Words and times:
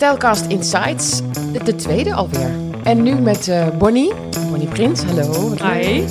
Stylecast 0.00 0.44
Insights, 0.48 1.20
de, 1.52 1.62
de 1.64 1.74
tweede 1.74 2.14
alweer. 2.14 2.50
En 2.82 3.02
nu 3.02 3.14
met 3.14 3.48
eh, 3.48 3.68
Bonnie, 3.78 4.12
Bonnie 4.50 4.68
Prins, 4.68 5.02
hallo. 5.02 5.54
Hi. 5.62 6.04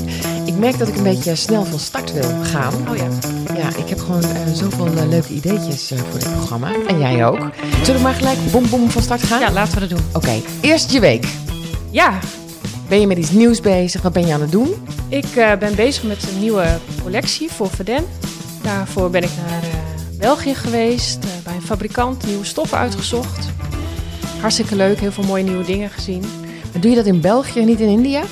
Ik 0.45 0.57
merk 0.57 0.77
dat 0.77 0.87
ik 0.87 0.95
een 0.95 1.03
beetje 1.03 1.35
snel 1.35 1.65
van 1.65 1.79
start 1.79 2.13
wil 2.13 2.43
gaan. 2.43 2.73
Oh 2.89 2.95
ja. 2.95 3.07
Ja, 3.55 3.67
ik 3.77 3.89
heb 3.89 3.99
gewoon 3.99 4.23
eh, 4.23 4.29
zoveel 4.53 4.85
eh, 4.85 5.07
leuke 5.07 5.33
ideetjes 5.33 5.91
voor 6.09 6.19
dit 6.19 6.33
programma. 6.33 6.71
En 6.87 6.99
jij 6.99 7.25
ook. 7.25 7.49
Zullen 7.83 7.95
we 7.95 8.01
maar 8.01 8.13
gelijk 8.13 8.37
bom 8.51 8.69
bom 8.69 8.89
van 8.89 9.01
start 9.01 9.23
gaan? 9.23 9.39
Ja, 9.39 9.51
laten 9.51 9.73
we 9.73 9.79
dat 9.79 9.89
doen. 9.89 10.07
Oké, 10.13 10.41
eerst 10.61 10.91
je 10.91 10.99
week. 10.99 11.27
Ja, 11.89 12.19
Ben 12.87 12.99
je 12.99 13.07
met 13.07 13.17
iets 13.17 13.31
nieuws 13.31 13.61
bezig? 13.61 14.01
Wat 14.01 14.13
ben 14.13 14.27
je 14.27 14.33
aan 14.33 14.41
het 14.41 14.51
doen? 14.51 14.73
ik 15.07 15.57
ben 15.59 15.75
bezig 15.75 16.03
met 16.03 16.27
een 16.31 16.39
nieuwe 16.39 16.65
collectie 17.03 17.51
voor 17.51 17.69
Verden. 17.69 18.05
Daarvoor 18.61 19.09
ben 19.09 19.23
ik 19.23 19.31
naar 19.47 19.63
België 20.17 20.55
geweest, 20.55 21.19
bij 21.43 21.55
een 21.55 21.61
fabrikant, 21.61 22.25
nieuwe 22.25 22.45
stoffen 22.45 22.77
uitgezocht. 22.77 23.57
Hartstikke 24.39 24.75
leuk, 24.75 24.99
heel 24.99 25.11
veel 25.11 25.23
mooie 25.23 25.43
nieuwe 25.43 25.63
dingen 25.63 25.89
gezien. 25.89 26.21
Maar 26.71 26.81
Doe 26.81 26.89
je 26.89 26.95
dat 26.95 27.05
in 27.05 27.21
België, 27.21 27.65
niet 27.65 27.79
in 27.79 27.87
India? 27.87 28.23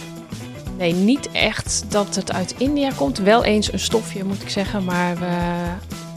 Nee, 0.78 0.94
niet 0.94 1.32
echt 1.32 1.86
dat 1.90 2.16
het 2.16 2.32
uit 2.32 2.56
India 2.58 2.90
komt. 2.96 3.18
Wel 3.18 3.44
eens 3.44 3.74
een 3.74 3.80
stofje, 3.80 4.24
moet 4.24 4.42
ik 4.42 4.50
zeggen. 4.50 4.84
Maar 4.84 5.18
we 5.18 5.28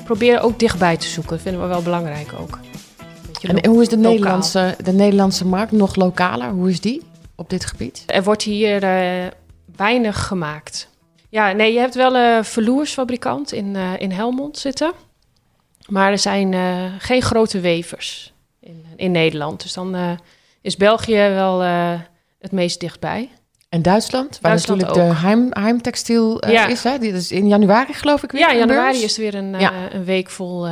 proberen 0.05 0.43
ook 0.43 0.59
dichtbij 0.59 0.97
te 0.97 1.07
zoeken. 1.07 1.33
Dat 1.33 1.41
vinden 1.41 1.63
we 1.63 1.69
wel 1.69 1.83
belangrijk 1.83 2.33
ook. 2.41 2.59
En 3.43 3.67
hoe 3.67 3.83
is 3.83 3.89
de 3.89 3.97
lokaal. 3.97 4.13
Nederlandse, 4.13 4.77
de 4.85 4.93
Nederlandse 4.93 5.47
markt 5.47 5.73
nog 5.73 5.95
lokaler? 5.95 6.51
Hoe 6.51 6.71
is 6.71 6.81
die 6.81 7.03
op 7.35 7.51
dit 7.51 7.65
gebied? 7.65 8.03
Er 8.07 8.23
wordt 8.23 8.43
hier 8.43 8.83
eh, 8.83 9.27
weinig 9.77 10.27
gemaakt. 10.27 10.89
Ja, 11.29 11.53
nee, 11.53 11.73
je 11.73 11.79
hebt 11.79 11.95
wel 11.95 12.17
een 12.17 12.45
verloersfabrikant 12.45 13.53
in, 13.53 13.77
eh, 13.77 13.93
in 13.99 14.11
Helmond 14.11 14.59
zitten. 14.59 14.93
Maar 15.89 16.11
er 16.11 16.19
zijn 16.19 16.55
eh, 16.55 16.85
geen 16.99 17.23
grote 17.23 17.61
wevers 17.61 18.33
in, 18.61 18.87
in 18.97 19.11
Nederland. 19.11 19.63
Dus 19.63 19.73
dan 19.73 19.95
eh, 19.95 20.11
is 20.61 20.77
België 20.77 21.15
wel 21.15 21.63
eh, 21.63 22.01
het 22.39 22.53
meest 22.53 22.81
dichtbij. 22.81 23.31
En 23.69 23.83
Duitsland, 23.83 24.39
waar 24.41 24.51
Duitsland 24.51 24.81
natuurlijk 24.81 25.09
ook. 25.09 25.15
de 25.15 25.21
Heim, 25.27 25.49
Heimtextiel 25.51 26.41
eh, 26.41 26.53
Ja. 26.53 26.67
is. 26.67 26.83
Hè? 26.83 26.99
Die 26.99 27.13
is 27.13 27.31
in 27.33 27.49
januari 27.49 27.93
geloof 27.93 28.23
ik 28.23 28.33
weer. 28.33 28.41
Ja, 28.41 28.55
januari 28.55 28.91
beurs. 28.91 29.03
is 29.05 29.17
er 29.17 29.23
weer 29.23 29.35
een, 29.35 29.59
Ja. 29.59 29.93
een 29.93 30.05
week 30.05 30.31
vol, 30.31 30.67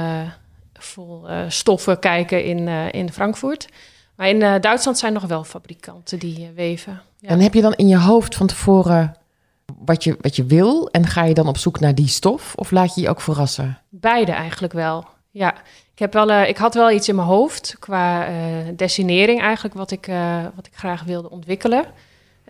vol 0.73 1.27
stoffen 1.49 1.99
kijken 1.99 2.45
in, 2.45 2.69
in 2.93 3.13
Frankfurt. 3.13 3.69
Maar 4.17 4.29
in 4.29 4.39
Duitsland 4.61 4.99
zijn 4.99 5.13
nog 5.13 5.25
wel 5.25 5.45
fabrikanten 5.45 6.19
die 6.19 6.51
weven. 6.55 7.01
Ja. 7.19 7.29
En 7.29 7.41
heb 7.41 7.55
je 7.55 7.61
dan 7.61 7.75
in 7.75 7.89
je 7.89 7.99
hoofd 7.99 8.35
van 8.35 8.47
tevoren 8.47 9.17
wat 9.85 10.05
je, 10.05 10.17
wat 10.21 10.37
je 10.37 10.45
wil? 10.45 10.89
En 10.91 11.07
ga 11.07 11.25
je 11.25 11.35
dan 11.35 11.49
op 11.49 11.59
zoek 11.59 11.81
naar 11.81 11.95
die 11.95 12.09
stof? 12.09 12.55
Of 12.55 12.71
laat 12.71 12.95
je 12.95 13.01
je 13.01 13.09
ook 13.09 13.21
verrassen? 13.21 13.79
Beide 13.89 14.33
eigenlijk 14.33 14.73
wel. 14.73 15.07
Ja, 15.39 15.55
ik, 15.93 15.99
heb 15.99 16.13
wel, 16.13 16.31
eh, 16.31 16.49
ik 16.49 16.57
had 16.57 16.75
wel 16.75 16.91
iets 16.91 17.09
in 17.09 17.15
mijn 17.15 17.27
hoofd 17.29 17.77
qua 17.79 18.27
eh 18.27 18.33
dessinering 18.77 19.41
eigenlijk, 19.41 19.75
wat 19.75 19.91
ik, 19.91 20.07
eh, 20.07 20.43
wat 20.55 20.67
ik 20.67 20.73
graag 20.75 21.03
wilde 21.03 21.31
ontwikkelen. 21.31 21.85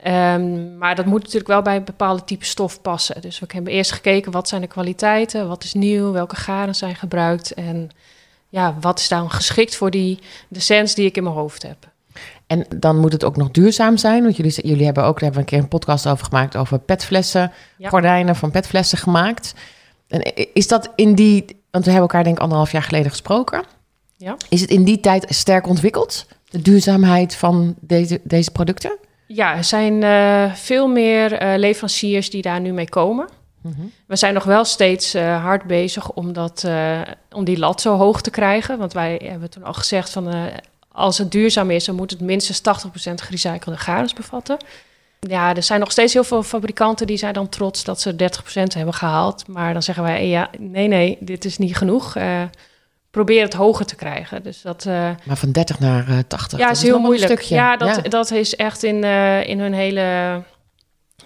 Ehm, 0.03 0.79
maar 0.79 0.95
dat 0.95 1.07
moet 1.07 1.21
natuurlijk 1.23 1.49
wel 1.49 1.63
bij 1.63 1.77
een 1.77 1.85
bepaalde 1.85 2.25
type 2.25 2.45
stof 2.45 2.83
passen. 2.83 3.21
Dus 3.21 3.39
we 3.39 3.47
hebben 3.49 3.73
eerst 3.73 3.93
gekeken 3.93 4.33
wat 4.33 4.49
zijn 4.49 4.61
de 4.61 4.67
kwaliteiten, 4.67 5.49
wat 5.49 5.65
is 5.65 5.75
nieuw, 5.75 6.13
welke 6.13 6.37
garen 6.37 6.75
zijn 6.75 6.95
gebruikt 6.97 7.55
en 7.55 7.91
ja, 8.49 8.77
wat 8.81 8.99
is 8.99 9.09
dan 9.09 9.31
geschikt 9.31 9.77
voor 9.77 9.91
die 9.91 10.19
de 10.49 10.61
sens 10.61 10.95
die 10.95 11.07
ik 11.07 11.17
in 11.17 11.23
mijn 11.23 11.35
hoofd 11.35 11.63
heb. 11.63 11.77
En 12.47 12.67
dan 12.77 12.99
moet 12.99 13.13
het 13.13 13.25
ook 13.25 13.37
nog 13.37 13.51
duurzaam 13.51 13.97
zijn. 13.97 14.23
Want 14.23 14.37
jullie, 14.37 14.67
jullie 14.69 14.85
hebben 14.85 15.05
ook, 15.05 15.15
daar 15.15 15.23
hebben 15.23 15.41
we 15.41 15.47
een 15.47 15.53
keer 15.53 15.59
een 15.59 15.79
podcast 15.79 16.07
over 16.07 16.25
gemaakt... 16.25 16.57
over 16.57 16.79
petflessen, 16.79 17.53
Ja. 17.77 17.89
gordijnen 17.89 18.37
van 18.37 18.51
petflessen 18.51 18.99
gemaakt. 18.99 19.55
En 20.09 20.35
is 20.53 20.69
dat 20.69 20.93
in 20.95 21.15
die... 21.15 21.45
Want 21.71 21.85
we 21.85 21.91
hebben 21.91 22.09
elkaar 22.09 22.25
denk 22.25 22.37
ik 22.37 22.43
anderhalf 22.43 22.73
jaar 22.73 22.83
geleden 22.83 23.11
gesproken. 23.11 23.63
Ja. 24.17 24.37
Is 24.49 24.61
het 24.61 24.71
in 24.71 24.85
die 24.85 25.01
tijd 25.01 25.27
sterk 25.29 25.67
ontwikkeld? 25.67 26.27
De 26.51 26.63
duurzaamheid 26.63 27.35
van 27.35 27.75
deze, 27.81 28.21
deze 28.25 28.51
producten? 28.51 28.99
Ja, 29.27 29.57
er 29.57 29.65
zijn 29.65 30.03
eh, 30.03 30.55
veel 30.55 30.89
meer 30.89 31.33
eh, 31.33 31.59
leveranciers 31.59 32.31
die 32.31 32.43
daar 32.43 32.61
nu 32.61 32.73
mee 32.73 32.89
komen. 32.89 33.29
We 34.07 34.17
zijn 34.17 34.35
nog 34.35 34.45
wel 34.45 34.65
steeds 34.65 35.15
eh, 35.15 35.43
hard 35.43 35.65
bezig 35.65 36.11
om, 36.11 36.33
dat, 36.33 36.69
om 37.33 37.45
die 37.45 37.59
lat 37.59 37.81
zo 37.81 37.97
hoog 37.97 38.21
te 38.21 38.31
krijgen. 38.31 38.79
Want 38.79 38.93
wij 38.93 39.21
hebben 39.25 39.51
toen 39.51 39.63
al 39.63 39.73
gezegd 39.73 40.11
van 40.11 40.51
als 40.93 41.19
het 41.19 41.31
duurzaam 41.31 41.71
is, 41.71 41.85
dan 41.85 41.95
moet 41.95 42.11
het 42.11 42.21
minstens 42.21 42.61
80% 42.61 42.63
gerecyclede 43.15 43.79
garens 43.79 44.13
bevatten. 44.13 44.57
Ja, 45.21 45.55
er 45.55 45.63
zijn 45.63 45.81
nog 45.81 45.91
steeds 45.91 46.13
heel 46.13 46.25
veel 46.25 46.43
fabrikanten 46.43 47.07
die 47.07 47.17
zijn 47.17 47.33
dan 47.33 47.49
trots 47.49 47.85
dat 47.85 48.01
ze 48.01 48.13
30% 48.17 48.17
hebben 48.75 48.95
gehaald. 48.95 49.47
Maar 49.49 49.73
dan 49.73 49.83
zeggen 49.83 50.05
wij, 50.05 50.17
eh, 50.19 50.31
ja, 50.31 50.51
nee, 50.59 50.89
nee, 50.89 51.17
dit 51.21 51.45
is 51.45 51.59
niet 51.59 51.77
genoeg. 51.77 52.17
Eh, 52.17 52.43
probeer 53.11 53.43
het 53.43 53.55
hoger 53.55 53.87
te 53.87 53.95
krijgen. 53.97 54.43
Dus 54.43 54.63
dat, 54.63 54.87
eh, 54.87 55.11
Maar 55.25 55.37
van 55.37 55.53
30 55.53 55.79
naar 55.79 56.09
eh, 56.09 56.19
80. 56.29 56.59
ja, 56.59 56.67
dat 56.67 56.77
is 56.77 56.83
heel 56.83 56.99
moeilijk. 56.99 57.33
stukje. 57.33 57.55
Ja, 57.55 57.77
dat, 57.77 58.01
dat 58.11 58.31
is 58.31 58.57
echt 58.57 58.83
in, 58.83 59.05
eh, 59.05 59.47
in 59.49 59.61
hun 59.61 59.73
hele 59.73 60.03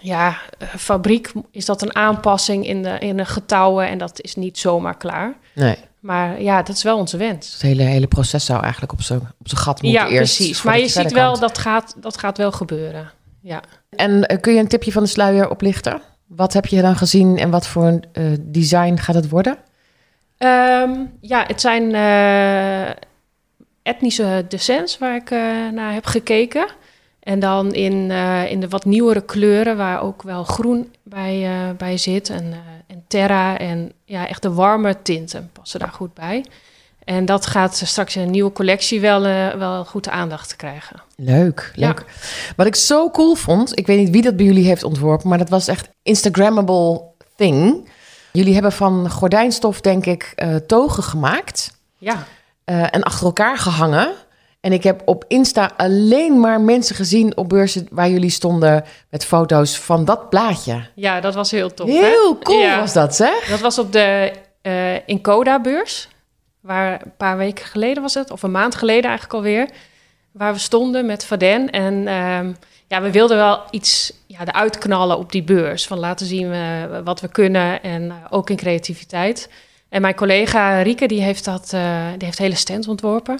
ja, 0.01 0.37
eh, 0.57 0.67
fabriek 0.77 1.31
is 1.51 1.65
dat 1.65 1.81
een 1.81 1.95
aanpassing 1.95 2.67
in 2.67 2.83
de, 2.83 2.97
in 2.99 3.17
de 3.17 3.25
getouwen 3.25 3.87
en 3.87 3.97
dat 3.97 4.21
is 4.21 4.35
niet 4.35 4.57
zomaar 4.59 4.97
klaar. 4.97 5.33
Nee, 5.53 5.75
Maar 5.99 6.41
ja, 6.41 6.61
dat 6.63 6.75
is 6.75 6.83
wel 6.83 6.97
onze 6.97 7.17
wens. 7.17 7.53
het 7.53 7.61
hele, 7.61 7.83
hele 7.83 8.07
proces 8.07 8.45
zou 8.45 8.61
eigenlijk 8.61 8.91
op 8.93 9.01
zijn 9.01 9.19
op 9.19 9.47
gat 9.47 9.81
moeten 9.81 10.01
Ja, 10.01 10.07
eerst. 10.09 10.35
precies. 10.35 10.57
voordat 10.59 10.79
Maar 10.79 10.89
je 10.89 10.93
ziet 10.93 11.11
wel, 11.11 11.39
dat 11.39 11.57
gaat, 11.57 11.95
dat 11.97 12.17
gaat 12.17 12.37
wel 12.37 12.51
gebeuren. 12.51 13.11
Ja. 13.43 13.61
En 13.89 14.25
eh, 14.25 14.39
kun 14.39 14.53
je 14.53 14.59
een 14.59 14.67
tipje 14.67 14.91
van 14.91 15.03
de 15.03 15.09
sluier 15.09 15.49
oplichten? 15.49 16.01
Wat 16.27 16.53
heb 16.53 16.65
je 16.65 16.81
dan 16.81 16.95
gezien 16.95 17.37
en 17.37 17.49
wat 17.49 17.67
voor 17.67 17.83
een 17.83 18.03
eh, 18.11 18.23
design 18.39 18.95
gaat 18.95 19.15
het 19.15 19.29
worden? 19.29 19.57
Ehm, 20.37 20.91
ja, 21.21 21.43
het 21.47 21.61
zijn 21.61 21.95
eh, 21.95 22.95
etnische 23.81 24.45
descents 24.47 24.97
waar 24.97 25.15
ik 25.15 25.29
naar 25.73 25.93
heb 25.93 26.05
gekeken. 26.05 26.67
En 27.19 27.39
dan 27.39 27.73
in, 27.73 28.11
in 28.49 28.59
de 28.59 28.67
wat 28.69 28.85
nieuwere 28.85 29.21
kleuren, 29.21 29.77
waar 29.77 30.01
ook 30.01 30.21
wel 30.21 30.43
groen 30.43 30.93
bij, 31.03 31.49
bij 31.77 31.97
zit. 31.97 32.29
En, 32.29 32.53
en 32.87 33.03
terra 33.07 33.57
en 33.57 33.91
ja, 34.05 34.27
echt 34.27 34.41
de 34.41 34.53
warme 34.53 35.01
tinten 35.01 35.49
passen 35.53 35.79
daar 35.79 35.91
goed 35.91 36.13
bij. 36.13 36.45
En 37.05 37.25
dat 37.25 37.45
gaat 37.45 37.81
straks 37.85 38.15
in 38.15 38.21
een 38.21 38.31
nieuwe 38.31 38.51
collectie 38.51 39.01
wel, 39.01 39.25
eh, 39.25 39.53
wel 39.53 39.85
goed 39.85 40.09
aandacht 40.09 40.55
krijgen. 40.55 41.01
Leuk, 41.15 41.71
Ja. 41.75 41.87
leuk. 41.87 42.05
Wat 42.55 42.65
ik 42.67 42.75
zo 42.75 43.09
cool 43.11 43.35
vond, 43.35 43.77
ik 43.79 43.87
weet 43.87 43.97
niet 43.97 44.09
wie 44.09 44.21
dat 44.21 44.35
bij 44.35 44.45
jullie 44.45 44.65
heeft 44.67 44.83
ontworpen, 44.83 45.29
maar 45.29 45.37
dat 45.37 45.49
was 45.49 45.67
echt 45.67 45.89
Instagrammable 46.03 47.01
thing. 47.35 47.89
Jullie 48.31 48.53
hebben 48.53 48.71
van 48.71 49.09
gordijnstof, 49.09 49.81
denk 49.81 50.05
ik, 50.05 50.31
eh, 50.35 50.55
togen 50.55 51.03
gemaakt 51.03 51.77
Ja, 51.97 52.23
eh, 52.65 52.83
en 52.95 53.03
achter 53.03 53.25
elkaar 53.25 53.57
gehangen. 53.57 54.11
En 54.61 54.73
ik 54.73 54.83
heb 54.83 55.01
op 55.05 55.25
Insta 55.27 55.71
alleen 55.77 56.39
maar 56.39 56.61
mensen 56.61 56.95
gezien 56.95 57.37
op 57.37 57.49
beurzen 57.49 57.87
waar 57.91 58.09
jullie 58.09 58.29
stonden 58.29 58.83
met 59.09 59.25
foto's 59.25 59.77
van 59.79 60.05
dat 60.05 60.29
plaatje. 60.29 60.87
ja 60.95 61.19
dat 61.21 61.33
was 61.33 61.51
heel 61.51 61.73
tof. 61.73 61.87
hè? 61.87 61.93
Heel 61.93 62.37
cool 62.37 62.59
Ja. 62.59 62.79
was 62.79 62.93
dat, 62.93 63.17
hè? 63.17 63.31
Dat 63.49 63.59
was 63.59 63.79
op 63.79 63.91
de 63.91 64.31
eh 64.61 65.07
Incoda-beurs. 65.07 66.07
Waar 66.63 67.01
een 67.05 67.15
paar 67.17 67.37
weken 67.37 67.65
geleden 67.65 68.01
was 68.01 68.13
het, 68.13 68.31
of 68.31 68.43
een 68.43 68.51
maand 68.51 68.75
geleden 68.75 69.03
eigenlijk 69.03 69.33
alweer. 69.33 69.69
Waar 70.31 70.53
we 70.53 70.59
stonden 70.59 71.05
met 71.05 71.25
Vaden. 71.25 71.69
En 71.69 72.07
ehm, 72.07 72.53
ja, 72.87 73.01
we 73.01 73.11
wilden 73.11 73.37
wel 73.37 73.61
iets 73.71 74.13
ja, 74.27 74.39
eruit 74.45 74.77
knallen 74.77 75.17
op 75.17 75.31
die 75.31 75.43
beurs. 75.43 75.87
Van 75.87 75.99
laten 75.99 76.25
zien 76.25 76.53
eh, 76.53 76.99
wat 77.03 77.21
we 77.21 77.27
kunnen 77.27 77.83
en 77.83 78.09
eh, 78.09 78.15
ook 78.29 78.49
in 78.49 78.55
creativiteit. 78.55 79.49
En 79.89 80.01
mijn 80.01 80.15
collega 80.15 80.81
Rieke, 80.81 81.07
die 81.07 81.21
heeft, 81.21 81.45
dat, 81.45 81.73
eh, 81.73 82.07
die 82.17 82.25
heeft 82.25 82.37
hele 82.37 82.55
stand 82.55 82.87
ontworpen. 82.87 83.39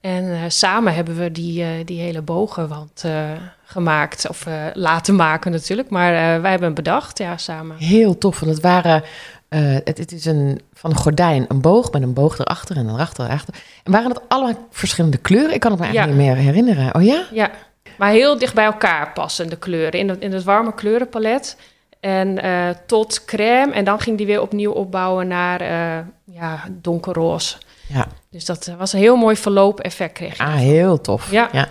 En 0.00 0.52
samen 0.52 0.94
hebben 0.94 1.16
we 1.16 1.32
die, 1.32 1.84
die 1.84 2.00
hele 2.00 2.22
bogenwand 2.22 3.02
eh, 3.04 3.30
gemaakt. 3.64 4.28
Of 4.28 4.46
laten 4.74 5.16
maken 5.16 5.50
natuurlijk. 5.50 5.90
Maar 5.90 6.12
wij 6.12 6.50
hebben 6.50 6.66
hem 6.66 6.74
bedacht, 6.74 7.18
ja, 7.18 7.36
samen. 7.36 7.76
Heel 7.76 8.18
tof, 8.18 8.40
want 8.40 8.52
het 8.52 8.62
waren... 8.62 9.02
eh, 9.48 9.60
het, 9.84 9.98
het 9.98 10.12
is 10.12 10.24
een, 10.24 10.60
van 10.72 10.90
een 10.90 10.96
gordijn 10.96 11.44
een 11.48 11.60
boog 11.60 11.92
met 11.92 12.02
een 12.02 12.12
boog 12.12 12.38
erachter 12.38 12.76
en 12.76 12.88
erachter 12.88 13.24
erachter. 13.24 13.54
En 13.84 13.92
waren 13.92 14.10
het 14.10 14.20
allemaal 14.28 14.66
verschillende 14.70 15.16
kleuren? 15.16 15.54
Ik 15.54 15.60
kan 15.60 15.70
het 15.70 15.80
me 15.80 15.86
eigenlijk 15.86 16.16
Ja. 16.18 16.24
niet 16.24 16.34
meer 16.34 16.44
herinneren. 16.44 16.94
Oh 16.94 17.02
ja? 17.02 17.24
Ja, 17.32 17.50
maar 17.98 18.10
heel 18.10 18.38
dicht 18.38 18.54
bij 18.54 18.64
elkaar 18.64 19.12
passen 19.12 19.48
de 19.48 19.56
kleuren. 19.56 20.00
In 20.00 20.08
het, 20.08 20.20
in 20.20 20.32
het 20.32 20.44
warme 20.44 20.74
kleurenpalet. 20.74 21.56
En 22.00 22.42
eh, 22.42 22.68
tot 22.86 23.24
crème. 23.24 23.72
En 23.72 23.84
dan 23.84 24.00
ging 24.00 24.16
die 24.16 24.26
weer 24.26 24.40
opnieuw 24.40 24.72
opbouwen 24.72 25.28
naar 25.28 25.60
eh, 25.60 26.04
ja, 26.24 26.64
donkerroze. 26.70 27.56
Ja. 27.88 28.06
Dus 28.30 28.44
dat 28.44 28.70
was 28.78 28.92
een 28.92 28.98
heel 28.98 29.16
mooi 29.16 29.36
verloop-effect 29.36 30.12
kreeg 30.12 30.36
je. 30.36 30.42
Ah, 30.42 30.54
heel 30.54 31.00
tof. 31.00 31.30
Ja. 31.30 31.68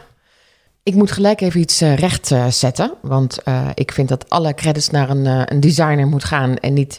Ik 0.85 0.95
moet 0.95 1.11
gelijk 1.11 1.41
even 1.41 1.59
iets 1.59 1.81
eh, 1.81 1.95
recht 1.95 2.31
eh, 2.31 2.47
zetten. 2.47 2.93
Want 3.01 3.43
eh, 3.43 3.67
ik 3.73 3.91
vind 3.91 4.09
dat 4.09 4.29
alle 4.29 4.53
credits 4.53 4.89
naar 4.89 5.09
een, 5.09 5.25
een 5.25 5.59
designer 5.59 6.07
moet 6.07 6.23
gaan 6.23 6.57
en 6.57 6.73
niet 6.73 6.97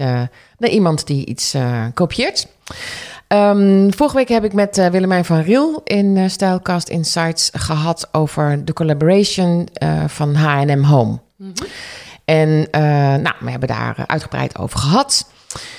naar 0.58 0.70
iemand 0.70 1.06
die 1.06 1.26
iets 1.26 1.54
kopieert. 1.94 2.46
Ehm, 3.26 3.90
vorige 3.90 4.16
week 4.16 4.28
heb 4.28 4.44
ik 4.44 4.52
met 4.52 4.76
Willemijn 4.76 5.24
van 5.24 5.40
Riel 5.40 5.80
in 5.84 6.30
Stylecast 6.30 6.88
Insights 6.88 7.50
gehad 7.52 8.08
over 8.12 8.64
de 8.64 8.72
collaboration 8.72 9.68
van 10.06 10.34
H&M 10.34 10.82
Home. 10.82 11.18
Mhm. 11.36 11.52
En 12.24 12.48
nou, 13.22 13.34
we 13.40 13.50
hebben 13.50 13.68
daar 13.68 14.04
uitgebreid 14.06 14.58
over 14.58 14.78
gehad. 14.78 15.30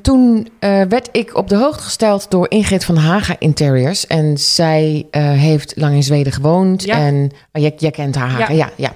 Toen 0.02 0.48
uh, 0.60 0.82
werd 0.82 1.10
ik 1.12 1.36
op 1.36 1.48
de 1.48 1.56
hoogte 1.56 1.84
gesteld 1.84 2.32
door 2.32 2.50
Ingrid 2.50 2.86
van 2.86 2.98
Haga 2.98 3.36
Interiors. 3.40 4.08
En 4.08 4.38
zij 4.38 5.08
uh, 5.12 5.32
heeft 5.32 5.74
lang 5.76 5.96
in 5.96 6.04
Zweden 6.04 6.34
gewoond. 6.34 6.84
Ja. 6.84 6.96
En 6.96 7.32
oh, 7.54 7.62
jij, 7.62 7.74
jij, 7.78 7.92
kent 7.92 8.16
haar 8.16 8.30
Haga, 8.30 8.54
ja. 8.54 8.70
ja, 8.76 8.94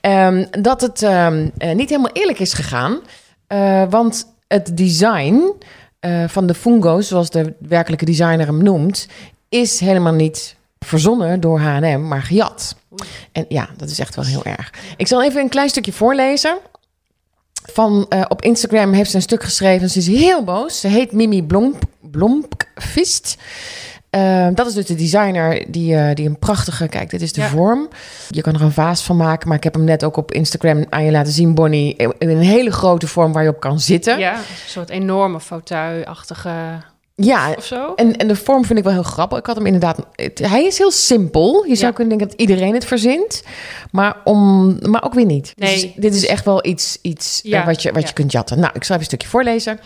ja. 0.00 0.26
Um, 0.26 0.46
dat 0.62 0.80
het 0.80 1.02
um, 1.02 1.50
uh, 1.58 1.74
niet 1.74 1.88
helemaal 1.88 2.12
eerlijk 2.12 2.38
is 2.38 2.52
gegaan. 2.52 3.00
want 3.90 4.26
het 4.48 4.76
design 4.76 5.52
van 6.26 6.46
de 6.46 6.54
fungo's, 6.54 7.08
zoals 7.08 7.30
de 7.30 7.54
werkelijke 7.58 8.04
designer 8.04 8.46
hem 8.46 8.62
noemt, 8.62 9.08
is 9.48 9.80
helemaal 9.80 10.12
niet 10.12 10.56
verzonnen 10.78 11.40
door 11.40 11.60
H&M, 11.60 12.08
maar 12.08 12.22
gejat. 12.22 12.76
En 13.32 13.44
ja, 13.48 13.68
dat 13.76 13.90
is 13.90 13.98
echt 13.98 14.14
wel 14.14 14.24
heel 14.24 14.44
erg. 14.44 14.72
Ik 14.96 15.06
zal 15.06 15.22
even 15.22 15.40
een 15.40 15.48
klein 15.48 15.68
stukje 15.68 15.92
voorlezen. 15.92 16.58
Van, 17.72 18.06
uh, 18.08 18.24
op 18.28 18.42
Instagram 18.42 18.92
heeft 18.92 19.10
ze 19.10 19.16
een 19.16 19.22
stuk 19.22 19.42
geschreven. 19.42 19.90
Ze 19.90 19.98
is 19.98 20.06
heel 20.06 20.44
boos. 20.44 20.80
Ze 20.80 20.88
heet 20.88 21.12
Mimi 21.12 21.42
Blomp, 21.42 21.82
Blompkvist. 22.00 23.36
Uh, 24.16 24.48
dat 24.54 24.66
is 24.66 24.74
dus 24.74 24.86
de 24.86 24.94
designer 24.94 25.64
die, 25.68 25.94
uh, 25.94 26.10
die 26.14 26.28
een 26.28 26.38
prachtige... 26.38 26.88
Kijk, 26.88 27.10
dit 27.10 27.22
is 27.22 27.32
de 27.32 27.40
Ja. 27.40 27.48
vorm. 27.48 27.88
Je 28.28 28.40
kan 28.42 28.54
er 28.54 28.62
een 28.62 28.72
vaas 28.72 29.02
van 29.02 29.16
maken. 29.16 29.48
Maar 29.48 29.56
ik 29.56 29.64
heb 29.64 29.74
hem 29.74 29.84
net 29.84 30.04
ook 30.04 30.16
op 30.16 30.32
Instagram 30.32 30.84
aan 30.88 31.04
je 31.04 31.10
laten 31.10 31.32
zien, 31.32 31.54
Bonnie. 31.54 31.96
In 31.96 32.28
een 32.28 32.38
hele 32.38 32.70
grote 32.72 33.06
vorm 33.06 33.32
waar 33.32 33.42
je 33.42 33.48
op 33.48 33.60
kan 33.60 33.80
zitten. 33.80 34.18
Ja, 34.18 34.34
een 34.34 34.40
soort 34.66 34.90
enorme 34.90 35.40
fauteuil-achtige 35.40 36.50
Ja, 37.16 37.52
of 37.56 37.64
zo. 37.64 37.92
en, 37.94 38.16
en 38.16 38.28
de 38.28 38.36
vorm 38.36 38.64
vind 38.64 38.78
ik 38.78 38.84
wel 38.84 38.92
heel 38.92 39.02
grappig. 39.02 39.38
Ik 39.38 39.46
had 39.46 39.56
hem 39.56 39.66
inderdaad. 39.66 39.98
het- 40.12 40.38
hij 40.38 40.64
is 40.64 40.78
heel 40.78 40.90
simpel. 40.90 41.64
Je 41.64 41.74
zou 41.74 41.92
kunnen 41.92 42.18
denken 42.18 42.28
dat 42.36 42.46
iedereen 42.48 42.74
het 42.74 42.84
verzint. 42.84 43.42
Maar, 43.90 44.16
om, 44.24 44.76
maar 44.90 45.04
ook 45.04 45.14
weer 45.14 45.24
niet. 45.24 45.52
Nee. 45.56 45.74
Dus 45.74 45.92
dit 45.96 46.14
is 46.14 46.26
echt 46.26 46.44
wel 46.44 46.66
iets, 46.66 46.98
iets 47.02 47.40
Ja, 47.42 47.60
eh, 47.60 47.66
wat, 47.66 47.82
je, 47.82 47.92
wat 47.92 48.02
ja. 48.02 48.08
je 48.08 48.14
kunt 48.14 48.32
jatten. 48.32 48.58
Nou, 48.60 48.70
ik 48.74 48.84
zal 48.84 48.96
even 48.96 48.98
een 48.98 49.04
stukje 49.04 49.28
voorlezen. 49.28 49.80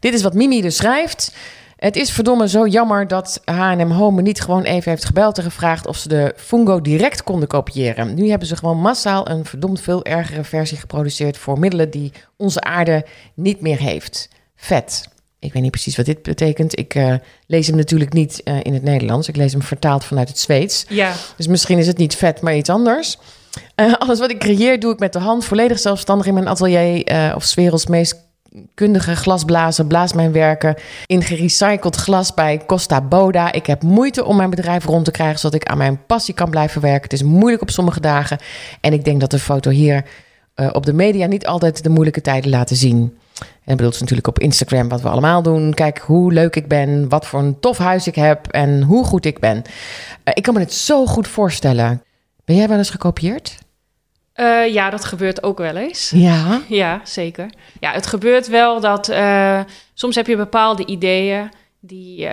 Dit 0.00 0.14
is 0.14 0.22
wat 0.22 0.34
Mimi 0.34 0.60
dus 0.60 0.76
schrijft. 0.76 1.34
Het 1.76 1.96
is 1.96 2.10
verdomme 2.12 2.48
zo 2.48 2.66
jammer 2.66 3.08
dat 3.08 3.40
H&M 3.44 3.90
Home 3.90 4.22
niet 4.22 4.40
gewoon 4.40 4.62
even 4.62 4.90
heeft 4.90 5.04
gebeld 5.04 5.38
en 5.38 5.44
gevraagd 5.44 5.86
of 5.86 5.96
ze 5.96 6.08
de 6.08 6.32
Fungo 6.36 6.80
direct 6.80 7.22
konden 7.22 7.48
kopiëren. 7.48 8.14
Nu 8.14 8.28
hebben 8.30 8.48
ze 8.48 8.56
gewoon 8.56 8.80
massaal 8.80 9.28
een 9.28 9.44
verdomd 9.44 9.80
veel 9.80 10.04
ergere 10.04 10.44
versie 10.44 10.76
geproduceerd 10.78 11.38
voor 11.38 11.58
middelen 11.58 11.90
die 11.90 12.12
onze 12.36 12.60
aarde 12.60 13.04
niet 13.34 13.60
meer 13.60 13.78
heeft. 13.78 14.28
Vet. 14.56 15.08
Ik 15.38 15.52
weet 15.52 15.62
niet 15.62 15.70
precies 15.70 15.96
wat 15.96 16.06
dit 16.06 16.22
betekent. 16.22 16.78
Ik 16.78 16.94
eh, 16.94 17.14
lees 17.46 17.66
hem 17.66 17.76
natuurlijk 17.76 18.12
niet 18.12 18.42
eh, 18.42 18.56
in 18.62 18.74
het 18.74 18.82
Nederlands. 18.82 19.28
Ik 19.28 19.36
lees 19.36 19.52
hem 19.52 19.62
vertaald 19.62 20.04
vanuit 20.04 20.28
het 20.28 20.38
Zweeds. 20.38 20.84
Ja, 20.88 21.12
Dus 21.36 21.46
misschien 21.46 21.78
is 21.78 21.86
het 21.86 21.98
niet 21.98 22.14
vet, 22.14 22.40
maar 22.40 22.56
iets 22.56 22.70
anders. 22.70 23.18
Eh, 23.74 23.92
alles 23.92 24.18
wat 24.18 24.30
ik 24.30 24.38
creëer, 24.38 24.80
doe 24.80 24.92
ik 24.92 24.98
met 24.98 25.12
de 25.12 25.18
hand. 25.18 25.44
Volledig 25.44 25.78
zelfstandig 25.78 26.26
in 26.26 26.34
mijn 26.34 26.48
atelier. 26.48 27.34
of 27.34 27.44
's 27.44 27.54
werelds 27.54 27.86
meest 27.86 28.24
kundige 28.74 29.16
glasblazer. 29.16 29.86
Blaas 29.86 30.12
mijn 30.12 30.32
werken 30.32 30.74
in 31.06 31.22
gerecycled 31.22 31.96
glas 31.96 32.34
bij 32.34 32.62
Costa 32.66 33.00
Boda. 33.00 33.52
Ik 33.52 33.66
heb 33.66 33.82
moeite 33.82 34.24
om 34.24 34.36
mijn 34.36 34.50
bedrijf 34.50 34.84
rond 34.84 35.04
te 35.04 35.10
krijgen... 35.10 35.38
zodat 35.38 35.62
ik 35.62 35.68
aan 35.68 35.78
mijn 35.78 36.06
passie 36.06 36.34
kan 36.34 36.50
blijven 36.50 36.80
werken. 36.80 37.02
Het 37.02 37.12
is 37.12 37.22
moeilijk 37.22 37.62
op 37.62 37.70
sommige 37.70 38.00
dagen. 38.00 38.38
En 38.80 38.92
ik 38.92 39.04
denk 39.04 39.20
dat 39.20 39.30
de 39.30 39.38
foto 39.38 39.70
hier 39.70 40.04
op 40.72 40.86
de 40.86 40.92
media... 40.92 41.26
niet 41.26 41.46
altijd 41.46 41.82
de 41.82 41.88
moeilijke 41.88 42.20
tijden 42.20 42.50
laten 42.50 42.76
zien. 42.76 43.16
En 43.64 43.76
bedoelt 43.76 43.94
ze 43.94 44.00
natuurlijk 44.00 44.28
op 44.28 44.38
Instagram 44.38 44.88
wat 44.88 45.00
we 45.00 45.08
allemaal 45.08 45.42
doen. 45.42 45.74
Kijk 45.74 45.98
hoe 45.98 46.32
leuk 46.32 46.56
ik 46.56 46.68
ben, 46.68 47.08
wat 47.08 47.26
voor 47.26 47.40
een 47.40 47.60
tof 47.60 47.78
huis 47.78 48.06
ik 48.06 48.14
heb 48.14 48.46
en 48.46 48.82
hoe 48.82 49.04
goed 49.04 49.24
ik 49.24 49.38
ben. 49.38 49.62
Eh, 50.24 50.32
ik 50.36 50.42
kan 50.42 50.54
me 50.54 50.60
dit 50.60 50.72
zo 50.72 51.06
goed 51.06 51.28
voorstellen. 51.28 52.02
Ben 52.44 52.56
jij 52.56 52.68
wel 52.68 52.78
eens 52.78 52.90
gekopieerd? 52.90 53.58
Eh, 54.32 54.72
ja, 54.72 54.90
dat 54.90 55.04
gebeurt 55.04 55.42
ook 55.42 55.58
wel 55.58 55.76
eens. 55.76 56.10
Ja. 56.10 56.60
Ja, 56.68 57.00
zeker. 57.04 57.50
Ja, 57.80 57.92
het 57.92 58.06
gebeurt 58.06 58.48
wel 58.48 58.80
dat 58.80 59.08
eh, 59.08 59.60
soms 59.94 60.14
heb 60.14 60.26
je 60.26 60.36
bepaalde 60.36 60.86
ideeën 60.86 61.50
die 61.80 62.28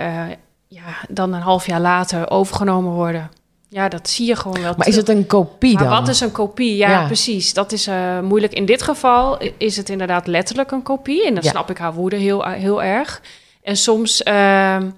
ja, 0.68 0.96
dan 1.08 1.32
een 1.32 1.40
half 1.40 1.66
jaar 1.66 1.80
later 1.80 2.30
overgenomen 2.30 2.92
worden. 2.92 3.30
Ja, 3.74 3.88
dat 3.88 4.08
zie 4.08 4.26
je 4.26 4.36
gewoon 4.36 4.62
wel. 4.62 4.74
Maar 4.76 4.86
is 4.88 4.96
het 4.96 5.08
een 5.08 5.26
kopie 5.26 5.74
Maar 5.74 5.82
dan? 5.84 5.92
wat 5.92 6.08
is 6.08 6.20
een 6.20 6.32
kopie? 6.32 6.76
Ja, 6.76 6.90
Ja. 6.90 7.06
precies. 7.06 7.52
Dat 7.54 7.72
is 7.72 7.86
eh, 7.86 8.20
moeilijk. 8.20 8.52
In 8.52 8.64
dit 8.64 8.82
geval 8.82 9.38
is 9.58 9.76
het 9.76 9.88
inderdaad 9.88 10.26
letterlijk 10.26 10.70
een 10.70 10.82
kopie. 10.82 11.26
En 11.26 11.34
dan 11.34 11.42
Ja. 11.44 11.50
snap 11.50 11.70
ik 11.70 11.78
haar 11.78 11.94
woede 11.94 12.16
heel, 12.16 12.44
heel 12.44 12.82
erg. 12.82 13.22
En 13.62 13.76
soms 13.76 14.22
ehm, 14.22 14.90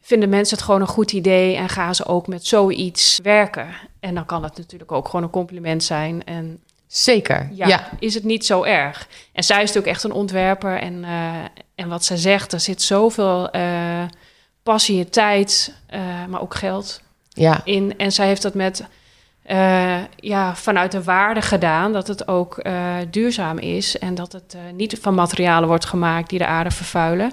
vinden 0.00 0.28
mensen 0.28 0.56
het 0.56 0.64
gewoon 0.64 0.80
een 0.80 0.86
goed 0.86 1.12
idee 1.12 1.56
en 1.56 1.68
gaan 1.68 1.94
ze 1.94 2.06
ook 2.06 2.26
met 2.26 2.46
zoiets 2.46 3.20
werken. 3.22 3.66
En 4.00 4.14
dan 4.14 4.26
kan 4.26 4.42
het 4.42 4.56
natuurlijk 4.56 4.92
ook 4.92 5.06
gewoon 5.06 5.22
een 5.22 5.30
compliment 5.30 5.84
zijn. 5.84 6.24
En 6.24 6.60
Zeker, 6.86 7.48
ja, 7.52 7.66
ja. 7.66 7.88
is 7.98 8.14
het 8.14 8.24
niet 8.24 8.46
zo 8.46 8.62
erg. 8.62 9.08
En 9.32 9.44
zij 9.44 9.56
is 9.62 9.66
natuurlijk 9.66 9.94
echt 9.94 10.04
een 10.04 10.12
ontwerper. 10.12 10.78
En, 10.80 11.04
eh, 11.04 11.34
en 11.74 11.88
wat 11.88 12.04
zij 12.04 12.16
zegt, 12.16 12.52
er 12.52 12.60
zit 12.60 12.82
zoveel 12.82 13.50
eh, 13.50 14.02
passie 14.62 15.04
en 15.04 15.10
tijd, 15.10 15.74
eh, 15.86 16.00
maar 16.28 16.40
ook 16.40 16.54
geld 16.54 17.00
ja. 17.32 17.60
in. 17.64 17.98
En 17.98 18.12
zij 18.12 18.26
heeft 18.26 18.42
dat 18.42 18.54
met, 18.54 18.84
eh, 19.42 19.98
ja, 20.16 20.54
vanuit 20.54 20.92
de 20.92 21.02
waarde 21.02 21.42
gedaan 21.42 21.92
dat 21.92 22.08
het 22.08 22.28
ook 22.28 22.58
eh, 22.58 22.94
duurzaam 23.10 23.58
is. 23.58 23.98
En 23.98 24.14
dat 24.14 24.32
het 24.32 24.54
eh, 24.54 24.60
niet 24.74 24.98
van 25.00 25.14
materialen 25.14 25.68
wordt 25.68 25.84
gemaakt 25.84 26.30
die 26.30 26.38
de 26.38 26.46
aarde 26.46 26.70
vervuilen. 26.70 27.32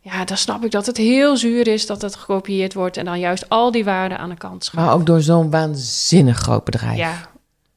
Ja, 0.00 0.24
dan 0.24 0.36
snap 0.36 0.64
ik 0.64 0.70
dat 0.70 0.86
het 0.86 0.96
heel 0.96 1.36
zuur 1.36 1.68
is 1.68 1.86
dat 1.86 2.02
het 2.02 2.16
gekopieerd 2.16 2.74
wordt. 2.74 2.96
En 2.96 3.04
dan 3.04 3.18
juist 3.18 3.48
al 3.48 3.70
die 3.70 3.84
waarde 3.84 4.16
aan 4.16 4.28
de 4.28 4.36
kant 4.36 4.64
schuift. 4.64 4.88
Maar 4.88 4.98
ook 4.98 5.06
door 5.06 5.20
zo'n 5.20 5.50
waanzinnig 5.50 6.38
groot 6.38 6.64
bedrijf. 6.64 6.96
Ja, 6.96 7.14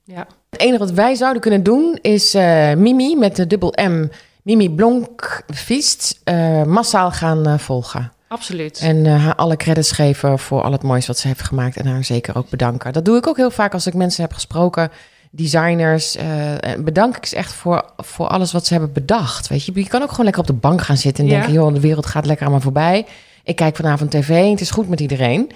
ja. 0.03 0.27
Het 0.49 0.59
enige 0.59 0.79
wat 0.79 0.91
wij 0.91 1.15
zouden 1.15 1.41
kunnen 1.41 1.63
doen 1.63 1.97
is 2.01 2.33
Mimi 2.77 3.15
met 3.15 3.35
de 3.35 3.47
dubbel 3.47 3.73
M, 3.75 4.07
Mimi 4.45 4.69
Blonkvist, 4.69 6.21
eh, 6.23 6.63
massaal 6.63 7.11
gaan 7.11 7.59
volgen. 7.59 8.11
Absoluut. 8.27 8.79
En 8.79 9.05
eh, 9.05 9.23
haar 9.23 9.35
alle 9.35 9.57
credits 9.57 9.91
geven 9.91 10.39
voor 10.39 10.61
al 10.61 10.71
het 10.71 10.83
moois 10.83 11.07
wat 11.07 11.17
ze 11.17 11.27
heeft 11.27 11.41
gemaakt. 11.43 11.77
En 11.77 11.85
haar 11.87 12.03
zeker 12.03 12.37
ook 12.37 12.49
bedanken. 12.49 12.93
Dat 12.93 13.05
doe 13.05 13.17
ik 13.17 13.27
ook 13.27 13.37
heel 13.37 13.51
vaak 13.51 13.73
als 13.73 13.87
ik 13.87 13.93
mensen 13.93 14.23
heb 14.23 14.33
gesproken. 14.33 14.91
Designers. 15.31 16.15
eh, 16.15 16.25
bedank 16.79 17.17
ik 17.17 17.25
ze 17.25 17.35
echt 17.35 17.53
voor, 17.53 17.85
voor 17.97 18.27
alles 18.27 18.51
wat 18.51 18.65
ze 18.65 18.73
hebben 18.73 18.93
bedacht. 18.93 19.47
Weet 19.47 19.65
je, 19.65 19.71
je 19.75 19.87
kan 19.87 20.01
ook 20.01 20.09
gewoon 20.09 20.23
lekker 20.25 20.41
op 20.41 20.47
de 20.47 20.53
bank 20.53 20.81
gaan 20.81 20.97
zitten. 20.97 21.23
En 21.23 21.29
Ja. 21.29 21.35
denken, 21.35 21.53
joh, 21.53 21.73
de 21.73 21.79
wereld 21.79 22.05
gaat 22.05 22.25
lekker 22.25 22.45
aan 22.45 22.51
me 22.51 22.59
voorbij. 22.61 23.05
Ik 23.43 23.55
kijk 23.55 23.75
vanavond 23.75 24.11
tv 24.11 24.29
en 24.29 24.49
het 24.51 24.61
is 24.61 24.71
goed 24.71 24.89
met 24.89 24.99
iedereen. 24.99 25.51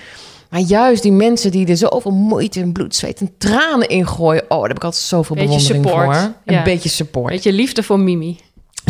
Maar 0.49 0.59
juist 0.59 1.03
die 1.03 1.11
mensen 1.11 1.51
die 1.51 1.67
er 1.67 1.77
zoveel 1.77 2.11
moeite 2.11 2.61
en 2.61 2.71
bloed, 2.71 2.95
zweet 2.95 3.19
en 3.19 3.31
tranen 3.37 3.87
in 3.89 4.07
gooien. 4.07 4.43
Oh, 4.47 4.59
daar 4.59 4.67
heb 4.67 4.77
ik 4.77 4.83
altijd 4.83 5.03
zoveel 5.03 5.35
Beetje 5.35 5.51
bewondering 5.51 5.85
support, 5.85 6.15
voor. 6.15 6.33
Een 6.45 6.53
ja. 6.55 6.63
beetje 6.63 6.89
support. 6.89 7.29
Beetje 7.31 7.53
liefde 7.53 7.83
voor 7.83 7.99
Mimi. 7.99 8.39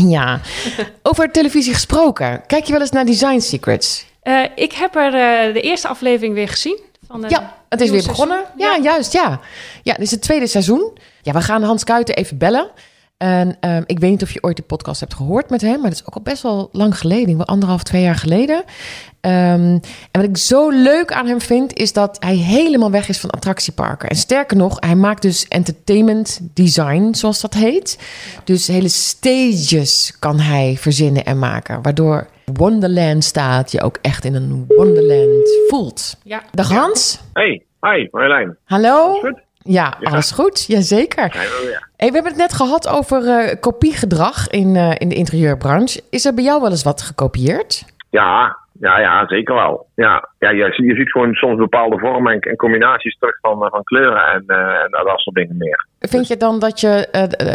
Ja. 0.08 0.40
Over 1.04 1.32
televisie 1.32 1.74
gesproken. 1.74 2.44
Kijk 2.48 2.66
je 2.66 2.72
wel 2.72 2.82
eens 2.82 2.92
naar 2.92 3.06
Design 3.06 3.40
Secrets? 3.40 4.06
Eh, 4.22 4.44
ik 4.56 4.74
heb 4.74 4.96
er 4.96 5.14
eh, 5.14 5.54
de 5.54 5.62
eerste 5.62 5.88
aflevering 5.88 6.34
weer 6.34 6.48
gezien. 6.48 6.80
Van, 7.08 7.26
Ja, 7.28 7.56
het 7.70 7.82
is 7.82 7.90
weer 7.90 8.04
begonnen. 8.08 8.44
Ja. 8.58 8.78
juist, 8.82 9.14
ja. 9.14 9.40
Ja, 9.84 9.94
dit 9.94 10.02
is 10.02 10.12
het 10.12 10.22
tweede 10.22 10.48
seizoen. 10.48 10.98
Ja, 11.22 11.34
we 11.34 11.42
gaan 11.42 11.64
Hans 11.64 11.84
Kuiten 11.84 12.16
even 12.16 12.38
bellen. 12.38 12.70
En 13.20 13.58
ehm, 13.60 13.84
ik 13.86 14.00
weet 14.00 14.10
niet 14.10 14.22
of 14.24 14.32
je 14.32 14.44
ooit 14.44 14.58
de 14.58 14.64
podcast 14.64 15.00
hebt 15.00 15.14
gehoord 15.14 15.50
met 15.50 15.62
hem, 15.62 15.80
maar 15.80 15.90
dat 15.90 16.00
is 16.00 16.06
ook 16.08 16.16
al 16.16 16.22
best 16.22 16.44
wel 16.44 16.70
lang 16.72 16.98
geleden, 16.98 17.38
wel 17.38 17.46
anderhalf, 17.46 17.84
twee 17.84 18.02
jaar 18.02 18.16
geleden. 18.16 18.64
Ehm, 19.22 19.34
en 19.62 19.82
wat 20.12 20.24
ik 20.24 20.38
zo 20.38 20.70
leuk 20.70 21.12
aan 21.12 21.28
hem 21.28 21.42
vind, 21.42 21.74
is 21.74 21.94
dat 21.94 22.18
hij 22.20 22.36
helemaal 22.36 22.92
weg 22.92 23.10
is 23.10 23.20
van 23.20 23.30
attractieparken. 23.30 24.10
En 24.10 24.16
sterker 24.16 24.58
nog, 24.58 24.78
hij 24.80 24.96
maakt 24.96 25.22
dus 25.22 25.48
entertainment 25.48 26.40
design, 26.54 27.14
zoals 27.14 27.42
dat 27.42 27.54
heet. 27.54 28.00
Dus 28.44 28.68
hele 28.68 28.90
stages 28.90 30.16
kan 30.20 30.40
hij 30.40 30.76
verzinnen 30.78 31.26
en 31.26 31.40
maken, 31.40 31.82
waardoor 31.82 32.28
Wonderland 32.54 33.24
staat, 33.24 33.72
je 33.72 33.82
ook 33.82 33.98
echt 34.02 34.26
in 34.26 34.36
een 34.36 34.66
Wonderland 34.68 35.50
voelt. 35.68 36.18
Ja. 36.24 36.44
Dag 36.52 36.70
Hans. 36.70 37.20
Hey, 37.34 37.64
hi 37.82 38.08
Marjolein. 38.12 38.58
Hallo? 38.64 39.14
Goed? 39.14 39.48
Ja, 39.72 39.94
alles 40.02 40.32
goed. 40.32 40.66
Jazeker. 40.68 41.30
Ja, 41.34 41.70
ja. 41.70 41.88
Hey, 41.98 42.08
we 42.08 42.14
hebben 42.14 42.32
het 42.32 42.42
net 42.42 42.54
gehad 42.54 42.90
over 42.90 43.28
eh, 43.28 43.60
kopiegedrag 43.60 44.48
in, 44.48 44.76
eh, 44.76 44.96
in 44.98 45.10
de 45.10 45.16
interieurbranche. 45.16 46.02
Is 46.10 46.26
er 46.26 46.34
bij 46.34 46.44
jou 46.44 46.62
wel 46.62 46.70
eens 46.70 46.84
wat 46.84 47.02
gekopieerd? 47.02 47.84
Ja, 48.10 48.58
ja, 48.80 49.00
ja, 49.00 49.28
zeker 49.28 49.56
wel. 49.56 49.88
Ja, 49.96 50.30
ja 50.40 50.50
je, 50.50 50.74
je 50.76 50.96
ziet 50.96 51.12
gewoon 51.12 51.34
soms 51.34 51.58
bepaalde 51.58 52.00
vormen 52.00 52.34
en, 52.34 52.40
en 52.40 52.56
combinaties 52.56 53.18
terug 53.18 53.40
van, 53.42 53.66
eh, 53.66 53.72
van 53.72 53.84
kleuren 53.84 54.26
en, 54.26 54.44
en 54.48 55.04
dat 55.06 55.20
soort 55.20 55.36
dingen 55.36 55.58
meer. 55.58 55.86
Vind 56.00 56.28
je 56.28 56.38
dan 56.38 56.60
dat 56.60 56.80
je... 56.80 57.08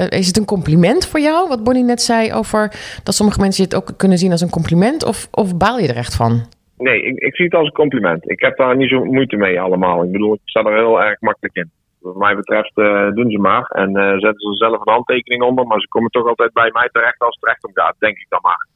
is 0.08 0.26
het 0.26 0.36
een 0.36 0.44
compliment 0.44 1.08
voor 1.08 1.20
jou, 1.20 1.48
wat 1.48 1.64
Bonnie 1.64 1.84
net 1.84 2.02
zei 2.02 2.32
over... 2.32 2.60
dat 3.04 3.14
sommige 3.14 3.40
mensen 3.40 3.64
het 3.64 3.74
ook 3.74 3.90
kunnen 3.96 4.18
zien 4.18 4.30
als 4.30 4.40
een 4.40 4.50
compliment? 4.50 5.04
Of, 5.04 5.28
of 5.30 5.56
baal 5.56 5.78
je 5.78 5.88
er 5.88 5.96
echt 5.96 6.16
van? 6.16 6.42
Nee, 6.78 7.02
ik, 7.02 7.18
ik 7.18 7.34
zie 7.34 7.44
het 7.44 7.54
als 7.54 7.66
een 7.66 7.72
compliment. 7.72 8.30
Ik 8.30 8.40
heb 8.40 8.56
daar 8.56 8.76
niet 8.76 8.90
zo 8.90 9.04
moeite 9.04 9.36
mee 9.36 9.60
allemaal. 9.60 10.04
Ik 10.04 10.12
bedoel, 10.12 10.34
ik 10.34 10.40
sta 10.44 10.60
er 10.60 10.74
heel 10.74 11.02
erg 11.02 11.20
makkelijk 11.20 11.54
in. 11.54 11.70
Wat 12.04 12.16
mij 12.16 12.36
betreft 12.36 12.78
eh, 12.78 13.10
doen 13.10 13.30
ze 13.30 13.38
maar 13.38 13.66
en 13.66 13.96
eh, 13.96 14.18
zetten 14.18 14.40
ze 14.40 14.54
zelf 14.54 14.80
een 14.80 14.92
handtekening 14.92 15.42
onder. 15.42 15.66
Maar 15.66 15.80
ze 15.80 15.88
komen 15.88 16.10
toch 16.10 16.26
altijd 16.26 16.52
bij 16.52 16.70
mij 16.72 16.88
terecht 16.92 17.20
als 17.20 17.36
het 17.40 17.48
recht 17.48 17.64
om 17.64 17.70
gaat, 17.74 17.94
denk 17.98 18.16
ik 18.16 18.26
dan 18.28 18.38
maar. 18.42 18.66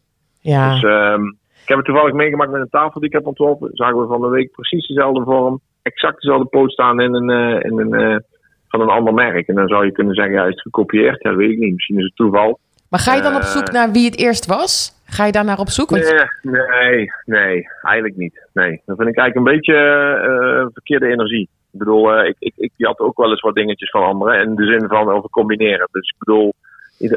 Ja, 0.41 0.73
Dus 0.73 0.83
ehm, 0.83 1.25
ik 1.63 1.69
heb 1.69 1.77
het 1.77 1.87
toevallig 1.87 2.13
meegemaakt 2.13 2.51
met 2.51 2.61
een 2.61 2.69
tafel 2.69 3.01
die 3.01 3.09
ik 3.09 3.15
heb 3.15 3.27
ontworpen. 3.27 3.71
Zagen 3.73 4.01
we 4.01 4.07
van 4.07 4.21
de 4.21 4.29
week 4.29 4.51
precies 4.51 4.87
dezelfde 4.87 5.25
vorm. 5.25 5.61
Exact 5.83 6.21
dezelfde 6.21 6.47
poot 6.47 6.73
staan 6.73 7.01
in 7.01 7.15
een, 7.15 7.31
eh, 7.31 7.71
in 7.71 7.79
een, 7.79 8.25
van 8.69 8.81
een 8.81 8.89
ander 8.89 9.15
merk. 9.15 9.49
En 9.49 9.55
dan 9.55 9.69
zou 9.69 9.85
je 9.85 9.93
kunnen 9.93 10.15
zeggen, 10.15 10.35
ja, 10.35 10.43
is 10.43 10.51
het 10.51 10.61
gekopieerd? 10.61 11.23
Ja, 11.23 11.31
dat 11.31 11.39
weet 11.39 11.51
ik 11.51 11.59
niet. 11.59 11.75
Misschien 11.75 11.99
is 11.99 12.05
het 12.05 12.17
toeval. 12.17 12.59
maar 12.91 13.01
ga 13.01 13.15
je 13.15 13.23
dan 13.23 13.37
op 13.37 13.43
zoek 13.43 13.71
naar 13.73 13.93
wie 13.93 14.05
het 14.05 14.19
eerst 14.19 14.47
was? 14.47 14.97
Ga 15.07 15.25
je 15.27 15.33
daar 15.33 15.45
naar 15.45 15.59
op 15.59 15.69
zoek? 15.69 15.91
Nee, 15.91 16.03
nee, 16.43 17.13
nee, 17.25 17.69
eigenlijk 17.83 18.17
niet. 18.17 18.47
Nee, 18.53 18.83
dat 18.87 18.97
vind 18.97 19.09
ik 19.09 19.19
eigenlijk 19.19 19.37
een 19.37 19.55
beetje 19.55 19.75
uh, 19.75 20.67
verkeerde 20.73 21.07
energie. 21.07 21.49
Ik 21.79 21.85
bedoel, 21.85 22.19
uh, 22.19 22.29
ik, 22.29 22.37
ik, 22.39 22.53
ik 22.57 22.73
had 22.77 22.99
ook 22.99 23.17
wel 23.17 23.31
eens 23.31 23.41
wat 23.41 23.55
dingetjes 23.55 23.91
van 23.91 24.03
anderen. 24.03 24.41
In 24.43 24.55
de 24.55 24.67
zin 24.67 24.89
van 24.89 25.11
over 25.11 25.31
combineren. 25.31 25.89
Dus 25.91 26.09
ik 26.09 26.19
bedoel, 26.19 26.53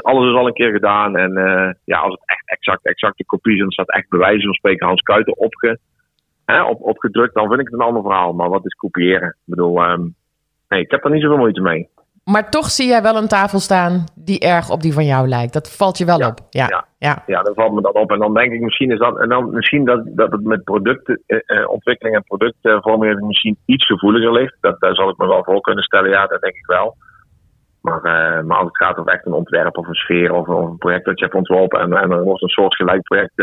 alles 0.01 0.29
is 0.29 0.37
al 0.37 0.47
een 0.47 0.53
keer 0.53 0.71
gedaan. 0.71 1.17
En 1.17 1.31
uh, 1.37 1.69
ja, 1.83 1.99
als 1.99 2.11
het 2.13 2.23
echt 2.25 2.49
exact, 2.49 2.85
exacte 2.85 3.25
kopie 3.25 3.53
is, 3.53 3.59
dan 3.59 3.71
staat 3.71 3.89
echt 3.89 4.09
bewijzen 4.09 4.43
van 4.43 4.53
spreken 4.53 4.87
Hans 4.87 5.01
Kuiten 5.01 5.37
opge, 5.37 5.79
hè, 6.45 6.63
op, 6.63 6.81
opgedrukt, 6.81 7.33
dan 7.33 7.47
vind 7.47 7.59
ik 7.59 7.65
het 7.65 7.73
een 7.73 7.85
ander 7.85 8.01
verhaal. 8.01 8.33
Maar 8.33 8.49
wat 8.49 8.65
is 8.65 8.73
kopiëren? 8.73 9.27
Ik 9.27 9.35
bedoel, 9.45 9.83
um, 9.89 10.15
nee, 10.69 10.81
ik 10.81 10.91
heb 10.91 11.03
er 11.03 11.11
niet 11.11 11.21
zoveel 11.21 11.37
moeite 11.37 11.61
mee. 11.61 11.89
Maar 12.31 12.49
toch 12.49 12.69
zie 12.69 12.87
jij 12.87 13.01
wel 13.01 13.15
een 13.17 13.27
tafel 13.27 13.59
staan 13.59 14.03
die 14.15 14.39
erg 14.39 14.69
op 14.69 14.81
die 14.81 14.93
van 14.93 15.05
jou 15.05 15.27
lijkt. 15.27 15.53
Dat 15.53 15.75
valt 15.75 15.97
je 15.97 16.05
wel 16.05 16.19
ja, 16.19 16.27
op. 16.27 16.39
Ja, 16.49 16.67
ja. 16.67 16.85
Ja. 16.97 17.23
ja, 17.25 17.41
dat 17.41 17.55
valt 17.55 17.73
me 17.73 17.81
dan 17.81 17.93
op. 17.93 18.11
En 18.11 18.19
dan 18.19 18.33
denk 18.33 18.51
ik 18.51 18.61
misschien 18.61 18.91
is 18.91 18.99
dat, 18.99 19.19
en 19.19 19.29
dan 19.29 19.49
misschien 19.49 19.85
dat, 19.85 20.01
dat 20.05 20.31
het 20.31 20.43
met 20.43 20.63
productontwikkeling 20.63 22.15
en 22.15 22.23
productvorming 22.23 23.21
misschien 23.21 23.57
iets 23.65 23.85
gevoeliger 23.85 24.31
ligt. 24.31 24.57
Dat, 24.59 24.79
daar 24.79 24.95
zal 24.95 25.09
ik 25.09 25.17
me 25.17 25.27
wel 25.27 25.43
voor 25.43 25.61
kunnen 25.61 25.83
stellen. 25.83 26.09
Ja, 26.09 26.25
dat 26.25 26.41
denk 26.41 26.55
ik 26.55 26.65
wel. 26.65 26.95
Maar, 27.81 27.97
uh, 27.97 28.43
maar 28.43 28.57
als 28.57 28.67
het 28.67 28.77
gaat 28.77 28.97
over 28.97 29.11
echt 29.11 29.25
een 29.25 29.33
ontwerp 29.33 29.77
of 29.77 29.87
een 29.87 29.93
sfeer 29.93 30.33
of, 30.33 30.47
of 30.47 30.69
een 30.69 30.77
project 30.77 31.05
dat 31.05 31.19
je 31.19 31.25
hebt 31.25 31.37
ontworpen 31.37 31.79
en, 31.79 31.93
en 31.93 32.11
er 32.11 32.23
wordt 32.23 32.41
een 32.41 32.49
soort 32.49 32.75
gelijk 32.75 33.01
project 33.01 33.39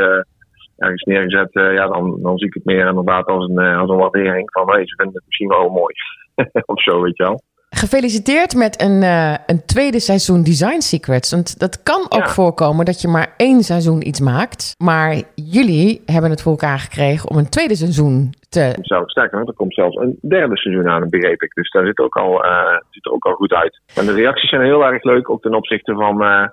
ergens 0.77 1.03
neergezet, 1.03 1.49
ja, 1.53 1.87
dan, 1.87 2.19
dan 2.23 2.39
zie 2.39 2.47
ik 2.47 2.55
het 2.55 2.65
meer 2.65 2.87
inderdaad 2.87 3.27
als 3.27 3.49
een, 3.49 3.59
als 3.59 3.91
een 3.91 3.97
waardering 3.97 4.53
van 4.53 4.71
hey, 4.71 4.87
ze 4.87 4.95
vinden 4.97 5.15
het 5.15 5.25
misschien 5.27 5.49
wel 5.49 5.69
mooi. 5.69 5.95
of 6.73 6.83
zo, 6.83 7.03
weet 7.03 7.17
je 7.17 7.23
wel. 7.23 7.43
Gefeliciteerd 7.83 8.55
met 8.55 8.83
een, 8.83 9.03
uh, 9.03 9.35
een 9.47 9.65
tweede 9.67 10.01
seizoen 10.01 10.43
Design 10.43 10.81
Secrets. 10.81 11.31
Want 11.31 11.59
dat 11.59 11.83
kan 11.83 12.03
ook 12.09 12.27
ja. 12.27 12.29
voorkomen 12.29 12.85
dat 12.85 13.01
je 13.01 13.09
maar 13.09 13.35
één 13.37 13.63
seizoen 13.63 14.07
iets 14.07 14.21
maakt. 14.21 14.75
Maar 14.79 15.23
jullie 15.35 16.03
hebben 16.07 16.31
het 16.31 16.43
voor 16.43 16.53
elkaar 16.53 16.79
gekregen 16.79 17.31
om 17.31 17.37
een 17.37 17.49
tweede 17.49 17.77
seizoen 17.77 18.33
te. 18.49 18.75
Zelfs 18.81 19.11
sterker, 19.11 19.39
er 19.39 19.55
komt 19.55 19.75
zelfs 19.75 19.97
een 19.97 20.19
derde 20.21 20.57
seizoen 20.57 20.89
aan, 20.89 21.09
begreep 21.09 21.43
ik. 21.43 21.55
Dus 21.55 21.71
daar 21.71 21.87
zit, 21.87 21.99
ook 21.99 22.17
al, 22.17 22.45
uh, 22.45 22.77
ziet 22.91 23.07
er 23.07 23.13
ook 23.13 23.25
al 23.25 23.35
goed 23.35 23.53
uit. 23.53 23.81
En 23.95 24.07
de 24.07 24.13
reacties 24.13 24.51
zijn 24.51 24.63
heel 24.63 24.85
erg 24.85 25.03
leuk, 25.03 25.31
ook 25.31 25.43
ten 25.43 25.55
opzichte 25.55 25.95
van. 25.95 26.23
Uh, 26.23 26.47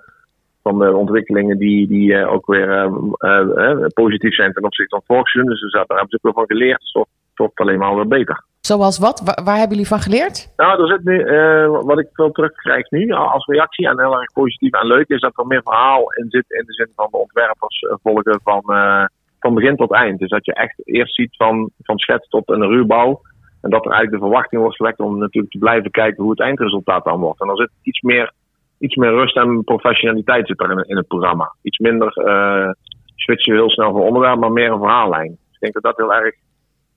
van 0.62 0.78
de 0.78 0.94
ontwikkelingen 0.94 1.58
die, 1.58 1.86
die 1.86 2.10
uh, 2.10 2.32
ook 2.32 2.46
weer 2.46 2.68
uh, 3.18 3.86
positief 3.94 4.34
zijn 4.34 4.52
ten 4.52 4.64
opzichte 4.64 4.96
van 4.96 5.16
vorig 5.16 5.28
seizoen. 5.28 5.52
Dus 5.52 5.72
daar 5.72 5.84
hebben 5.86 6.08
ze 6.08 6.16
ook 6.16 6.22
wel 6.22 6.32
van 6.32 6.56
geleerd. 6.56 6.80
Dus 6.80 6.92
het 6.92 7.06
wordt 7.34 7.60
alleen 7.60 7.78
maar 7.78 7.94
weer 7.94 8.08
beter. 8.08 8.44
Zoals 8.70 8.98
wat? 8.98 9.16
Waar, 9.44 9.56
hebben 9.56 9.76
jullie 9.76 9.94
van 9.94 10.06
geleerd? 10.06 10.52
Nou, 10.56 10.82
er 10.82 10.88
zit 10.88 11.04
nu, 11.04 11.16
uh, 11.24 11.68
wat 11.90 11.98
ik 11.98 12.08
veel 12.12 12.32
terugkrijg 12.32 12.90
nu 12.90 13.10
als 13.12 13.46
reactie 13.46 13.88
en 13.88 14.00
heel 14.00 14.20
erg 14.20 14.32
positief 14.32 14.72
en 14.72 14.86
leuk 14.86 15.08
is 15.08 15.20
dat 15.20 15.38
er 15.38 15.46
meer 15.46 15.62
verhaal 15.62 16.12
in 16.12 16.26
zit 16.30 16.44
in 16.48 16.64
de 16.66 16.72
zin 16.72 16.88
van 16.94 17.08
de 17.10 17.16
ontwerpers 17.16 17.80
uh, 17.80 17.92
volgen 18.02 18.40
van, 18.42 18.62
uh, 18.66 19.04
van 19.40 19.54
begin 19.54 19.76
tot 19.76 19.92
eind. 19.92 20.18
Dus 20.18 20.28
dat 20.28 20.44
je 20.44 20.54
echt 20.54 20.80
eerst 20.84 21.14
ziet 21.14 21.36
van, 21.36 21.70
van 21.82 21.98
schets 21.98 22.28
tot 22.28 22.48
een 22.48 22.68
ruwbouw. 22.68 23.20
En 23.62 23.70
dat 23.70 23.84
er 23.84 23.90
eigenlijk 23.90 24.22
de 24.22 24.28
verwachting 24.28 24.60
wordt 24.60 24.76
gewekt 24.76 25.00
om 25.00 25.18
natuurlijk 25.18 25.52
te 25.52 25.58
blijven 25.58 25.90
kijken 25.90 26.22
hoe 26.22 26.30
het 26.30 26.40
eindresultaat 26.40 27.04
dan 27.04 27.20
wordt. 27.20 27.40
En 27.40 27.46
dan 27.46 27.56
zit 27.56 27.70
iets 27.82 28.00
meer, 28.00 28.32
iets 28.78 28.94
meer 28.94 29.10
rust 29.10 29.36
en 29.36 29.64
professionaliteit 29.64 30.46
zit 30.46 30.60
er 30.60 30.70
in, 30.70 30.84
in 30.86 30.96
het 30.96 31.08
programma. 31.08 31.54
Iets 31.62 31.78
minder 31.78 32.12
switchen 33.14 33.54
heel 33.54 33.70
snel 33.70 33.92
van 33.92 34.00
onderwerp, 34.00 34.38
maar 34.38 34.52
meer 34.52 34.70
een 34.70 34.78
verhaallijn. 34.78 35.28
Dus 35.28 35.54
ik 35.54 35.60
denk 35.60 35.74
dat 35.74 35.82
dat 35.82 35.96
heel 35.96 36.14
erg 36.14 36.34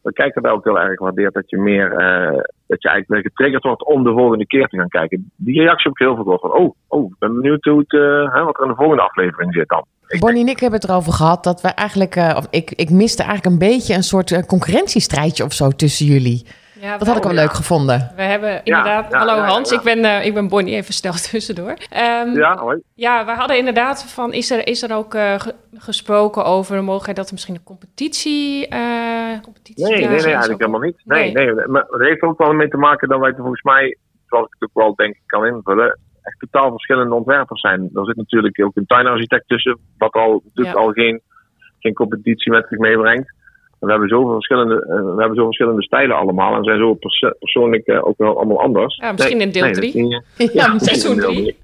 we 0.09 0.15
kijken 0.15 0.41
daar 0.41 0.53
ook 0.53 0.63
heel 0.63 0.79
erg 0.79 0.99
waardeerd 0.99 1.33
dat 1.33 1.49
je 1.49 1.57
meer, 1.57 1.91
uh, 1.91 2.41
dat 2.67 2.81
je 2.81 2.89
eigenlijk 2.89 3.27
getriggerd 3.27 3.63
wordt 3.63 3.85
om 3.85 4.03
de 4.03 4.11
volgende 4.11 4.45
keer 4.45 4.67
te 4.67 4.77
gaan 4.77 4.87
kijken. 4.87 5.31
Die 5.35 5.61
reactie 5.61 5.83
heb 5.83 5.91
ik 5.91 6.07
heel 6.07 6.15
veel 6.15 6.23
gehoord 6.23 6.41
van, 6.41 6.53
oh, 6.53 6.75
oh, 6.87 7.11
ik 7.11 7.15
ben 7.19 7.35
benieuwd 7.35 7.63
hoe 7.63 7.79
het, 7.79 7.91
uh, 7.91 8.33
hè, 8.33 8.43
wat 8.43 8.57
er 8.57 8.63
in 8.63 8.69
de 8.69 8.75
volgende 8.75 9.03
aflevering 9.03 9.53
zit 9.53 9.69
dan. 9.69 9.85
Bonnie 10.19 10.41
en 10.41 10.49
ik 10.49 10.59
hebben 10.59 10.79
het 10.79 10.89
erover 10.89 11.13
gehad 11.13 11.43
dat 11.43 11.61
we 11.61 11.67
eigenlijk, 11.67 12.15
uh, 12.15 12.33
of 12.37 12.47
ik, 12.49 12.71
ik 12.71 12.89
miste 12.89 13.23
eigenlijk 13.23 13.53
een 13.53 13.69
beetje 13.69 13.93
een 13.93 14.03
soort 14.03 14.45
concurrentiestrijdje 14.45 15.43
of 15.43 15.53
zo 15.53 15.69
tussen 15.69 16.05
jullie. 16.05 16.45
Ja, 16.81 16.97
dat 16.97 17.07
had 17.07 17.17
ik 17.17 17.23
wel 17.23 17.33
leuk 17.33 17.53
gevonden. 17.53 18.11
We 18.15 18.21
hebben 18.21 18.63
inderdaad. 18.63 19.11
Ja, 19.11 19.17
hallo 19.17 19.41
Hans, 19.41 19.71
Ik, 19.71 19.81
ben, 19.81 19.99
uh, 19.99 20.25
ik 20.25 20.33
ben 20.33 20.47
Bonnie, 20.47 20.75
even 20.75 20.93
snel 20.93 21.13
tussendoor. 21.31 21.69
Um, 21.69 22.37
ja, 22.37 22.57
hoi. 22.57 22.81
Ja, 22.93 23.25
we 23.25 23.31
hadden 23.31 23.57
inderdaad 23.57 24.03
van. 24.03 24.33
Is 24.33 24.51
er, 24.51 24.67
is 24.67 24.83
er 24.83 24.95
ook 24.95 25.13
uh, 25.13 25.35
gesproken 25.73 26.45
over 26.45 26.75
de 26.75 26.81
mogelijkheid 26.81 27.17
dat 27.17 27.27
er 27.27 27.33
misschien 27.33 27.55
een 27.55 27.63
competitie. 27.63 28.67
Uh, 28.73 28.98
competitie 29.41 29.85
nee, 29.85 29.93
nee, 29.93 30.07
nee, 30.07 30.23
eigenlijk 30.23 30.59
helemaal 30.59 30.79
niet. 30.79 31.01
Nee, 31.03 31.31
nee. 31.31 31.53
nee. 31.53 31.67
Maar 31.67 31.85
het 31.89 32.01
heeft 32.01 32.21
ook 32.21 32.37
wel 32.37 32.53
mee 32.53 32.67
te 32.67 32.77
maken 32.77 33.09
dat 33.09 33.19
wij 33.19 33.33
volgens 33.33 33.61
mij, 33.61 33.97
zoals 34.27 34.45
ik 34.45 34.55
het 34.59 34.69
ook 34.69 34.83
wel 34.83 34.95
denk 34.95 35.15
ik 35.15 35.21
kan 35.25 35.45
invullen, 35.45 35.99
echt 36.21 36.39
totaal 36.39 36.71
verschillende 36.71 37.15
ontwerpers 37.15 37.61
zijn. 37.61 37.89
Er 37.93 38.05
zit 38.05 38.15
natuurlijk 38.15 38.63
ook 38.63 38.75
een 38.75 38.85
tuinarchitect 38.85 39.47
tussen, 39.47 39.79
wat 39.97 40.13
al, 40.13 40.41
natuurlijk 40.45 40.77
al 40.77 40.91
geen, 40.91 41.21
geen 41.79 41.93
competitie 41.93 42.51
met 42.51 42.65
zich 42.69 42.77
meebrengt. 42.77 43.37
We 43.79 43.91
hebben 43.91 44.09
zoveel 44.09 44.33
verschillende, 44.33 44.75
uh, 44.75 44.87
we 44.87 45.19
hebben 45.19 45.35
zoveel 45.35 45.45
verschillende 45.45 45.83
stijlen 45.83 46.15
allemaal 46.15 46.55
en 46.55 46.63
zijn 46.63 46.79
zo 46.79 46.93
perso 46.93 47.31
persoonlijk 47.39 47.87
uh, 47.87 48.07
ook 48.07 48.17
wel 48.17 48.37
allemaal 48.37 48.61
anders. 48.61 48.95
Ja, 48.95 49.11
misschien 49.11 49.37
nee, 49.37 49.45
in 49.45 49.51
deel 49.51 49.71
3. 49.71 49.93
Nee, 49.95 50.09
ja, 50.37 50.47
ja 50.53 50.79
seizoen 50.79 51.17
3. 51.17 51.57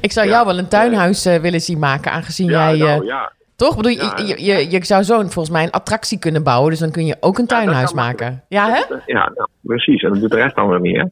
Ik 0.00 0.12
zou 0.12 0.28
jou 0.28 0.46
wel 0.46 0.58
een 0.58 0.68
tuinhuis 0.68 1.26
uh, 1.26 1.34
willen 1.34 1.60
zien 1.60 1.78
maken, 1.78 2.12
aangezien 2.12 2.46
jij... 2.46 2.76
Nou, 2.76 3.04
ja. 3.04 3.32
Toch? 3.62 3.76
Bedoel, 3.76 3.92
je, 3.92 4.24
je, 4.26 4.44
je, 4.44 4.70
je, 4.70 4.84
zou 4.84 5.02
zo 5.02 5.20
volgens 5.20 5.50
mij 5.50 5.62
een 5.62 5.70
attractie 5.70 6.18
kunnen 6.18 6.42
bouwen, 6.42 6.70
dus 6.70 6.78
dan 6.78 6.90
kun 6.90 7.06
je 7.06 7.16
ook 7.20 7.38
een 7.38 7.46
tuinhuis 7.46 7.92
maken. 7.92 8.44
Ja, 8.48 8.68
hè? 8.68 8.94
Ja, 9.06 9.32
nou, 9.34 9.48
precies. 9.62 10.02
En 10.02 10.12
dat 10.12 10.20
doet 10.20 10.30
de 10.30 10.36
rest 10.36 10.56
dan 10.56 10.68
weer 10.68 10.80
niet, 10.80 10.96
hè? 10.96 11.04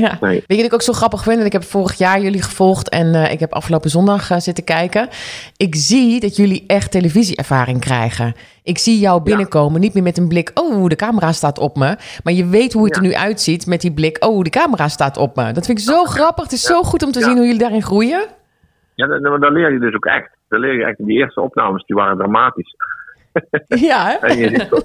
Ja. 0.00 0.16
Nee. 0.20 0.30
Weet 0.30 0.44
je 0.46 0.56
wat 0.56 0.64
ik 0.64 0.72
ook 0.72 0.82
zo 0.82 0.92
grappig 0.92 1.22
vind? 1.22 1.44
Ik 1.44 1.52
heb 1.52 1.64
vorig 1.64 1.94
jaar 1.94 2.20
jullie 2.20 2.42
gevolgd 2.42 2.88
en 2.88 3.06
uh, 3.06 3.32
ik 3.32 3.40
heb 3.40 3.52
afgelopen 3.52 3.90
zondag 3.90 4.30
uh, 4.30 4.38
zitten 4.38 4.64
kijken. 4.64 5.08
Ik 5.56 5.74
zie 5.74 6.20
dat 6.20 6.36
jullie 6.36 6.64
echt 6.66 6.90
televisieervaring 6.90 7.80
krijgen. 7.80 8.34
Ik 8.62 8.78
zie 8.78 8.98
jou 8.98 9.22
binnenkomen, 9.22 9.72
ja. 9.74 9.78
niet 9.78 9.94
meer 9.94 10.02
met 10.02 10.18
een 10.18 10.28
blik, 10.28 10.50
oh, 10.54 10.86
de 10.86 10.96
camera 10.96 11.32
staat 11.32 11.58
op 11.58 11.76
me. 11.76 11.96
Maar 12.24 12.32
je 12.32 12.46
weet 12.46 12.72
hoe 12.72 12.84
het 12.84 12.94
ja. 12.96 13.02
er 13.02 13.08
nu 13.08 13.14
uitziet 13.14 13.66
met 13.66 13.80
die 13.80 13.92
blik, 13.92 14.24
oh, 14.24 14.42
de 14.42 14.50
camera 14.50 14.88
staat 14.88 15.16
op 15.16 15.36
me. 15.36 15.52
Dat 15.52 15.66
vind 15.66 15.78
ik 15.78 15.84
zo 15.84 16.04
grappig. 16.04 16.44
Het 16.44 16.52
is 16.52 16.62
zo 16.62 16.82
goed 16.82 17.02
om 17.02 17.12
te 17.12 17.22
zien 17.22 17.36
hoe 17.36 17.44
jullie 17.44 17.60
daarin 17.60 17.82
groeien. 17.82 18.26
Ja, 18.94 19.06
dan, 19.06 19.40
dan 19.40 19.52
leer 19.52 19.72
je 19.72 19.78
dus 19.78 19.94
ook 19.94 20.04
echt. 20.04 20.37
Dan 20.48 20.60
leer 20.60 20.74
je 20.74 20.84
echt. 20.84 21.06
Die 21.06 21.18
eerste 21.18 21.40
opnames, 21.40 21.84
die 21.84 21.96
waren 21.96 22.16
dramatisch. 22.16 22.74
Ja, 23.66 24.06
hè? 24.06 24.16
en, 24.26 24.38
je 24.38 24.48
ziet 24.48 24.72
ook, 24.72 24.84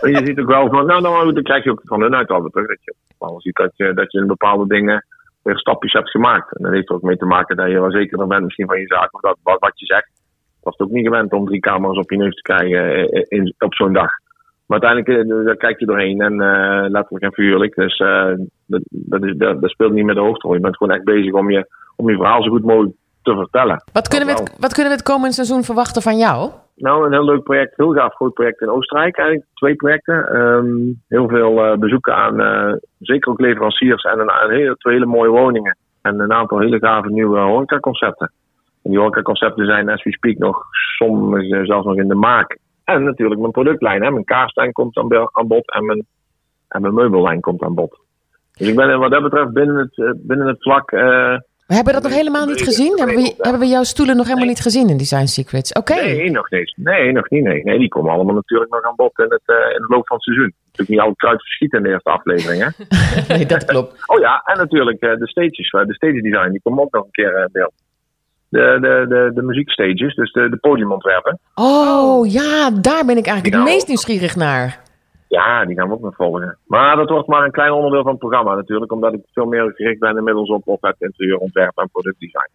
en 0.00 0.10
je 0.10 0.26
ziet 0.26 0.40
ook 0.40 0.48
wel 0.48 0.68
van, 0.68 0.86
nou, 0.86 1.00
nou, 1.02 1.32
dan 1.32 1.42
krijg 1.42 1.64
je 1.64 1.70
ook 1.70 1.80
van 1.84 2.00
hun 2.00 2.14
uit 2.14 2.30
altijd 2.30 2.52
terug. 2.52 2.68
Dat 2.68 2.84
je 2.84 2.94
wel 3.18 3.40
ziet 3.40 3.56
dat 3.56 3.76
je, 3.76 3.94
dat 3.94 4.12
je 4.12 4.18
in 4.18 4.26
bepaalde 4.26 4.66
dingen 4.66 5.04
weer 5.42 5.58
stapjes 5.58 5.92
hebt 5.92 6.10
gemaakt. 6.10 6.56
En 6.56 6.62
dat 6.62 6.72
heeft 6.72 6.88
er 6.88 6.94
ook 6.94 7.02
mee 7.02 7.16
te 7.16 7.24
maken 7.24 7.56
dat 7.56 7.70
je 7.70 7.80
wel 7.80 7.90
zekerder 7.90 8.26
bent 8.26 8.44
misschien 8.44 8.66
van 8.66 8.80
je 8.80 8.86
zaak 8.86 9.14
of 9.14 9.20
dat, 9.20 9.38
wat, 9.42 9.58
wat 9.58 9.80
je 9.80 9.86
zegt. 9.86 10.10
Was 10.62 10.76
het 10.76 10.86
ook 10.86 10.92
niet 10.92 11.06
gewend 11.06 11.32
om 11.32 11.46
drie 11.46 11.60
camera's 11.60 11.98
op 11.98 12.10
je 12.10 12.16
neus 12.16 12.34
te 12.34 12.42
krijgen 12.42 13.08
in, 13.08 13.24
in, 13.28 13.54
op 13.58 13.74
zo'n 13.74 13.92
dag. 13.92 14.10
Maar 14.66 14.80
uiteindelijk 14.80 15.46
daar 15.46 15.56
kijk 15.56 15.78
je 15.78 15.86
doorheen 15.86 16.20
en 16.20 16.32
uh, 16.32 16.84
letterlijk 16.88 17.24
en 17.24 17.32
figuurlijk. 17.32 17.74
Dus 17.74 17.98
uh, 17.98 18.32
dat, 18.66 18.80
dat, 18.88 19.24
is, 19.24 19.34
dat, 19.36 19.60
dat 19.60 19.70
speelt 19.70 19.92
niet 19.92 20.04
met 20.04 20.14
de 20.14 20.20
hoofdrol. 20.20 20.54
Je 20.54 20.60
bent 20.60 20.76
gewoon 20.76 20.94
echt 20.94 21.04
bezig 21.04 21.32
om 21.32 21.50
je, 21.50 21.66
om 21.96 22.10
je 22.10 22.16
verhaal 22.16 22.42
zo 22.42 22.50
goed 22.50 22.64
mogelijk 22.64 22.94
te 23.26 23.34
vertellen. 23.34 23.82
Wat 23.92 24.08
kunnen, 24.08 24.28
we 24.28 24.34
het, 24.34 24.56
wat 24.58 24.72
kunnen 24.72 24.92
we 24.92 24.98
het 24.98 25.08
komende 25.08 25.34
seizoen 25.34 25.62
verwachten 25.62 26.02
van 26.02 26.16
jou? 26.16 26.50
Nou, 26.76 27.06
een 27.06 27.12
heel 27.12 27.24
leuk 27.24 27.42
project, 27.42 27.76
heel 27.76 27.92
gaaf 27.92 28.14
groot 28.14 28.34
project 28.34 28.60
in 28.60 28.68
Oostenrijk 28.68 29.16
eigenlijk. 29.16 29.48
Twee 29.54 29.74
projecten. 29.74 30.40
Um, 30.40 31.02
heel 31.08 31.28
veel 31.28 31.64
uh, 31.64 31.78
bezoeken 31.78 32.14
aan 32.14 32.40
uh, 32.40 32.72
zeker 32.98 33.30
ook 33.30 33.40
leveranciers 33.40 34.02
en 34.02 34.18
een, 34.18 34.30
een 34.42 34.50
hele, 34.50 34.76
twee 34.76 34.94
hele 34.94 35.06
mooie 35.06 35.30
woningen. 35.30 35.76
En 36.02 36.20
een 36.20 36.32
aantal 36.32 36.58
hele 36.58 36.78
gave 36.78 37.08
nieuwe 37.08 37.38
horecaconcepten. 37.38 38.32
En 38.82 38.90
die 38.90 39.00
horecaconcepten 39.00 39.66
zijn 39.66 39.88
as 39.88 40.02
we 40.02 40.12
speak 40.12 40.38
nog 40.38 40.64
soms 40.96 41.46
zelfs 41.48 41.86
nog 41.86 41.96
in 41.96 42.08
de 42.08 42.14
maak. 42.14 42.58
En 42.84 43.04
natuurlijk 43.04 43.40
mijn 43.40 43.52
productlijn. 43.52 44.02
Hè. 44.02 44.10
Mijn 44.10 44.24
kaarslijn 44.24 44.72
komt 44.72 44.96
aan, 44.96 45.28
aan 45.32 45.46
bod 45.46 45.72
en 45.72 45.86
mijn, 45.86 46.06
en 46.68 46.80
mijn 46.80 46.94
meubellijn 46.94 47.40
komt 47.40 47.62
aan 47.62 47.74
bod. 47.74 47.98
Dus 48.52 48.68
ik 48.68 48.76
ben 48.76 48.98
wat 48.98 49.10
dat 49.10 49.22
betreft 49.22 49.52
binnen 49.52 49.76
het, 49.76 50.16
binnen 50.26 50.46
het 50.46 50.62
vlak... 50.62 50.92
Uh, 50.92 51.36
we 51.66 51.74
hebben 51.74 51.92
dat 51.92 52.02
nog 52.02 52.12
helemaal 52.12 52.46
niet 52.46 52.62
gezien? 52.62 52.98
Hebben 52.98 53.16
we, 53.16 53.34
hebben 53.38 53.60
we 53.60 53.66
jouw 53.66 53.82
stoelen 53.82 54.16
nog 54.16 54.26
helemaal 54.26 54.48
niet 54.48 54.60
gezien 54.60 54.88
in 54.88 54.96
Design 54.96 55.26
Secrets? 55.26 55.72
Oké. 55.72 55.92
Okay. 55.92 56.16
Nee, 56.16 56.30
nog 56.30 56.50
niet. 56.50 56.72
Nee, 56.76 57.12
nog 57.12 57.30
niet. 57.30 57.42
Nee. 57.42 57.64
nee, 57.64 57.78
die 57.78 57.88
komen 57.88 58.12
allemaal 58.12 58.34
natuurlijk 58.34 58.70
nog 58.70 58.82
aan 58.82 58.96
bod 58.96 59.18
in, 59.18 59.24
het, 59.28 59.42
uh, 59.46 59.56
in 59.56 59.80
de 59.80 59.86
loop 59.88 60.06
van 60.06 60.16
het 60.16 60.24
seizoen. 60.24 60.52
Natuurlijk 60.64 60.88
niet 60.88 60.98
altijd 60.98 61.18
kruid 61.18 61.42
verschieten 61.42 61.78
in 61.78 61.84
de 61.84 61.90
eerste 61.90 62.10
aflevering, 62.10 62.62
hè? 62.62 62.70
nee, 63.34 63.46
dat 63.46 63.64
klopt. 63.64 64.02
oh 64.12 64.20
ja, 64.20 64.42
en 64.44 64.58
natuurlijk 64.58 65.02
uh, 65.02 65.16
de 65.16 65.28
stages. 65.28 65.70
de 65.70 65.94
stage 65.94 66.20
design, 66.20 66.50
die 66.50 66.60
komen 66.62 66.82
ook 66.82 66.92
nog 66.92 67.04
een 67.04 67.10
keer 67.10 67.40
in 67.40 67.48
beeld. 67.52 67.72
De, 68.48 68.78
de, 68.80 69.06
de, 69.08 69.30
de 69.34 69.42
muziekstages, 69.42 70.14
dus 70.14 70.32
de, 70.32 70.48
de 70.48 70.56
podiumontwerpen. 70.56 71.38
Oh 71.54 72.30
ja, 72.32 72.70
daar 72.70 73.04
ben 73.04 73.16
ik 73.16 73.26
eigenlijk 73.26 73.56
het 73.56 73.64
meest 73.64 73.88
nieuwsgierig 73.88 74.36
naar. 74.36 74.84
Ja, 75.28 75.64
die 75.64 75.76
gaan 75.76 75.88
we 75.88 75.94
ook 75.94 76.00
nog 76.00 76.14
volgen. 76.14 76.58
Maar 76.66 76.96
dat 76.96 77.10
wordt 77.10 77.28
maar 77.28 77.44
een 77.44 77.50
klein 77.50 77.72
onderdeel 77.72 78.02
van 78.02 78.10
het 78.10 78.20
programma 78.20 78.54
natuurlijk, 78.54 78.92
omdat 78.92 79.12
ik 79.12 79.20
veel 79.32 79.46
meer 79.46 79.72
gericht 79.74 79.98
ben 79.98 80.16
inmiddels 80.16 80.50
op, 80.50 80.62
op 80.64 80.82
het 80.82 80.96
interieurontwerp 80.98 81.78
en 81.78 81.88
productdesign. 81.92 82.50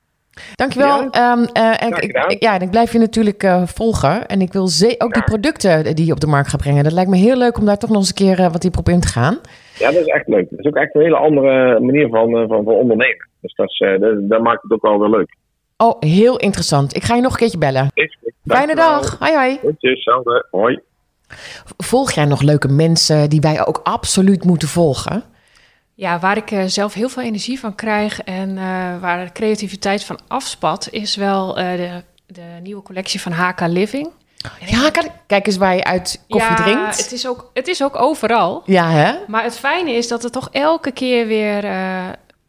Dankjewel. 0.55 1.07
Ja, 1.11 1.31
um, 1.31 1.39
uh, 1.57 1.87
ik, 1.87 1.97
ik, 1.97 2.41
ja, 2.43 2.59
ik 2.59 2.71
blijf 2.71 2.91
je 2.91 2.99
natuurlijk 2.99 3.43
uh, 3.43 3.65
volgen. 3.65 4.27
En 4.27 4.41
ik 4.41 4.53
wil 4.53 4.69
ook 4.97 5.13
die 5.13 5.23
producten 5.23 5.95
die 5.95 6.05
je 6.05 6.11
op 6.11 6.19
de 6.19 6.27
markt 6.27 6.49
gaat 6.49 6.61
brengen. 6.61 6.83
Dat 6.83 6.93
lijkt 6.93 7.09
me 7.09 7.17
heel 7.17 7.37
leuk 7.37 7.57
om 7.57 7.65
daar 7.65 7.77
toch 7.77 7.89
nog 7.89 7.99
eens 7.99 8.09
een 8.09 8.15
keer 8.15 8.39
uh, 8.39 8.51
wat 8.51 8.61
diep 8.61 8.77
op 8.77 8.89
in 8.89 8.99
te 8.99 9.07
gaan. 9.07 9.39
Ja, 9.77 9.91
dat 9.91 10.01
is 10.01 10.05
echt 10.05 10.27
leuk. 10.27 10.49
Dat 10.49 10.59
is 10.59 10.65
ook 10.65 10.75
echt 10.75 10.95
een 10.95 11.01
hele 11.01 11.15
andere 11.15 11.79
manier 11.79 12.09
van, 12.09 12.31
van, 12.31 12.63
van 12.63 12.73
ondernemen. 12.73 13.27
Dus 13.41 13.53
dat, 13.55 13.69
is, 13.69 13.99
dat, 13.99 14.29
dat 14.29 14.41
maakt 14.41 14.63
het 14.63 14.71
ook 14.71 14.81
wel 14.81 14.99
weer 14.99 15.09
leuk. 15.09 15.35
Oh, 15.77 15.95
heel 15.99 16.37
interessant. 16.37 16.95
Ik 16.95 17.03
ga 17.03 17.15
je 17.15 17.21
nog 17.21 17.31
een 17.31 17.37
keertje 17.37 17.57
bellen. 17.57 17.87
Goed. 17.93 18.17
Fijne 18.45 18.75
dag. 18.75 19.19
Hoi, 19.19 19.33
hoi. 19.33 19.59
Hetzelfde. 19.79 20.47
Hoi. 20.51 20.79
Volg 21.77 22.11
jij 22.11 22.25
nog 22.25 22.41
leuke 22.41 22.67
mensen 22.67 23.29
die 23.29 23.41
wij 23.41 23.65
ook 23.65 23.79
absoluut 23.83 24.43
moeten 24.43 24.67
volgen? 24.67 25.23
Ja, 26.01 26.19
waar 26.19 26.37
ik 26.37 26.51
eh, 26.51 26.63
zelf 26.65 26.93
heel 26.93 27.09
veel 27.09 27.23
energie 27.23 27.59
van 27.59 27.75
krijg 27.75 28.21
en 28.21 28.57
eh, 28.57 28.63
waar 28.99 29.25
de 29.25 29.31
creativiteit 29.31 30.03
van 30.03 30.19
afspat, 30.27 30.87
is 30.91 31.15
wel 31.15 31.57
eh, 31.57 31.77
de, 31.77 32.03
de 32.27 32.59
nieuwe 32.61 32.81
collectie 32.81 33.21
van 33.21 33.31
HK 33.31 33.59
Living. 33.59 34.09
Ja, 34.65 34.89
kan- 34.89 35.11
kijk 35.27 35.47
eens 35.47 35.57
waar 35.57 35.75
je 35.75 35.83
uit 35.83 36.23
koffie 36.29 36.49
ja, 36.49 36.63
drinkt. 36.63 36.97
Het 36.97 37.11
is, 37.11 37.27
ook, 37.27 37.49
het 37.53 37.67
is 37.67 37.83
ook 37.83 37.95
overal. 37.95 38.63
Ja, 38.65 38.89
hè? 38.89 39.13
Maar 39.27 39.43
het 39.43 39.57
fijne 39.57 39.91
is 39.91 40.07
dat 40.07 40.23
het 40.23 40.33
toch 40.33 40.49
elke 40.51 40.91
keer 40.91 41.27
weer 41.27 41.63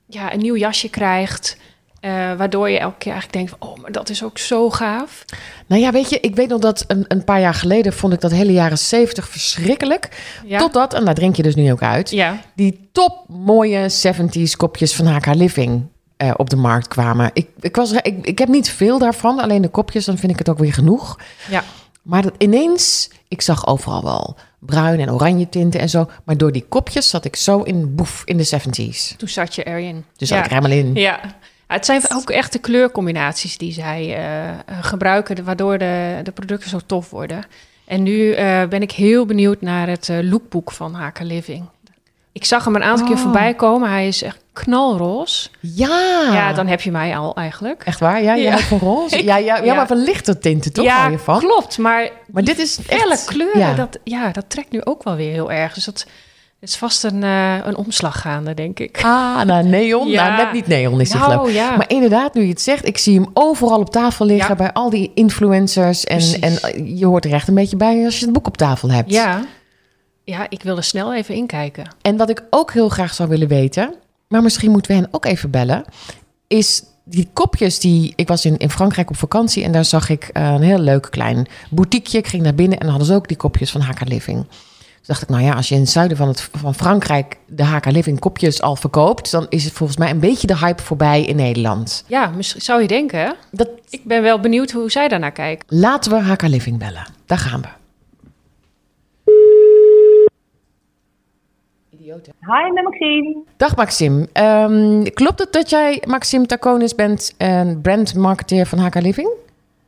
ja, 0.07 0.33
een 0.33 0.39
nieuw 0.39 0.57
jasje 0.57 0.91
krijgt. 0.91 1.57
Eh, 2.03 2.11
waardoor 2.37 2.71
je 2.71 2.79
elke 2.79 2.99
keer 2.99 3.13
eigenlijk 3.13 3.33
denkt: 3.33 3.51
van, 3.59 3.69
oh, 3.69 3.83
maar 3.83 3.93
dat 3.93 4.09
is 4.09 4.25
ook 4.25 4.39
zo 4.39 4.71
gaaf. 4.71 5.25
Nou 5.67 5.83
ja, 5.83 5.93
weet 5.93 6.11
je, 6.11 6.21
ik 6.21 6.35
weet 6.35 6.49
nog 6.49 6.61
dat 6.61 6.85
een, 6.87 7.05
een 7.09 7.25
paar 7.25 7.41
jaar 7.41 7.55
geleden 7.55 7.93
vond 7.93 8.13
ik 8.13 8.21
dat 8.21 8.31
hele 8.31 8.53
jaren 8.53 8.79
70 8.79 9.29
verschrikkelijk. 9.29 10.09
Ja, 10.47 10.59
Totdat, 10.59 10.95
en 10.95 11.05
daar 11.05 11.15
drink 11.15 11.37
je 11.37 11.43
dus 11.43 11.55
nu 11.55 11.73
ook 11.73 11.83
uit, 11.83 12.11
ja. 12.11 12.41
die 12.55 12.89
top 12.93 13.25
mooie 13.29 13.91
70s 13.91 14.57
kopjes 14.57 14.95
van 14.95 15.07
HK 15.07 15.35
Living 15.35 15.87
eh, 16.17 16.31
op 16.37 16.51
de 16.51 16.57
markt 16.57 16.89
kwamen. 16.89 17.31
Ik, 17.33 17.49
ik, 17.61 17.77
was, 17.77 17.93
ik, 17.93 18.27
ik 18.27 18.39
heb 18.39 18.49
niet 18.49 18.71
veel 18.71 18.99
daarvan, 18.99 19.41
alleen 19.41 19.63
de 19.63 19.69
kopjes, 19.69 20.05
dan 20.05 20.19
vind 20.19 20.33
ik 20.33 20.39
het 20.39 20.49
ook 20.49 20.59
weer 20.59 20.73
genoeg. 20.73 21.19
ja. 21.49 21.63
Maar 22.03 22.23
dat 22.23 22.35
ineens, 22.39 23.11
ik 23.29 23.43
zag 23.43 23.67
overal 23.67 24.03
wel 24.03 24.37
bruin 24.59 25.01
en 25.01 25.13
oranje 25.13 25.49
tinten 25.49 25.81
en 25.81 25.89
zo. 25.89 26.11
Maar 26.25 26.37
door 26.37 26.53
die 26.53 26.65
kopjes 26.69 27.09
zat 27.09 27.25
ik 27.25 27.37
zo 27.37 27.63
in 27.63 27.95
boef 27.95 28.23
in 28.25 28.37
de 28.37 28.47
70s. 28.47 29.17
toen 29.17 29.29
zat 29.29 29.55
je 29.55 29.63
erin. 29.63 30.05
Dus 30.17 30.29
ja. 30.29 30.37
zat 30.37 30.45
ik 30.45 30.51
er 30.51 30.57
helemaal 30.57 30.79
in. 30.79 30.95
Ja. 30.95 31.21
Ja, 31.73 31.79
het 31.79 31.87
zijn 31.87 32.03
ook 32.21 32.31
echt 32.31 32.53
de 32.53 32.59
kleurcombinaties 32.59 33.59
die 33.59 33.73
zij 33.73 34.17
eh, 34.17 34.51
gebruiken, 34.81 35.45
waardoor 35.45 35.79
de, 35.79 36.21
de 36.23 36.31
producten 36.33 36.71
zo 36.71 36.81
tof 36.87 37.11
worden. 37.11 37.45
En 37.85 38.03
nu 38.03 38.33
eh, 38.33 38.65
ben 38.65 38.83
ik 38.83 38.93
heel 38.93 39.27
benieuwd 39.27 39.61
naar 39.61 39.89
het 39.89 40.09
eh, 40.09 40.17
lookbook 40.23 40.73
van 40.73 40.95
HK 40.95 41.21
Living. 41.21 41.65
Ik 42.33 42.45
zag 42.45 42.65
hem 42.65 42.75
een 42.75 42.83
aantal 42.83 43.07
keer 43.07 43.17
Oh. 43.17 43.23
voorbij 43.23 43.55
komen. 43.55 43.91
Hij 43.91 44.09
is 44.09 44.23
echt 44.23 44.39
knalroze. 44.53 45.49
Ja. 45.61 46.21
Ja, 46.33 46.53
dan 46.53 46.67
heb 46.67 46.81
je 46.81 46.91
mij 46.91 47.17
al 47.17 47.35
eigenlijk. 47.37 47.83
Echt 47.85 48.01
waar? 48.01 48.23
Ja, 48.23 48.35
je 48.35 48.43
Ja. 48.43 48.59
van 48.59 48.79
roze? 48.79 49.25
Ja, 49.25 49.37
ja, 49.37 49.57
ja, 49.57 49.65
ja. 49.65 49.75
maar 49.75 49.87
van 49.87 50.03
lichte 50.05 50.39
tinten 50.39 50.73
toch 50.73 50.85
ja, 50.85 51.19
van? 51.19 51.39
klopt. 51.39 51.79
Maar, 51.79 52.11
Maar 52.33 52.45
dit 52.45 52.59
is 52.59 52.79
echt... 52.87 53.25
kleuren, 53.25 53.59
ja. 53.61 53.75
dat, 53.75 53.99
ja, 54.05 54.31
dat 54.31 54.45
trekt 54.51 54.73
nu 54.73 54.81
ook 54.85 55.03
wel 55.03 55.17
weer 55.17 55.33
heel 55.33 55.53
erg. 55.53 55.75
Dus 55.75 55.85
dat 55.85 56.07
is 56.63 56.77
vast 56.77 57.05
een, 57.05 57.23
eh, 57.23 57.59
een 57.65 57.77
omslag 57.77 58.21
gaande, 58.21 58.55
denk 58.55 58.79
ik. 58.79 59.01
Ah, 59.05 59.43
nou 59.43 59.65
neon. 59.65 60.09
Ja. 60.11 60.29
Nou, 60.29 60.45
net 60.45 60.53
niet 60.53 60.67
neon 60.67 61.01
is 61.01 61.11
die 61.11 61.19
Nou, 61.19 61.33
geloof 61.33 61.53
ja. 61.53 61.77
Maar 61.77 61.91
inderdaad, 61.91 62.35
nu 62.35 62.43
je 62.43 62.49
het 62.49 62.61
zegt, 62.61 62.87
ik 62.87 62.99
zie 62.99 63.15
hem 63.21 63.31
overal 63.35 63.79
op 63.79 63.91
tafel 63.91 64.27
liggen 64.27 64.49
Ja. 64.51 64.55
bij 64.57 64.73
al 64.73 64.91
die 64.91 65.11
influencers. 65.15 66.05
En, 66.05 66.17
Precies. 66.17 66.39
en 66.39 66.63
eh, 66.63 66.99
je 66.99 67.07
hoort 67.07 67.25
er 67.25 67.33
echt 67.33 67.49
een 67.49 67.55
beetje 67.55 67.77
bij 67.77 68.05
als 68.05 68.19
je 68.19 68.25
het 68.25 68.35
boek 68.35 68.47
op 68.47 68.57
tafel 68.57 68.91
hebt. 68.91 69.11
Ja. 69.11 69.45
ja, 70.25 70.47
ik 70.49 70.63
wil 70.63 70.77
er 70.77 70.85
snel 70.85 71.15
even 71.15 71.35
inkijken. 71.35 71.85
En 72.03 72.17
wat 72.17 72.31
ik 72.31 72.45
ook 72.51 72.73
heel 72.73 72.89
graag 72.89 73.15
zou 73.15 73.29
willen 73.29 73.49
weten, 73.49 73.95
maar 74.29 74.43
misschien 74.43 74.71
moeten 74.71 74.91
we 74.93 74.99
hen 74.99 75.09
ook 75.11 75.25
even 75.25 75.51
bellen, 75.51 75.85
is 76.47 76.83
die 77.05 77.29
kopjes 77.33 77.79
die. 77.79 78.13
Ik 78.17 78.29
was 78.29 78.45
in, 78.45 78.57
in 78.57 78.71
Frankrijk 78.71 79.11
op 79.11 79.17
vakantie 79.17 79.65
en 79.65 79.73
daar 79.73 79.85
zag 79.85 80.09
ik 80.09 80.25
eh, 80.33 80.53
een 80.53 80.63
heel 80.63 80.79
leuk 80.79 81.07
klein 81.11 81.47
boutiqueje. 81.71 82.19
Ik 82.19 82.27
ging 82.27 82.43
naar 82.43 82.55
binnen 82.55 82.79
en 82.79 82.89
hadden 82.89 83.07
ze 83.07 83.15
ook 83.15 83.29
die 83.29 83.37
kopjes 83.37 83.71
van 83.71 83.81
HK 83.81 84.09
Living. 84.09 84.47
Dus 85.03 85.11
dacht 85.11 85.23
ik, 85.23 85.29
nou 85.29 85.43
ja, 85.43 85.55
als 85.55 85.69
je 85.69 85.75
in 85.75 85.81
het 85.81 85.91
zuiden 85.91 86.17
van, 86.17 86.29
het, 86.29 86.41
van 86.41 86.75
Frankrijk 86.75 87.39
de 87.47 87.65
HK 87.65 87.85
Living 87.91 88.19
kopjes 88.19 88.63
al 88.63 88.77
verkoopt, 88.77 89.31
dan 89.31 89.47
is 89.49 89.65
het 89.65 89.73
volgens 89.73 89.99
mij 89.99 90.11
een 90.11 90.21
beetje 90.21 90.47
de 90.47 90.57
hype 90.59 90.83
voorbij 90.83 91.23
in 91.25 91.37
Nederland. 91.37 92.05
Ja, 92.07 92.27
misschien 92.37 92.61
zou 92.61 92.81
je 92.83 92.89
denken. 92.89 93.35
Dat, 93.51 93.69
Ik 93.91 94.05
ben 94.05 94.23
wel 94.23 94.41
benieuwd 94.41 94.71
hoe 94.71 94.91
zij 94.91 95.09
daarnaar 95.09 95.33
kijken. 95.33 95.67
laten 95.79 96.11
we 96.13 96.21
HK 96.21 96.43
Living 96.43 96.79
bellen. 96.79 97.07
Daar 97.27 97.39
gaan 97.39 97.61
we. 97.61 97.69
Hi, 102.41 102.73
met 102.73 102.85
Maxime. 102.85 103.43
Dag 103.57 103.77
Maxim. 103.77 104.27
Ehm, 104.33 105.03
klopt 105.03 105.39
het 105.39 105.53
dat 105.53 105.71
jij 105.71 106.03
Maxim 106.07 106.47
Taconis 106.47 106.95
bent, 106.95 107.35
en 107.39 107.81
brandmarketeer 107.81 108.67
van 108.67 108.79
HK 108.79 108.95
Living? 109.01 109.29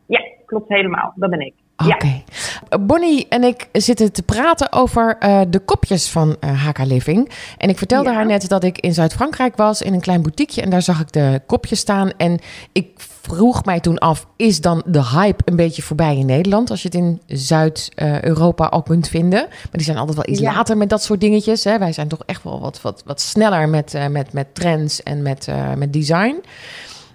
Ja, 0.07 0.21
klopt 0.47 0.69
helemaal. 0.69 1.13
Dat 1.17 1.31
ben 1.31 1.41
ik. 1.41 1.55
Oké. 1.77 2.23
Ja. 2.71 2.79
Bonnie 2.79 3.27
en 3.29 3.45
ik 3.45 3.69
zitten 3.73 4.13
te 4.13 4.23
praten 4.23 4.73
over 4.73 5.17
eh, 5.19 5.41
de 5.49 5.59
kopjes 5.59 6.09
van 6.09 6.37
eh, 6.41 6.67
HK 6.67 6.79
Living. 6.79 7.31
En 7.59 7.69
ik 7.69 7.79
vertelde 7.79 8.09
Ja. 8.11 8.15
haar 8.15 8.27
net 8.27 8.49
dat 8.49 8.65
ik 8.65 8.79
in 8.79 8.95
Zuid-Frankrijk 8.95 9.57
was 9.57 9.83
in 9.83 9.93
een 9.95 10.01
klein 10.01 10.23
boutiqueje. 10.23 10.63
En 10.63 10.71
daar 10.71 10.83
zag 10.83 11.01
ik 11.01 11.13
de 11.13 11.41
kopjes 11.47 11.79
staan. 11.79 12.11
En 12.17 12.39
ik 12.73 12.89
vroeg 12.97 13.65
mij 13.65 13.81
toen 13.81 13.99
af, 13.99 14.27
is 14.37 14.61
dan 14.61 14.83
de 14.87 15.05
hype 15.05 15.43
een 15.45 15.57
beetje 15.57 15.83
voorbij 15.83 16.17
in 16.17 16.27
Nederland? 16.27 16.71
Als 16.71 16.83
je 16.83 16.89
het 16.89 16.97
in 16.97 17.21
Zuid-Europa 17.27 18.67
al 18.67 18.83
kunt 18.83 19.09
vinden. 19.09 19.41
Maar 19.49 19.69
die 19.73 19.83
zijn 19.85 19.97
altijd 19.99 20.17
wel 20.17 20.29
iets 20.29 20.41
Ja. 20.41 20.53
later 20.53 20.77
met 20.77 20.89
dat 20.89 21.03
soort 21.03 21.21
dingetjes. 21.21 21.65
Hè. 21.65 21.79
Wij 21.79 21.93
zijn 21.93 22.09
toch 22.09 22.23
echt 22.27 22.43
wel 22.43 22.61
wat, 22.61 22.81
wat, 22.83 23.03
wat 23.07 23.21
sneller 23.21 23.69
met, 23.69 23.95
eh, 23.95 24.07
met, 24.07 24.33
met 24.33 24.55
trends 24.55 25.03
en 25.03 25.23
met, 25.23 25.49
eh, 25.49 25.73
met 25.73 25.93
design. 25.93 26.35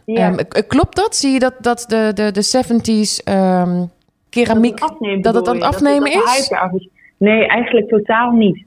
Ja. 0.06 0.36
Ehm, 0.36 0.66
klopt 0.68 0.96
dat? 0.96 1.16
Zie 1.16 1.32
je 1.32 1.40
dat, 1.40 1.54
dat 1.62 1.86
de, 1.88 2.12
de, 2.14 2.32
de 2.32 2.42
70s 2.44 3.24
ehm, 3.24 3.84
keramiek... 4.44 4.80
Dat 4.80 4.90
het 4.90 4.92
afnemen, 4.92 5.22
dat 5.22 5.36
het 5.36 5.48
aan 5.48 5.56
het 5.56 5.64
afnemen 5.64 6.12
dat 6.12 6.74
is? 6.74 6.90
Nee, 7.18 7.48
eigenlijk 7.48 7.88
totaal 7.88 8.32
niet. 8.32 8.66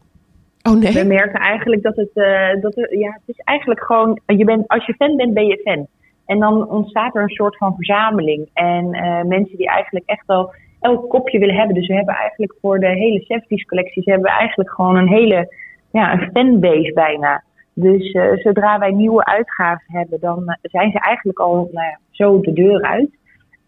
Oh 0.63 0.73
nee? 0.73 0.93
We 0.93 1.05
merken 1.05 1.41
eigenlijk 1.41 1.83
dat 1.83 1.97
het, 1.97 2.11
eh, 2.15 2.61
dat 2.61 2.77
er, 2.77 2.99
ja, 2.99 3.11
het 3.11 3.37
is 3.37 3.41
eigenlijk 3.45 3.81
gewoon, 3.81 4.21
je 4.27 4.45
bent, 4.45 4.69
als 4.69 4.87
je 4.87 4.95
fan 4.95 5.17
bent, 5.17 5.35
ben 5.35 5.47
je 5.47 5.61
fan. 5.65 5.87
En 6.27 6.39
dan 6.39 6.71
ontstaat 6.71 7.15
er 7.15 7.23
een 7.23 7.29
soort 7.29 7.57
van 7.57 7.75
verzameling. 7.75 8.49
En 8.53 8.93
eh, 8.93 9.23
mensen 9.23 9.57
die 9.57 9.69
eigenlijk 9.69 10.05
echt 10.07 10.27
wel 10.27 10.55
elk 10.81 11.09
kopje 11.09 11.39
willen 11.39 11.55
hebben. 11.55 11.75
Dus 11.75 11.87
we 11.87 11.95
hebben 11.95 12.15
eigenlijk 12.15 12.55
voor 12.61 12.79
de 12.79 12.89
hele 12.89 13.21
70s 13.21 13.67
collecties 13.67 14.05
hebben 14.05 14.31
we 14.31 14.37
eigenlijk 14.37 14.71
gewoon 14.71 14.97
een 14.97 15.09
hele, 15.09 15.55
ja, 15.93 16.13
een 16.13 16.31
fanbase 16.33 16.93
bijna. 16.95 17.43
Dus 17.75 18.13
eh, 18.13 18.33
zodra 18.35 18.79
wij 18.79 18.91
nieuwe 18.91 19.25
uitgaven 19.25 19.97
hebben, 19.97 20.21
dan 20.21 20.57
zijn 20.63 20.91
ze 20.91 20.99
eigenlijk 20.99 21.39
al 21.39 21.69
nou 21.73 21.87
ja, 21.87 21.99
zo 22.11 22.41
de 22.41 22.53
deur 22.53 22.83
uit. 22.83 23.11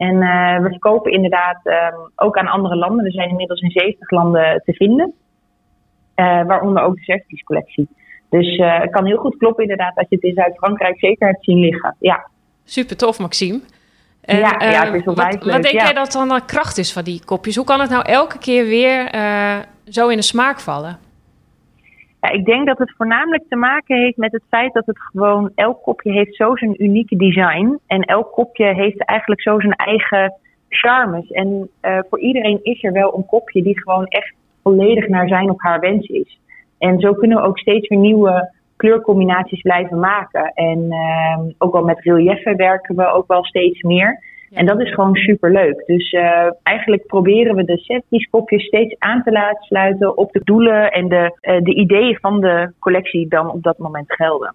En 0.04 0.22
eh, 0.22 0.62
we 0.62 0.68
verkopen 0.68 1.12
inderdaad 1.12 1.60
ehm, 1.62 1.94
ook 2.16 2.38
aan 2.38 2.46
andere 2.46 2.76
landen. 2.76 3.04
We 3.04 3.10
zijn 3.10 3.28
inmiddels 3.28 3.60
in 3.60 3.70
70 3.70 4.10
landen 4.10 4.62
te 4.64 4.72
vinden. 4.72 5.14
Eh, 6.14 6.44
waaronder 6.46 6.82
ook 6.82 6.96
de 6.96 7.22
70s 7.22 7.42
collectie. 7.44 7.88
Dus 8.28 8.56
eh, 8.56 8.80
het 8.80 8.90
kan 8.90 9.06
heel 9.06 9.16
goed 9.16 9.36
kloppen 9.36 9.62
inderdaad 9.62 9.94
dat 9.94 10.06
je 10.08 10.14
het 10.14 10.24
in 10.24 10.34
Zuid-Frankrijk 10.34 10.98
zeker 10.98 11.26
hebt 11.26 11.44
zien 11.44 11.58
liggen. 11.58 11.96
Ja, 11.98 12.28
Super 12.64 12.96
tof, 12.96 13.18
Maxime. 13.18 13.60
Ja, 14.22 14.54
ja, 14.58 14.84
het 14.84 14.94
is 14.94 15.04
wat, 15.04 15.16
leuk, 15.16 15.44
wat 15.44 15.62
denk 15.62 15.74
ja. 15.74 15.84
jij 15.84 15.92
dat 15.92 16.12
dan 16.12 16.28
de 16.28 16.40
kracht 16.46 16.78
is 16.78 16.92
van 16.92 17.04
die 17.04 17.24
kopjes? 17.24 17.56
Hoe 17.56 17.64
kan 17.64 17.80
het 17.80 17.90
nou 17.90 18.04
elke 18.04 18.38
keer 18.38 18.64
weer 18.64 19.10
zo 19.88 20.08
in 20.08 20.16
de 20.16 20.22
smaak 20.22 20.60
vallen? 20.60 20.98
Ik 22.32 22.44
denk 22.44 22.66
dat 22.66 22.78
het 22.78 22.94
voornamelijk 22.96 23.44
te 23.48 23.56
maken 23.56 23.96
heeft 23.96 24.16
met 24.16 24.32
het 24.32 24.42
feit 24.48 24.72
dat 24.72 24.86
het 24.86 24.98
gewoon 24.98 25.50
elk 25.54 25.82
kopje 25.82 26.12
heeft 26.12 26.36
zo 26.36 26.56
zijn 26.56 26.82
unieke 26.82 27.16
design. 27.16 27.78
En 27.86 28.00
elk 28.00 28.32
kopje 28.32 28.74
heeft 28.74 29.04
eigenlijk 29.04 29.40
zo 29.40 29.60
zijn 29.60 29.72
eigen 29.72 30.34
charmes. 30.68 31.30
En 31.30 31.68
eh, 31.80 31.98
voor 32.10 32.20
iedereen 32.20 32.58
is 32.62 32.82
er 32.82 32.92
wel 32.92 33.16
een 33.16 33.26
kopje 33.26 33.62
die 33.62 33.80
gewoon 33.80 34.06
echt 34.06 34.34
volledig 34.62 35.08
naar 35.08 35.28
zijn 35.28 35.50
of 35.50 35.62
haar 35.62 35.80
wens 35.80 36.06
is. 36.06 36.40
En 36.78 36.98
zo 36.98 37.12
kunnen 37.12 37.36
we 37.38 37.48
ook 37.48 37.58
steeds 37.58 37.88
weer 37.88 37.98
nieuwe 37.98 38.52
kleurcombinaties 38.76 39.60
blijven 39.60 39.98
maken. 39.98 40.52
En 40.54 40.86
ehm, 40.90 41.40
ook 41.58 41.72
wel 41.72 41.84
met 41.84 42.00
relieven 42.00 42.56
werken 42.56 42.96
we 42.96 43.06
ook 43.06 43.26
wel 43.26 43.44
steeds 43.44 43.82
meer. 43.82 44.22
En 44.54 44.66
dat 44.66 44.80
is 44.80 44.94
gewoon 44.94 45.14
super 45.14 45.52
leuk. 45.52 45.82
Dus 45.86 46.12
eh, 46.12 46.50
eigenlijk 46.62 47.06
proberen 47.06 47.56
we 47.56 47.64
de 47.64 48.02
70s 48.02 48.30
kopjes 48.30 48.66
steeds 48.66 48.94
aan 48.98 49.22
te 49.22 49.32
laten 49.32 49.62
sluiten 49.64 50.16
op 50.16 50.32
de 50.32 50.40
doelen 50.44 50.90
en 50.90 51.08
de, 51.08 51.38
eh, 51.40 51.62
de 51.62 51.74
ideeën 51.74 52.18
van 52.20 52.40
de 52.40 52.72
collectie 52.78 53.28
dan 53.28 53.50
op 53.50 53.62
dat 53.62 53.78
moment 53.78 54.12
gelden. 54.12 54.54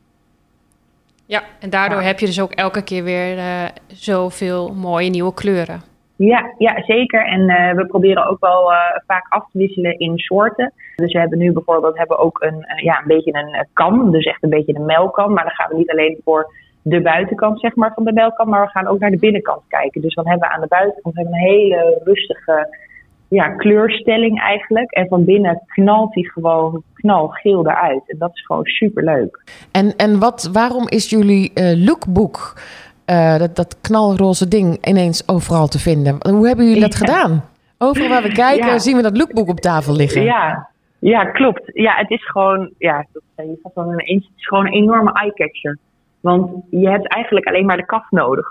Ja, 1.25 1.41
en 1.59 1.69
daardoor 1.69 1.99
Ja. 1.99 2.05
heb 2.05 2.19
je 2.19 2.25
dus 2.25 2.41
ook 2.41 2.51
elke 2.51 2.83
keer 2.83 3.03
weer 3.03 3.37
eh, 3.37 3.65
zoveel 3.87 4.73
mooie 4.73 5.09
nieuwe 5.09 5.33
kleuren. 5.33 5.81
Ja, 6.15 6.53
ja 6.57 6.83
zeker. 6.83 7.25
En 7.25 7.45
we 7.75 7.85
proberen 7.87 8.25
ook 8.29 8.39
wel 8.39 8.71
vaak 9.07 9.25
af 9.29 9.51
te 9.51 9.57
wisselen 9.57 9.99
in 9.99 10.17
soorten. 10.17 10.73
Dus 10.95 11.13
we 11.13 11.19
hebben 11.19 11.37
nu 11.39 11.51
bijvoorbeeld 11.51 11.97
hebben 11.97 12.17
ook 12.17 12.41
een, 12.41 12.65
ja, 12.83 12.99
een 12.99 13.07
beetje 13.07 13.33
een 13.33 13.67
kam, 13.73 14.11
dus 14.11 14.25
echt 14.25 14.43
een 14.43 14.49
beetje 14.49 14.75
een 14.75 14.85
melkkam. 14.85 15.33
Maar 15.33 15.43
dan 15.43 15.53
gaan 15.53 15.69
we 15.69 15.77
niet 15.77 15.91
alleen 15.91 16.17
voor 16.23 16.53
de 16.81 17.01
buitenkant 17.01 17.59
zeg 17.59 17.75
maar, 17.75 17.91
van 17.93 18.03
de 18.03 18.13
melkkam, 18.13 18.49
maar 18.49 18.65
we 18.65 18.71
gaan 18.71 18.87
ook 18.87 18.99
naar 18.99 19.11
de 19.11 19.17
binnenkant 19.19 19.61
kijken. 19.67 20.01
Dus 20.01 20.13
dan 20.13 20.27
hebben 20.27 20.47
we 20.47 20.53
aan 20.55 20.61
de 20.61 20.67
buitenkant 20.67 21.15
hebben 21.15 21.33
we 21.33 21.39
een 21.39 21.45
hele 21.45 22.01
rustige 22.03 22.77
ja, 23.27 23.47
kleurstelling 23.49 24.39
eigenlijk. 24.41 24.91
En 24.91 25.07
van 25.07 25.25
binnen 25.25 25.61
knalt 25.65 26.13
hij 26.13 26.23
gewoon 26.23 26.83
knalgeel 26.93 27.67
eruit. 27.69 28.01
En 28.05 28.17
dat 28.17 28.29
is 28.33 28.45
gewoon 28.45 28.65
super 28.65 29.03
leuk. 29.03 29.43
En, 29.71 29.95
en 29.95 30.19
wat, 30.19 30.49
waarom 30.53 30.87
is 30.87 31.09
jullie 31.09 31.53
eh, 31.53 31.85
lookbook, 31.85 32.53
eh, 33.05 33.37
dat, 33.37 33.55
dat 33.55 33.81
knalroze 33.81 34.47
ding, 34.47 34.87
ineens 34.87 35.27
overal 35.27 35.67
te 35.67 35.79
vinden? 35.79 36.17
Hoe 36.29 36.47
hebben 36.47 36.65
jullie 36.65 36.81
dat 36.81 36.93
Ja. 36.93 36.97
gedaan? 36.99 37.43
Overal 37.77 38.09
waar 38.09 38.21
we 38.21 38.31
kijken 38.31 38.67
Ja. 38.67 38.79
zien 38.79 38.95
we 38.95 39.01
dat 39.01 39.17
lookbook 39.17 39.47
op 39.49 39.59
tafel 39.59 39.95
liggen. 39.95 40.23
Ja, 40.23 40.69
ja, 40.99 41.25
klopt. 41.25 41.61
Ja, 41.73 41.95
het 41.95 42.09
is 42.09 42.29
gewoon, 42.29 42.73
ja, 42.77 43.05
dat 43.13 43.21
zei 43.35 43.47
je 43.47 43.59
vast 43.63 43.75
wel 43.75 43.99
eens, 43.99 44.25
het 44.25 44.33
is 44.37 44.47
gewoon 44.47 44.65
een 44.65 44.73
enorme 44.73 45.11
eye-catcher. 45.13 45.77
Want 46.21 46.63
je 46.69 46.89
hebt 46.89 47.07
eigenlijk 47.07 47.47
alleen 47.47 47.65
maar 47.65 47.77
de 47.77 47.85
kaf 47.85 48.11
nodig. 48.11 48.47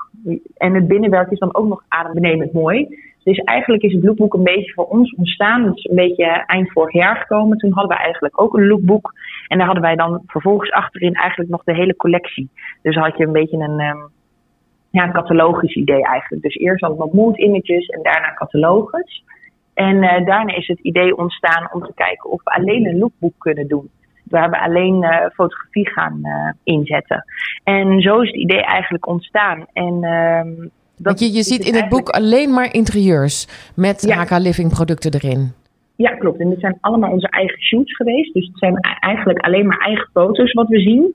en 0.56 0.74
het 0.74 0.88
binnenwerk 0.88 1.30
is 1.30 1.38
dan 1.38 1.54
ook 1.54 1.68
nog 1.68 1.84
adembenemend 1.88 2.52
mooi. 2.52 2.88
Dus 3.28 3.38
eigenlijk 3.38 3.82
is 3.82 3.92
het 3.92 4.04
lookbook 4.04 4.34
een 4.34 4.42
beetje 4.42 4.72
voor 4.72 4.86
ons 4.86 5.14
ontstaan. 5.14 5.64
Het 5.64 5.76
is 5.76 5.84
een 5.84 5.96
beetje 5.96 6.24
eind 6.24 6.72
vorig 6.72 6.92
jaar 6.92 7.16
gekomen. 7.16 7.58
Toen 7.58 7.72
hadden 7.72 7.96
we 7.96 8.02
eigenlijk 8.02 8.40
ook 8.40 8.56
een 8.56 8.66
lookbook. 8.66 9.12
En 9.48 9.56
daar 9.56 9.66
hadden 9.66 9.84
wij 9.84 9.96
dan 9.96 10.22
vervolgens 10.26 10.70
achterin 10.70 11.14
eigenlijk 11.14 11.50
nog 11.50 11.64
de 11.64 11.74
hele 11.74 11.96
collectie. 11.96 12.50
Dus 12.82 12.96
had 12.96 13.16
je 13.16 13.26
een 13.26 13.32
beetje 13.32 13.58
een, 13.58 13.80
um, 13.80 14.10
ja, 14.90 15.10
catalogisch 15.10 15.74
idee 15.74 16.04
eigenlijk. 16.04 16.42
Dus 16.42 16.54
eerst 16.54 16.82
allemaal 16.82 17.10
mood 17.12 17.38
images 17.38 17.86
en 17.86 18.02
daarna 18.02 18.34
catalogus. 18.34 19.24
En 19.74 20.02
uh, 20.02 20.24
daarna 20.26 20.54
is 20.54 20.66
het 20.66 20.80
idee 20.80 21.16
ontstaan 21.16 21.68
om 21.72 21.80
te 21.82 21.92
kijken 21.94 22.30
of 22.30 22.44
we 22.44 22.50
alleen 22.50 22.86
een 22.86 22.98
lookbook 22.98 23.34
kunnen 23.38 23.68
doen. 23.68 23.90
Waar 24.24 24.50
we 24.50 24.60
alleen 24.60 25.02
uh, 25.02 25.26
fotografie 25.32 25.88
gaan 25.90 26.20
uh, 26.22 26.52
inzetten. 26.64 27.24
En 27.76 28.00
zo 28.00 28.20
is 28.20 28.30
het 28.30 28.40
idee 28.40 28.62
eigenlijk 28.62 29.06
ontstaan. 29.06 29.66
En 29.72 29.94
uh, 30.02 30.66
dat 30.96 31.20
je, 31.20 31.32
je 31.32 31.42
ziet 31.42 31.66
in 31.66 31.74
het 31.74 31.88
boek 31.88 32.08
alleen 32.08 32.50
maar 32.50 32.74
interieurs 32.74 33.46
met 33.76 34.02
ja. 34.02 34.16
HK 34.16 34.38
Living 34.38 34.70
producten 34.70 35.12
erin. 35.14 35.52
Ja, 35.96 36.10
klopt. 36.10 36.40
En 36.40 36.50
dit 36.50 36.60
zijn 36.60 36.78
allemaal 36.80 37.10
onze 37.10 37.28
eigen 37.28 37.62
shoots 37.62 37.96
geweest. 37.96 38.34
Dus 38.34 38.46
het 38.46 38.58
zijn 38.58 38.76
eigenlijk 39.00 39.38
alleen 39.38 39.66
maar 39.66 39.78
eigen 39.78 40.08
foto's 40.12 40.52
wat 40.52 40.68
we 40.68 40.80
zien. 40.80 41.14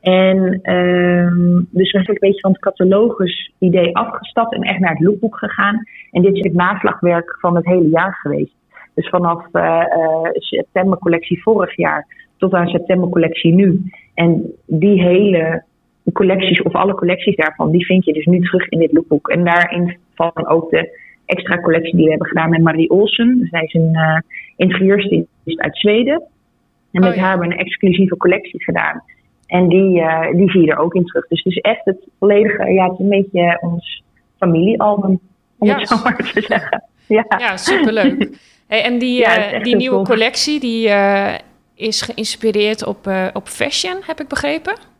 En 0.00 0.36
um, 0.74 1.68
dus 1.70 1.92
we 1.92 2.02
zijn 2.02 2.08
een 2.08 2.16
beetje 2.18 2.40
van 2.40 2.52
het 2.52 2.60
catalogus 2.60 3.52
idee 3.58 3.96
afgestapt 3.96 4.54
en 4.54 4.62
echt 4.62 4.78
naar 4.78 4.92
het 4.92 5.00
lookbook 5.00 5.38
gegaan. 5.38 5.86
En 6.10 6.22
dit 6.22 6.36
is 6.36 6.44
het 6.44 6.54
naslagwerk 6.54 7.36
van 7.40 7.56
het 7.56 7.64
hele 7.64 7.88
jaar 7.88 8.18
geweest. 8.22 8.54
Dus 8.94 9.08
vanaf 9.08 9.46
uh, 9.52 9.62
uh, 9.62 10.30
september 10.32 10.98
collectie 10.98 11.42
vorig 11.42 11.76
jaar 11.76 12.06
tot 12.36 12.52
aan 12.52 12.68
september 12.68 13.08
collectie 13.08 13.54
nu. 13.54 13.82
En 14.14 14.52
die 14.66 15.02
hele 15.02 15.62
collecties 16.12 16.62
of 16.62 16.74
alle 16.74 16.94
collecties 16.94 17.36
daarvan, 17.36 17.70
die 17.70 17.86
vind 17.86 18.04
je 18.04 18.12
dus 18.12 18.24
nu 18.24 18.40
terug 18.40 18.68
in 18.68 18.78
dit 18.78 18.92
lookbook. 18.92 19.28
En 19.28 19.44
daarin 19.44 19.96
vallen 20.14 20.46
ook 20.46 20.70
de 20.70 21.00
extra 21.26 21.60
collectie 21.60 21.96
die 21.96 22.04
we 22.04 22.10
hebben 22.10 22.28
gedaan 22.28 22.50
met 22.50 22.62
Marie 22.62 22.90
Olsen. 22.90 23.48
Zij 23.50 23.62
is 23.62 23.74
een 23.74 23.90
uh, 23.92 24.18
interieurstylist 24.56 25.28
uit 25.60 25.78
Zweden. 25.78 26.22
En 26.92 27.00
met 27.00 27.10
oh, 27.10 27.16
ja. 27.16 27.20
haar 27.20 27.30
hebben 27.30 27.48
we 27.48 27.54
een 27.54 27.60
exclusieve 27.60 28.16
collectie 28.16 28.62
gedaan. 28.62 29.02
En 29.46 29.68
die, 29.68 30.00
uh, 30.00 30.32
die 30.32 30.50
zie 30.50 30.60
je 30.60 30.70
er 30.70 30.78
ook 30.78 30.94
in 30.94 31.04
terug. 31.04 31.28
Dus 31.28 31.42
het 31.42 31.52
is 31.52 31.58
echt 31.58 31.84
het 31.84 32.08
volledige, 32.18 32.72
ja, 32.72 32.84
het 32.84 32.92
is 32.92 32.98
een 32.98 33.08
beetje 33.08 33.58
ons 33.60 34.02
familiealbum, 34.38 35.20
om 35.58 35.68
ja. 35.68 35.78
het 35.78 35.88
zo 35.88 35.96
maar 36.04 36.16
te 36.16 36.40
zeggen. 36.40 36.84
Ja, 37.06 37.24
ja 37.38 37.56
superleuk. 37.56 38.28
Hey, 38.66 38.82
en 38.82 38.98
die, 38.98 39.18
ja, 39.18 39.54
uh, 39.54 39.62
die 39.62 39.76
nieuwe 39.76 40.04
collectie, 40.04 40.60
die 40.60 40.90
is 41.74 42.02
geïnspireerd 42.02 42.86
op, 42.86 43.10
op 43.32 43.48
fashion, 43.48 43.96
heb 44.06 44.20
ik 44.20 44.28
begrepen? 44.28 44.91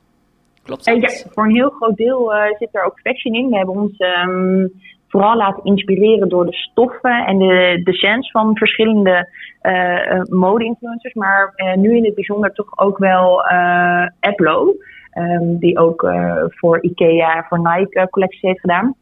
Klopt 0.65 0.85
dat? 0.85 1.01
Ja, 1.01 1.31
voor 1.31 1.45
een 1.45 1.55
heel 1.55 1.71
groot 1.71 1.97
deel 1.97 2.35
uh, 2.35 2.45
zit 2.59 2.69
er 2.73 2.85
ook 2.85 3.01
fashion 3.01 3.35
in. 3.35 3.49
We 3.49 3.57
hebben 3.57 3.75
ons 3.75 3.99
um, 3.99 4.73
vooral 5.09 5.37
laten 5.37 5.65
inspireren 5.65 6.29
door 6.29 6.47
de 6.47 6.53
stoffen 6.53 7.27
en 7.27 7.39
de, 7.39 7.81
de 7.85 7.93
sens 7.93 8.31
van 8.31 8.57
verschillende 8.57 9.29
uh, 9.63 10.23
mode-influencers. 10.23 11.15
Maar 11.15 11.55
nu 11.77 11.97
in 11.97 12.05
het 12.05 12.15
bijzonder 12.15 12.53
toch 12.53 12.79
ook 12.79 12.99
wel 12.99 13.45
uh, 13.53 14.07
Applo. 14.21 14.75
Um, 15.19 15.59
die 15.59 15.79
ook 15.79 16.07
voor 16.47 16.83
IKEA, 16.83 17.47
voor 17.49 17.59
Nike 17.59 18.09
collecties 18.11 18.41
heeft 18.41 18.61
gedaan. 18.61 18.95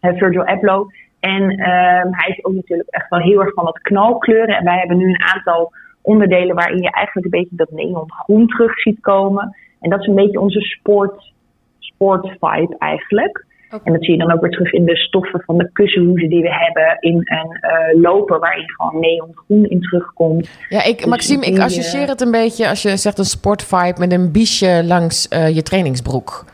Virgil 0.00 0.44
Abloh. 0.44 0.88
En 1.20 1.42
um, 1.42 2.08
hij 2.10 2.28
is 2.28 2.44
ook 2.44 2.54
natuurlijk 2.54 2.88
echt 2.88 3.08
wel 3.08 3.18
heel 3.20 3.40
erg 3.40 3.54
van 3.54 3.66
het 3.66 3.80
knalkleuren. 3.80 4.56
En 4.56 4.64
wij 4.64 4.78
hebben 4.78 4.96
nu 4.96 5.08
een 5.08 5.22
aantal 5.34 5.72
onderdelen 6.02 6.54
waarin 6.54 6.82
je 6.82 6.90
eigenlijk 6.90 7.26
een 7.26 7.40
beetje 7.40 7.56
dat 7.56 7.70
neongroen 7.70 8.46
terug 8.46 8.80
ziet 8.80 9.00
komen. 9.00 9.56
En 9.82 9.90
dat 9.90 10.00
is 10.00 10.06
een 10.06 10.14
beetje 10.14 10.40
onze 10.40 10.60
sport, 10.60 11.32
sport 11.78 12.28
vibe 12.28 12.74
eigenlijk. 12.78 13.44
Okay. 13.66 13.80
En 13.84 13.92
dat 13.92 14.04
zie 14.04 14.12
je 14.12 14.18
dan 14.18 14.32
ook 14.32 14.40
weer 14.40 14.50
terug 14.50 14.72
in 14.72 14.84
de 14.84 14.96
stoffen 14.96 15.42
van 15.46 15.56
de 15.56 15.70
kussenhoezen 15.72 16.28
die 16.28 16.42
we 16.42 16.54
hebben. 16.54 16.96
In 17.00 17.14
een 17.14 17.58
uh, 17.60 18.02
loper 18.02 18.38
waarin 18.38 18.70
gewoon 18.70 19.00
neongroen 19.00 19.64
in 19.64 19.80
terugkomt. 19.80 20.50
Ja, 20.68 20.84
ik, 20.84 20.96
dus 20.96 21.06
Maxime, 21.06 21.44
ik 21.44 21.58
associeer 21.58 22.08
het 22.08 22.20
een 22.20 22.30
beetje 22.30 22.68
als 22.68 22.82
je 22.82 22.96
zegt 22.96 23.18
een 23.18 23.24
sport 23.24 23.62
vibe 23.64 23.98
met 23.98 24.12
een 24.12 24.32
biesje 24.32 24.82
langs 24.84 25.28
uh, 25.30 25.54
je 25.54 25.62
trainingsbroek. 25.62 26.44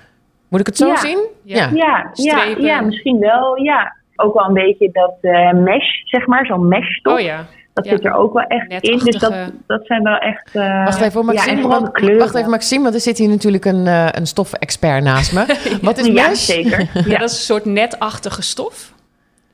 Moet 0.48 0.60
ik 0.60 0.66
het 0.66 0.76
zo 0.76 0.86
ja. 0.86 0.96
zien? 0.96 1.26
Ja, 1.42 1.70
ja, 1.74 2.10
ja, 2.12 2.44
ja, 2.58 2.80
misschien 2.80 3.18
wel. 3.18 3.62
Ja, 3.62 3.96
ook 4.16 4.34
wel 4.34 4.46
een 4.46 4.54
beetje 4.54 4.90
dat 4.92 5.16
uh, 5.22 5.52
mesh, 5.52 6.02
zeg 6.04 6.26
maar, 6.26 6.46
zo'n 6.46 6.68
meshstof. 6.68 7.12
Oh 7.12 7.20
ja. 7.20 7.46
Dat 7.78 7.86
ja. 7.86 7.96
zit 7.96 8.04
er 8.04 8.12
ook 8.12 8.32
wel 8.32 8.42
echt 8.42 8.82
in. 8.82 8.98
Dus 8.98 9.16
dat, 9.16 9.34
dat 9.66 9.86
zijn 9.86 10.02
wel 10.02 10.16
echt. 10.16 10.54
Uh, 10.54 10.84
wacht 10.84 11.00
even, 11.00 11.24
Maxime. 11.24 11.60
Ja, 11.60 11.66
want, 11.68 12.00
wacht 12.18 12.34
even, 12.34 12.50
Maxime, 12.50 12.82
want 12.82 12.94
er 12.94 13.00
zit 13.00 13.18
hier 13.18 13.28
natuurlijk 13.28 13.64
een, 13.64 13.86
uh, 13.86 14.08
een 14.10 14.26
stof-expert 14.26 15.02
naast 15.02 15.32
me. 15.32 15.46
Wat 15.82 15.98
is 15.98 16.06
ja, 16.06 16.28
mesh? 16.28 16.44
zeker. 16.44 16.78
ja, 17.10 17.18
dat 17.18 17.30
is 17.30 17.36
een 17.36 17.44
soort 17.44 17.64
netachtige 17.64 18.42
stof. 18.42 18.92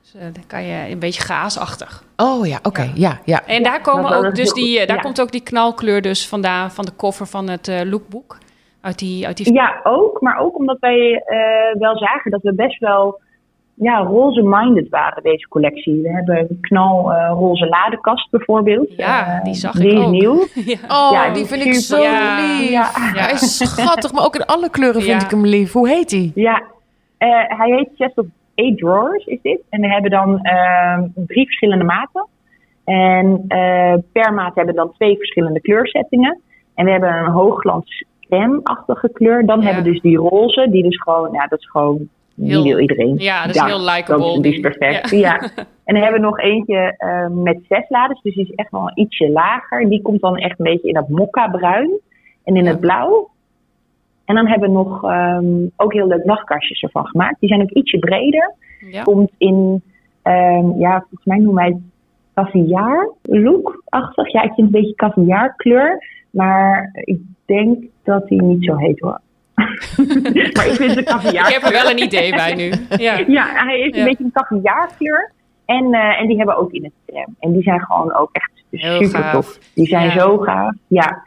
Dus, 0.03 0.15
uh, 0.15 0.23
dan 0.23 0.47
kan 0.47 0.65
je 0.65 0.91
een 0.91 0.99
beetje 0.99 1.23
gaasachtig. 1.23 2.05
Oh 2.17 2.47
ja, 2.47 2.57
oké. 2.57 2.69
Okay. 2.69 2.91
Ja. 2.95 3.19
ja. 3.25 3.47
En 3.47 3.63
daar, 3.63 3.81
komen 3.81 4.17
ook 4.17 4.35
dus 4.35 4.53
die, 4.53 4.87
daar 4.87 5.01
komt 5.01 5.21
ook 5.21 5.33
die 5.33 5.43
knalkleur 5.43 6.03
dus 6.03 6.29
vandaan 6.29 6.71
van 6.71 6.85
de 6.85 6.93
koffer 6.93 7.27
van 7.27 7.49
het 7.49 7.71
lookbook. 7.85 8.39
Uit 8.81 8.99
die, 8.99 9.27
uit 9.27 9.37
die... 9.37 9.53
Ja, 9.53 9.81
ook. 9.83 10.21
Maar 10.21 10.39
ook 10.39 10.57
omdat 10.57 10.77
wij 10.81 11.23
wel 11.79 11.99
zagen 11.99 12.31
dat 12.31 12.43
we 12.43 12.55
best 12.55 12.79
wel 12.79 13.21
ja, 13.75 13.99
roze-minded 13.99 14.89
waren, 14.89 15.23
deze 15.23 15.49
collectie. 15.49 16.03
We 16.03 16.11
hebben 16.11 16.39
een 16.39 16.59
knal 16.61 17.13
uh, 17.13 17.29
roze 17.29 17.67
ladekast 17.67 18.31
bijvoorbeeld. 18.31 18.97
Ja, 18.97 19.41
die 19.43 19.55
zag 19.55 19.73
die 19.73 19.91
ik 19.91 19.99
is 19.99 20.05
ook. 20.05 20.11
nieuw. 20.11 20.47
Ja. 20.65 20.79
Oh, 20.89 21.13
ja, 21.13 21.25
die, 21.25 21.33
die 21.33 21.47
vind 21.47 21.65
ik 21.65 21.75
zo 21.75 22.03
ja. 22.03 22.37
lief. 22.37 22.71
Ja. 22.71 22.91
Hij 22.95 23.33
is 23.33 23.57
schattig, 23.57 24.13
maar 24.13 24.25
ook 24.25 24.35
in 24.35 24.45
alle 24.45 24.71
kleuren 24.71 25.03
vind 25.03 25.23
ik 25.23 25.31
hem 25.31 25.47
lief. 25.47 25.73
Hoe 25.73 25.89
heet 25.89 26.11
hij? 26.11 26.33
Ja, 26.35 26.63
uh, 27.19 27.29
hij 27.59 27.71
heet 27.71 27.89
Chest 27.97 28.19
of 28.19 28.27
Eight 28.55 28.79
Drawers 28.79 29.25
is 29.25 29.39
dit. 29.43 29.61
En 29.69 29.81
we 29.81 29.89
hebben 29.89 30.11
dan 30.11 30.41
uh, 30.43 30.99
drie 31.27 31.45
verschillende 31.45 31.85
maten. 31.85 32.27
En 32.85 33.47
per 34.13 34.35
maat 34.35 34.55
hebben 34.55 34.75
we 34.75 34.81
dan 34.81 34.93
twee 34.93 35.17
verschillende 35.17 35.61
kleursettingen. 35.61 36.41
En 36.75 36.85
we 36.85 36.91
hebben 36.91 37.13
een 37.13 37.31
hoogglans 37.31 38.05
crème-achtige 38.21 39.11
kleur. 39.13 39.47
Dan 39.47 39.63
hebben 39.63 39.83
we 39.85 39.91
dus 39.91 40.01
die 40.01 40.17
roze, 40.17 40.69
die 40.71 40.83
dus 40.83 41.03
gewoon, 41.03 41.33
ja, 41.33 41.47
dat 41.47 41.59
is 41.59 41.71
gewoon 41.71 42.09
die 42.35 42.63
wil 42.63 42.79
iedereen. 42.79 43.15
Ja, 43.19 43.47
dat 43.47 43.55
is 43.55 43.63
heel 43.63 43.85
likable. 43.85 44.35
Dat 44.35 44.45
is 44.45 44.61
perfect. 44.61 45.11
Ja. 45.11 45.19
ja. 45.19 45.51
En 45.85 45.95
dan 45.95 46.03
hebben 46.03 46.21
we 46.21 46.27
nog 46.27 46.39
eentje 46.39 46.95
uh, 46.99 47.43
met 47.43 47.59
zes 47.69 47.89
laders. 47.89 48.21
Dus 48.21 48.35
die 48.35 48.45
is 48.45 48.55
echt 48.55 48.71
wel 48.71 48.91
ietsje 48.95 49.31
lager. 49.31 49.89
Die 49.89 50.03
komt 50.03 50.21
dan 50.21 50.37
echt 50.37 50.59
een 50.59 50.65
beetje 50.65 50.89
in 50.89 50.95
dat 50.95 51.09
mokka 51.09 51.49
bruin. 51.49 52.01
En 52.45 52.57
in 52.57 52.65
ja. 52.65 52.71
het 52.71 52.81
blauw. 52.81 53.31
En 54.25 54.35
dan 54.35 54.47
hebben 54.47 54.69
we 54.69 54.75
nog 54.75 55.03
um, 55.05 55.71
ook 55.77 55.93
heel 55.93 56.07
leuk 56.07 56.25
nachtkastjes 56.25 56.83
ervan 56.83 57.07
gemaakt. 57.07 57.41
Die 57.41 57.49
zijn 57.49 57.63
ook 57.63 57.71
ietsje 57.71 57.99
breder. 57.99 58.55
Ja. 58.91 59.03
Komt 59.03 59.31
in, 59.39 59.83
um, 60.23 60.79
ja, 60.79 60.99
volgens 60.99 61.25
mij 61.25 61.39
noemen 61.39 61.55
wij 61.55 61.67
het 61.67 61.83
caviar 62.35 63.13
look-achtig. 63.23 64.33
Ja, 64.33 64.43
ik 64.43 64.53
vind 64.53 64.67
het 64.67 64.75
een 64.75 64.81
beetje 64.81 64.95
caviar 64.95 65.55
kleur. 65.57 66.07
Maar 66.31 66.91
ik 66.93 67.21
denk 67.45 67.85
dat 68.03 68.29
die 68.29 68.43
niet 68.43 68.65
zo 68.65 68.77
heet 68.77 69.01
hoor. 69.01 69.21
Maar 69.55 70.67
ik 70.67 70.73
vind 70.75 70.95
de 70.95 71.03
caviar. 71.03 71.47
Ik 71.49 71.53
heb 71.55 71.63
er 71.63 71.73
wel 71.73 71.91
een 71.91 72.03
idee 72.03 72.31
bij 72.31 72.55
nu. 72.55 72.73
Ja, 72.97 73.21
ja 73.27 73.47
hij 73.65 73.79
heeft 73.79 73.97
een 73.97 74.05
beetje 74.05 74.25
een 74.25 74.33
caviarkleur. 74.33 75.33
En, 75.67 75.85
uh, 75.95 76.21
en 76.21 76.27
die 76.27 76.37
hebben 76.37 76.55
we 76.55 76.61
ook 76.61 76.73
in 76.73 76.85
het 76.85 76.93
crème. 77.07 77.29
En 77.41 77.53
die 77.53 77.63
zijn 77.63 77.81
gewoon 77.81 78.15
ook 78.15 78.29
echt 78.33 78.51
Heel 78.71 79.05
super 79.05 79.21
gaaf. 79.21 79.33
tof. 79.33 79.59
Die 79.75 79.87
zijn 79.87 80.05
Ja. 80.07 80.13
zo 80.13 80.39
gaaf. 80.39 80.73
Ja, 80.87 81.23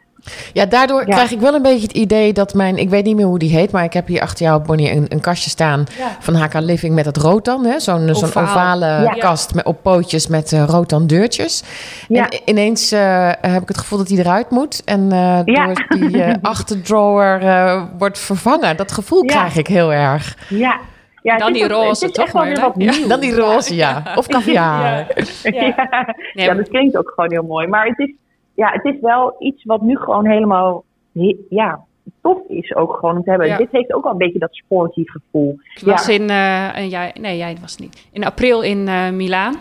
Ja, 0.54 0.66
daardoor 0.66 1.00
Ja. 1.00 1.06
krijg 1.16 1.32
ik 1.32 1.40
wel 1.40 1.54
een 1.54 1.62
beetje 1.62 1.82
het 1.88 1.92
idee 1.92 2.34
dat 2.34 2.54
mijn... 2.54 2.78
Ik 2.78 2.90
weet 2.90 3.04
niet 3.06 3.16
meer 3.16 3.26
hoe 3.26 3.40
die 3.40 3.50
heet, 3.56 3.72
maar 3.72 3.84
ik 3.84 3.94
heb 3.94 4.08
hier 4.08 4.22
achter 4.22 4.46
jou, 4.46 4.62
Bonnie, 4.62 4.92
een, 4.92 5.06
een 5.10 5.20
kastje 5.20 5.50
staan 5.50 5.86
Ja. 5.98 6.18
van 6.20 6.36
HK 6.36 6.54
Living 6.54 6.96
met 6.96 7.06
het 7.06 7.18
rotan. 7.18 7.66
hè? 7.66 7.80
Zo'n 7.80 8.16
zo'n 8.16 8.26
Ovaal. 8.26 8.44
ovale 8.44 8.86
Ja. 8.86 9.14
kast 9.14 9.54
met, 9.54 9.66
op 9.66 9.82
pootjes 9.84 10.28
met 10.28 10.52
eh, 10.54 10.64
rotan 10.68 11.08
deurtjes. 11.08 11.64
Ja. 12.08 12.30
En 12.30 12.40
ineens 12.46 12.92
eh, 12.92 13.32
heb 13.42 13.62
ik 13.62 13.68
het 13.68 13.78
gevoel 13.78 13.98
dat 13.98 14.08
die 14.08 14.20
eruit 14.20 14.50
moet. 14.50 14.82
En 14.86 15.12
eh, 15.12 15.40
Ja. 15.46 15.66
door 15.66 15.86
die 16.10 16.24
eh, 16.24 16.34
achterdrawer 16.52 17.42
eh, 17.42 17.84
wordt 17.98 18.20
vervangen. 18.20 18.78
Dat 18.78 18.78
Dat 18.88 18.92
gevoel 18.92 19.24
Ja. 19.24 19.36
krijg 19.36 19.56
ik 19.56 19.68
heel 19.68 19.94
erg. 19.94 20.36
ja. 20.50 20.80
ja 21.22 21.38
Dan 21.38 21.54
die 21.54 21.68
roze, 21.68 22.10
toch, 22.12 22.32
weer 22.32 22.60
wat 22.60 22.74
Ja. 22.78 23.08
Dan 23.08 23.20
die 23.20 23.36
roze, 23.36 23.76
ja. 23.76 24.04
Of 24.16 24.28
caviar. 24.28 24.82
Ja. 24.84 25.06
Ja. 25.44 25.62
Ja. 25.62 26.16
Nee, 26.34 26.46
Ja, 26.46 26.54
dat 26.54 26.68
klinkt 26.70 26.98
ook 26.98 27.12
gewoon 27.16 27.32
heel 27.32 27.44
mooi. 27.44 27.68
Maar 27.68 27.86
het 27.86 28.00
is, 28.00 28.12
ja, 28.58 28.72
het 28.72 28.86
is 28.86 29.00
wel 29.02 29.36
iets 29.40 29.64
wat 29.64 29.82
nu 29.82 29.98
gewoon 29.98 30.28
helemaal 30.28 30.84
he- 31.14 31.38
ja, 31.50 31.80
tof 32.22 32.38
is 32.48 32.76
ook 32.76 32.94
gewoon 32.94 33.16
om 33.18 33.24
te 33.24 33.30
hebben. 33.30 33.48
Ja. 33.48 33.58
Dit 33.58 33.68
heeft 33.72 33.94
ook 33.94 34.04
wel 34.04 34.12
een 34.12 34.18
beetje 34.18 34.40
dat 34.40 34.56
sporty 34.56 35.04
gevoel. 35.06 35.60
Ik 35.76 35.86
was 35.86 36.06
Ja. 36.06 36.14
in, 36.14 36.22
eh, 36.30 36.90
jaar, 36.90 37.12
nee, 37.20 37.38
jij 37.38 37.58
was 37.62 37.78
niet. 37.78 38.08
In 38.12 38.26
april 38.26 38.62
in 38.62 38.88
eh 38.88 39.10
Milaan. 39.10 39.56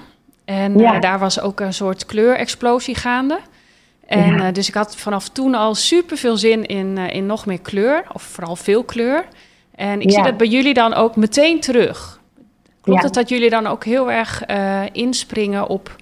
En 0.45 0.79
Ja. 0.79 0.95
eh, 0.95 1.01
daar 1.01 1.19
was 1.19 1.41
ook 1.41 1.61
een 1.61 1.73
soort 1.73 2.07
kleurexplosie 2.07 2.95
gaande. 2.95 3.39
En 4.07 4.35
Ja. 4.37 4.53
dus 4.53 4.69
ik 4.69 4.75
had 4.75 4.97
vanaf 4.97 5.29
toen 5.29 5.55
al 5.55 5.75
super 5.75 6.17
veel 6.17 6.37
zin 6.37 6.67
in, 6.67 6.99
in 6.99 7.27
nog 7.27 7.47
meer 7.47 7.61
kleur, 7.61 8.05
of 8.13 8.23
vooral 8.23 8.57
veel 8.57 8.85
kleur. 8.85 9.25
En 9.75 10.01
ik 10.01 10.11
Ja. 10.11 10.15
zie 10.15 10.23
dat 10.23 10.37
bij 10.37 10.47
jullie 10.47 10.75
dan 10.75 10.95
ook 10.95 11.17
meteen 11.17 11.61
terug. 11.61 12.21
Klopt 12.81 13.01
Ja. 13.01 13.05
het 13.07 13.15
dat 13.15 13.29
jullie 13.29 13.51
dan 13.51 13.67
ook 13.67 13.85
heel 13.85 14.11
erg 14.11 14.43
inspringen 14.93 15.69
op 15.69 15.97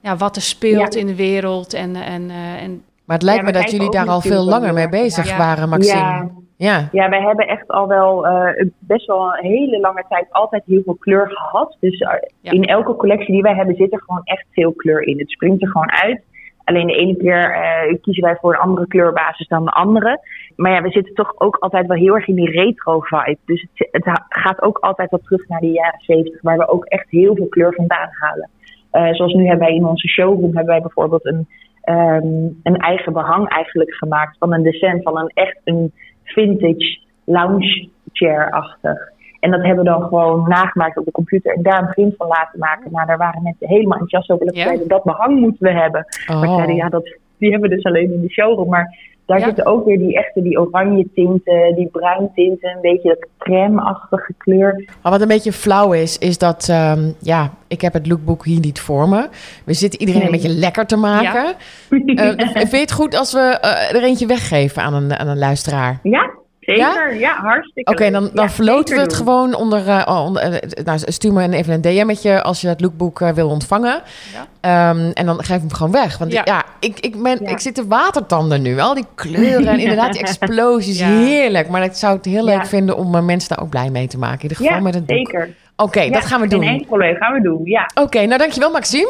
ja, 0.00 0.16
wat 0.16 0.36
er 0.36 0.42
speelt 0.42 0.94
Ja. 0.94 1.00
in 1.00 1.06
de 1.06 1.16
wereld? 1.16 1.74
En, 1.74 1.96
en, 1.96 2.30
eh, 2.30 2.62
en 2.62 2.82
Maar 3.04 3.16
het 3.16 3.26
lijkt 3.26 3.40
Ja, 3.40 3.46
me 3.46 3.52
dat 3.52 3.70
jullie 3.70 3.90
daar 3.90 4.08
al 4.08 4.20
veel 4.20 4.44
langer 4.44 4.74
mee 4.74 4.88
bezig 4.88 5.28
ja. 5.28 5.36
waren, 5.38 5.68
Maxime. 5.68 6.00
Ja, 6.00 6.28
Ja. 6.56 6.88
Ja, 6.92 7.08
wij 7.08 7.20
hebben 7.22 7.46
echt 7.46 7.68
al 7.68 7.86
wel 7.88 8.26
eh, 8.26 8.66
best 8.78 9.06
wel 9.06 9.24
een 9.36 9.44
hele 9.44 9.80
lange 9.80 10.04
tijd 10.08 10.26
altijd 10.30 10.62
heel 10.66 10.82
veel 10.84 10.96
kleur 11.00 11.30
gehad. 11.30 11.76
Dus 11.80 11.98
eh, 12.00 12.10
Ja. 12.40 12.50
in 12.50 12.64
elke 12.64 12.96
collectie 12.96 13.32
die 13.32 13.42
wij 13.42 13.54
hebben 13.54 13.74
zit 13.74 13.92
er 13.92 14.02
gewoon 14.06 14.20
echt 14.24 14.44
veel 14.50 14.72
kleur 14.72 15.02
in. 15.02 15.18
Het 15.18 15.30
springt 15.30 15.62
er 15.62 15.68
gewoon 15.68 15.90
uit. 15.92 16.20
Alleen 16.64 16.86
de 16.86 16.94
ene 16.96 17.16
keer 17.16 17.52
eh, 17.54 17.96
kiezen 18.00 18.24
wij 18.24 18.36
voor 18.40 18.52
een 18.52 18.60
andere 18.60 18.86
kleurbasis 18.86 19.48
dan 19.48 19.64
de 19.64 19.70
andere. 19.70 20.20
Maar 20.56 20.72
ja, 20.72 20.82
we 20.82 20.90
zitten 20.90 21.14
toch 21.14 21.32
ook 21.38 21.56
altijd 21.56 21.86
wel 21.86 21.96
heel 21.96 22.14
erg 22.14 22.26
in 22.28 22.34
die 22.34 22.50
retro 22.50 23.00
vibe. 23.00 23.38
Dus 23.44 23.66
het, 23.74 23.88
het 24.04 24.20
gaat 24.28 24.62
ook 24.62 24.78
altijd 24.78 25.10
wel 25.10 25.20
terug 25.24 25.48
naar 25.48 25.60
de 25.60 25.70
jaren 25.70 26.00
70, 26.00 26.42
waar 26.42 26.58
we 26.58 26.68
ook 26.68 26.84
echt 26.84 27.06
heel 27.10 27.34
veel 27.34 27.48
kleur 27.48 27.74
vandaan 27.74 28.08
halen. 28.10 28.50
Eh, 28.90 29.12
zoals 29.14 29.32
nu 29.32 29.46
hebben 29.46 29.66
wij 29.66 29.76
in 29.76 29.86
onze 29.86 30.08
showroom 30.08 30.42
hebben 30.56 30.64
wij 30.74 30.80
bijvoorbeeld 30.80 31.26
een, 31.26 31.46
ehm, 31.82 32.26
een 32.62 32.76
eigen 32.76 33.12
behang 33.12 33.48
eigenlijk 33.48 33.94
gemaakt 33.94 34.36
van 34.38 34.52
een 34.52 34.62
descent 34.62 35.02
van 35.02 35.18
een 35.18 35.30
echt 35.34 35.60
een 35.64 35.92
vintage 36.24 36.98
lounge 37.24 37.88
chair-achtig. 38.12 38.98
En 39.40 39.50
dat 39.50 39.60
hebben 39.64 39.84
we 39.84 39.90
dan 39.90 40.02
gewoon 40.02 40.48
nagemaakt 40.48 40.98
op 40.98 41.04
de 41.04 41.10
computer 41.10 41.54
en 41.54 41.62
daar 41.62 41.82
een 41.82 41.88
print 41.94 42.14
van 42.16 42.26
laten 42.26 42.58
maken. 42.58 42.92
Nou, 42.92 43.06
daar 43.06 43.16
waren 43.18 43.42
mensen 43.42 43.68
helemaal 43.68 43.98
enthousiast 43.98 44.30
over. 44.30 44.46
Dat 44.46 44.56
Ja. 44.56 44.76
dat 44.86 45.04
behang 45.04 45.40
moeten 45.40 45.66
we 45.66 45.80
hebben. 45.80 46.04
Maar 46.26 46.48
Oh. 46.48 46.54
zeiden, 46.54 46.74
ja, 46.76 46.88
dat, 46.88 47.16
die 47.38 47.50
hebben 47.50 47.68
we 47.68 47.74
dus 47.74 47.84
alleen 47.84 48.12
in 48.12 48.20
de 48.20 48.30
showroom. 48.30 48.68
Maar 48.68 48.96
daar 49.28 49.38
Ja. 49.38 49.44
zitten 49.44 49.66
ook 49.66 49.84
weer 49.84 49.98
die 49.98 50.16
echte, 50.18 50.42
die 50.42 50.60
oranje 50.60 51.08
tinten, 51.14 51.74
die 51.74 51.88
bruin 51.92 52.30
tinten, 52.34 52.70
een 52.70 52.80
beetje 52.80 53.08
dat 53.08 53.28
crème-achtige 53.38 54.32
kleur. 54.38 54.84
Maar 55.02 55.12
wat 55.12 55.20
een 55.20 55.28
beetje 55.28 55.52
flauw 55.52 55.92
is, 55.92 56.18
is 56.18 56.38
dat, 56.38 56.68
ehm, 56.70 57.10
ja, 57.20 57.50
ik 57.66 57.80
heb 57.80 57.92
het 57.92 58.06
lookbook 58.06 58.44
hier 58.44 58.60
niet 58.60 58.80
voor 58.80 59.08
me. 59.08 59.28
We 59.64 59.72
zitten 59.72 60.00
iedereen 60.00 60.22
een 60.24 60.30
beetje 60.30 60.48
lekker 60.54 60.86
te 60.86 60.96
maken. 60.96 61.44
Eh, 61.44 62.30
vind 62.56 62.70
je 62.70 62.76
het 62.76 62.92
goed 62.92 63.16
als 63.16 63.32
we 63.32 63.40
eh, 63.40 63.94
er 63.96 64.02
eentje 64.04 64.26
weggeven 64.26 64.82
aan 64.82 64.94
een, 64.94 65.16
aan 65.18 65.28
een 65.28 65.38
luisteraar? 65.38 65.98
Ja, 66.02 66.30
zeker. 66.74 67.14
Ja, 67.18 67.34
hartstikke 67.36 67.90
Oké, 67.92 68.02
leuk. 68.02 68.12
dan, 68.12 68.30
dan 68.34 68.44
Ja, 68.44 68.50
verloten 68.50 68.94
we 68.94 69.00
het 69.00 69.10
doen. 69.10 69.18
gewoon 69.18 69.54
onder. 69.54 69.88
eh, 69.88 70.02
oh, 70.08 70.24
onder 70.24 70.42
eh, 70.42 70.84
nou, 70.84 70.98
stuur 71.04 71.32
me 71.32 71.52
even 71.56 71.72
een 71.72 71.80
DM'tje 71.80 72.42
als 72.42 72.60
je 72.60 72.68
het 72.68 72.80
lookbook 72.80 73.20
eh, 73.20 73.30
wil 73.30 73.48
ontvangen. 73.48 74.00
Ja. 74.32 74.46
Ehm, 74.90 75.10
en 75.14 75.26
dan 75.26 75.36
geef 75.44 75.54
ik 75.56 75.60
hem 75.62 75.72
gewoon 75.72 75.92
weg. 75.92 76.18
Want 76.18 76.32
Ja. 76.32 76.40
ja, 76.44 76.64
ik, 76.80 77.00
ik, 77.00 77.22
ben, 77.22 77.38
Ja. 77.42 77.48
ik 77.50 77.58
zit 77.60 77.74
te 77.74 77.86
watertanden 77.86 78.62
nu. 78.62 78.78
Al 78.80 78.94
die 78.94 79.06
kleuren 79.14 79.66
en 79.66 79.78
inderdaad 79.78 80.12
die 80.12 80.20
explosies. 80.26 80.98
Ja. 80.98 81.06
Heerlijk. 81.06 81.68
Maar 81.68 81.82
ik 81.82 81.92
zou 81.94 82.16
het 82.16 82.24
heel 82.24 82.46
Ja. 82.48 82.54
leuk 82.56 82.66
vinden 82.66 82.96
om 82.96 83.14
eh, 83.14 83.22
mensen 83.22 83.48
daar 83.48 83.64
ook 83.64 83.70
blij 83.70 83.90
mee 83.90 84.06
te 84.06 84.18
maken. 84.18 84.36
In 84.36 84.42
ieder 84.42 84.56
geval 84.56 84.74
Ja, 84.76 84.82
met 84.82 84.94
het 84.94 85.06
boek. 85.06 85.16
zeker. 85.16 85.48
Oké, 85.76 86.00
Ja, 86.00 86.10
dat 86.12 86.24
gaan 86.24 86.40
we 86.40 86.48
Geen 86.48 86.58
doen. 86.60 86.68
enkel 86.68 86.86
probleem, 86.86 87.16
gaan 87.16 87.32
we 87.34 87.40
doen. 87.42 87.60
Ja, 87.64 87.90
Oké, 87.94 88.24
nou 88.26 88.38
dankjewel 88.38 88.70
Maxime. 88.70 89.08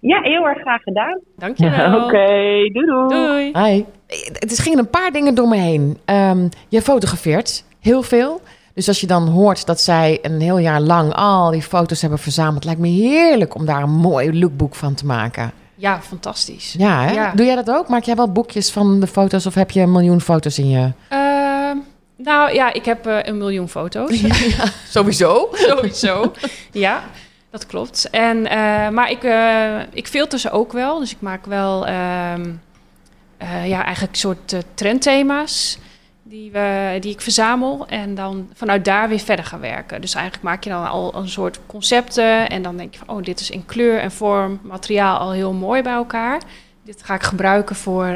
Ja 0.00 0.20
heel 0.22 0.46
erg 0.46 0.58
graag 0.58 0.82
gedaan. 0.82 1.20
Dankjewel. 1.36 2.04
Oké, 2.04 2.26
doei 2.72 2.86
doei. 2.86 3.08
Doei. 3.08 3.50
Hi. 3.52 3.84
Het 4.32 4.50
is 4.50 4.58
gingen 4.58 4.78
een 4.78 4.90
paar 4.90 5.10
dingen 5.10 5.34
door 5.34 5.48
me 5.48 5.56
heen. 5.56 5.98
Ehm, 6.04 6.48
je 6.68 6.82
fotografeert 6.82 7.64
heel 7.80 8.02
veel. 8.02 8.40
Dus 8.74 8.88
als 8.88 9.00
je 9.00 9.06
dan 9.06 9.28
hoort 9.28 9.66
dat 9.66 9.80
zij 9.80 10.18
een 10.22 10.40
heel 10.40 10.58
jaar 10.58 10.80
lang 10.80 11.14
al 11.14 11.50
die 11.50 11.62
foto's 11.62 12.00
hebben 12.00 12.18
verzameld, 12.18 12.64
lijkt 12.64 12.80
me 12.80 12.88
heerlijk 12.88 13.54
om 13.54 13.66
daar 13.66 13.82
een 13.82 13.90
mooi 13.90 14.38
lookbook 14.38 14.74
van 14.74 14.94
te 14.94 15.06
maken. 15.06 15.52
Ja, 15.74 16.00
fantastisch. 16.00 16.74
Ja, 16.78 17.02
hè? 17.02 17.12
Ja. 17.12 17.32
Doe 17.34 17.46
jij 17.46 17.54
dat 17.54 17.70
ook? 17.70 17.88
Maak 17.88 18.02
jij 18.02 18.16
wel 18.16 18.32
boekjes 18.32 18.70
van 18.70 19.00
de 19.00 19.06
foto's 19.06 19.46
of 19.46 19.54
heb 19.54 19.70
je 19.70 19.80
een 19.80 19.92
miljoen 19.92 20.20
foto's 20.20 20.58
in 20.58 20.68
je? 20.68 20.92
Ehm, 21.08 21.76
nou 22.16 22.52
ja, 22.54 22.72
ik 22.72 22.84
heb 22.84 23.06
eh, 23.06 23.18
een 23.22 23.38
miljoen 23.38 23.68
foto's. 23.68 24.22
Sowieso. 24.90 25.48
Sowieso. 25.52 26.32
ja, 26.72 27.02
dat 27.50 27.66
klopt. 27.66 28.10
En, 28.10 28.46
eh, 28.46 28.88
maar 28.88 29.10
ik, 29.10 29.22
eh, 29.24 29.78
ik 29.92 30.06
filter 30.06 30.38
ze 30.38 30.50
ook 30.50 30.72
wel. 30.72 30.98
Dus 30.98 31.12
ik 31.12 31.20
maak 31.20 31.46
wel 31.46 31.86
eh, 31.86 33.66
ja, 33.66 33.84
eigenlijk 33.84 34.16
soort 34.16 34.54
trendthema's 34.74 35.78
die, 36.22 36.50
we, 36.50 36.96
die 37.00 37.12
ik 37.12 37.20
verzamel. 37.20 37.86
En 37.86 38.14
dan 38.14 38.50
vanuit 38.54 38.84
daar 38.84 39.08
weer 39.08 39.18
verder 39.18 39.44
gaan 39.44 39.60
werken. 39.60 40.00
Dus 40.00 40.14
eigenlijk 40.14 40.44
maak 40.44 40.64
je 40.64 40.70
dan 40.70 40.88
al 40.88 41.14
een 41.14 41.28
soort 41.28 41.60
concepten. 41.66 42.48
En 42.48 42.62
dan 42.62 42.76
denk 42.76 42.92
je 42.92 42.98
van, 42.98 43.16
oh, 43.16 43.22
dit 43.22 43.40
is 43.40 43.50
in 43.50 43.64
kleur 43.64 44.00
en 44.00 44.10
vorm, 44.10 44.60
materiaal 44.62 45.18
al 45.18 45.32
heel 45.32 45.52
mooi 45.52 45.82
bij 45.82 45.92
elkaar. 45.92 46.42
Dit 46.84 47.02
ga 47.02 47.14
ik 47.14 47.22
gebruiken 47.22 47.76
voor 47.76 48.06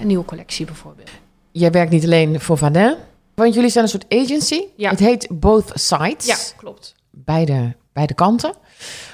een 0.00 0.06
nieuwe 0.06 0.24
collectie 0.24 0.66
bijvoorbeeld. 0.66 1.10
Jij 1.50 1.70
werkt 1.70 1.90
niet 1.90 2.04
alleen 2.04 2.40
voor 2.40 2.58
Vadin, 2.58 2.94
want 3.34 3.54
jullie 3.54 3.70
zijn 3.70 3.84
een 3.84 3.90
soort 3.90 4.06
agency. 4.08 4.60
Ja. 4.76 4.90
Het 4.90 4.98
heet 4.98 5.28
Both 5.30 5.70
Sides. 5.74 6.26
Ja, 6.26 6.36
klopt. 6.56 6.94
beide, 7.10 7.74
beide 7.94 8.14
kanten. 8.14 8.52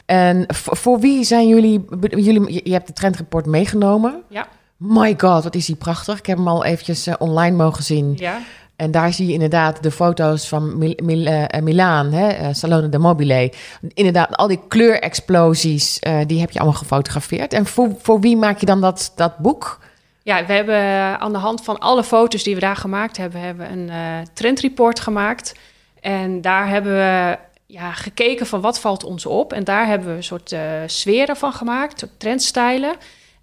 En 0.07 0.45
voor, 0.55 1.01
wie 1.01 1.25
zijn 1.25 1.49
jullie, 1.49 1.85
jullie... 2.01 2.61
Je 2.64 2.73
hebt 2.73 2.87
de 2.87 2.93
trendreport 2.93 3.47
meegenomen. 3.47 4.23
Ja. 4.29 4.47
My 4.77 5.14
god, 5.19 5.45
wat 5.45 5.55
is 5.55 5.66
die 5.66 5.77
prachtig. 5.77 6.19
Ik 6.19 6.27
heb 6.27 6.37
hem 6.37 6.49
al 6.49 6.64
eventjes 6.64 7.07
eh, 7.07 7.14
online 7.19 7.57
mogen 7.57 7.85
zien. 7.85 8.12
Ja, 8.16 8.38
En 8.77 8.90
daar 8.90 9.12
zie 9.12 9.27
je 9.27 9.33
inderdaad 9.33 9.83
de 9.83 9.90
foto's 9.90 10.49
van 10.49 10.79
Mil 10.79 10.95
Mil 11.03 11.27
eh, 11.27 11.62
Milaan, 11.62 12.12
hè, 12.12 12.29
eh, 12.29 12.49
Salone 12.53 12.88
de 12.88 12.99
Mobile. 12.99 13.53
Inderdaad, 13.95 14.37
al 14.37 14.47
die 14.49 14.61
kleurexplosies, 14.69 15.99
eh, 15.99 16.19
die 16.27 16.40
heb 16.40 16.51
je 16.51 16.59
allemaal 16.59 16.79
gefotografeerd. 16.79 17.53
En 17.53 17.66
voor, 17.66 17.88
voor 18.03 18.21
wie 18.21 18.37
maak 18.37 18.59
je 18.59 18.66
dan 18.66 18.81
dat, 18.81 19.12
dat 19.16 19.38
boek? 19.38 19.79
Ja, 20.23 20.47
we 20.47 20.53
hebben 20.53 20.75
eh, 20.75 21.14
aan 21.14 21.33
de 21.33 21.38
hand 21.38 21.64
van 21.64 21.79
alle 21.79 22.05
foto's 22.05 22.43
die 22.43 22.55
we 22.55 22.61
daar 22.61 22.77
gemaakt 22.77 23.16
hebben, 23.16 23.40
hebben 23.40 23.66
we 23.66 23.73
een 23.73 23.88
eh, 23.90 23.97
trendreport 24.33 25.01
gemaakt. 25.01 25.55
En 26.01 26.40
daar 26.40 26.69
hebben 26.69 26.93
we 26.93 27.38
ja, 27.70 27.92
gekeken 27.92 28.46
van 28.46 28.61
wat 28.61 28.80
valt 28.80 29.04
ons 29.04 29.26
op. 29.26 29.52
En 29.52 29.64
daar 29.64 29.87
hebben 29.87 30.09
we 30.09 30.14
een 30.14 30.24
soort 30.24 30.52
eh 30.52 30.83
sferen 30.87 31.37
van 31.37 31.52
gemaakt, 31.52 32.06
trendstijlen. 32.16 32.96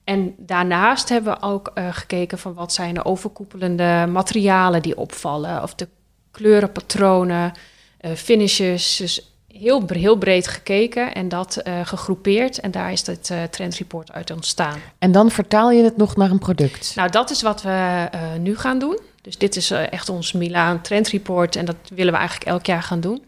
En 0.03 0.33
daarnaast 0.37 1.09
hebben 1.09 1.33
we 1.33 1.41
ook 1.41 1.71
eh, 1.73 1.87
gekeken 1.91 2.37
van 2.37 2.53
wat 2.53 2.73
zijn 2.73 2.93
de 2.93 3.05
overkoepelende 3.05 4.07
materialen 4.11 4.81
die 4.81 4.97
opvallen. 4.97 5.63
Of 5.63 5.75
de 5.75 5.87
kleurenpatronen, 6.31 7.51
eh, 7.97 8.11
finishes. 8.11 8.95
Dus 8.95 9.31
heel, 9.47 9.83
heel 9.87 10.17
breed 10.17 10.47
gekeken 10.47 11.13
en 11.13 11.29
dat 11.29 11.61
gegroepeerd. 11.83 12.59
En 12.59 12.71
daar 12.71 12.91
is 12.91 13.05
het 13.07 13.31
trendreport 13.49 14.11
uit 14.11 14.31
ontstaan. 14.31 14.79
En 14.99 15.11
dan 15.11 15.31
vertaal 15.31 15.71
je 15.71 15.83
het 15.83 15.97
nog 15.97 16.15
naar 16.15 16.31
een 16.31 16.39
product. 16.39 16.95
Nou, 16.95 17.09
dat 17.11 17.29
is 17.29 17.41
wat 17.41 17.61
we 17.61 18.09
nu 18.39 18.57
gaan 18.57 18.79
doen. 18.79 18.99
Dus 19.21 19.37
dit 19.37 19.55
is 19.55 19.71
echt 19.71 20.09
ons 20.09 20.31
Milaan 20.31 20.81
Trend 20.81 21.07
Report 21.07 21.55
en 21.55 21.65
dat 21.65 21.75
willen 21.93 22.13
we 22.13 22.19
eigenlijk 22.19 22.49
elk 22.49 22.65
jaar 22.65 22.83
gaan 22.83 22.99
doen. 22.99 23.23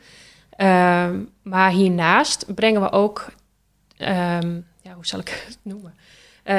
Ehm, 0.59 1.19
maar 1.43 1.71
hiernaast 1.71 2.55
brengen 2.55 2.81
we 2.81 2.91
ook, 2.91 3.27
ehm, 3.97 4.55
ja, 4.81 4.93
hoe 4.93 5.05
zal 5.05 5.19
ik 5.19 5.43
het 5.47 5.57
noemen? 5.73 5.93
Eh, 6.43 6.57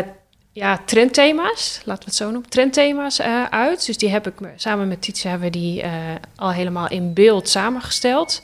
ja, 0.53 0.79
trendthema's, 0.85 1.81
laten 1.85 2.03
we 2.05 2.09
het 2.09 2.15
zo 2.19 2.31
noemen, 2.31 2.51
trendthema's 2.51 3.19
eh, 3.19 3.45
uit. 3.45 3.87
Dus 3.87 3.97
die 3.99 4.09
heb 4.11 4.27
ik 4.27 4.41
me- 4.41 4.53
samen 4.57 4.89
met 4.89 5.03
Titia 5.03 5.31
hebben 5.31 5.51
we 5.53 5.59
die 5.59 5.83
eh, 5.83 5.91
al 6.37 6.53
helemaal 6.53 6.89
in 6.89 7.15
beeld 7.15 7.49
samengesteld. 7.49 8.43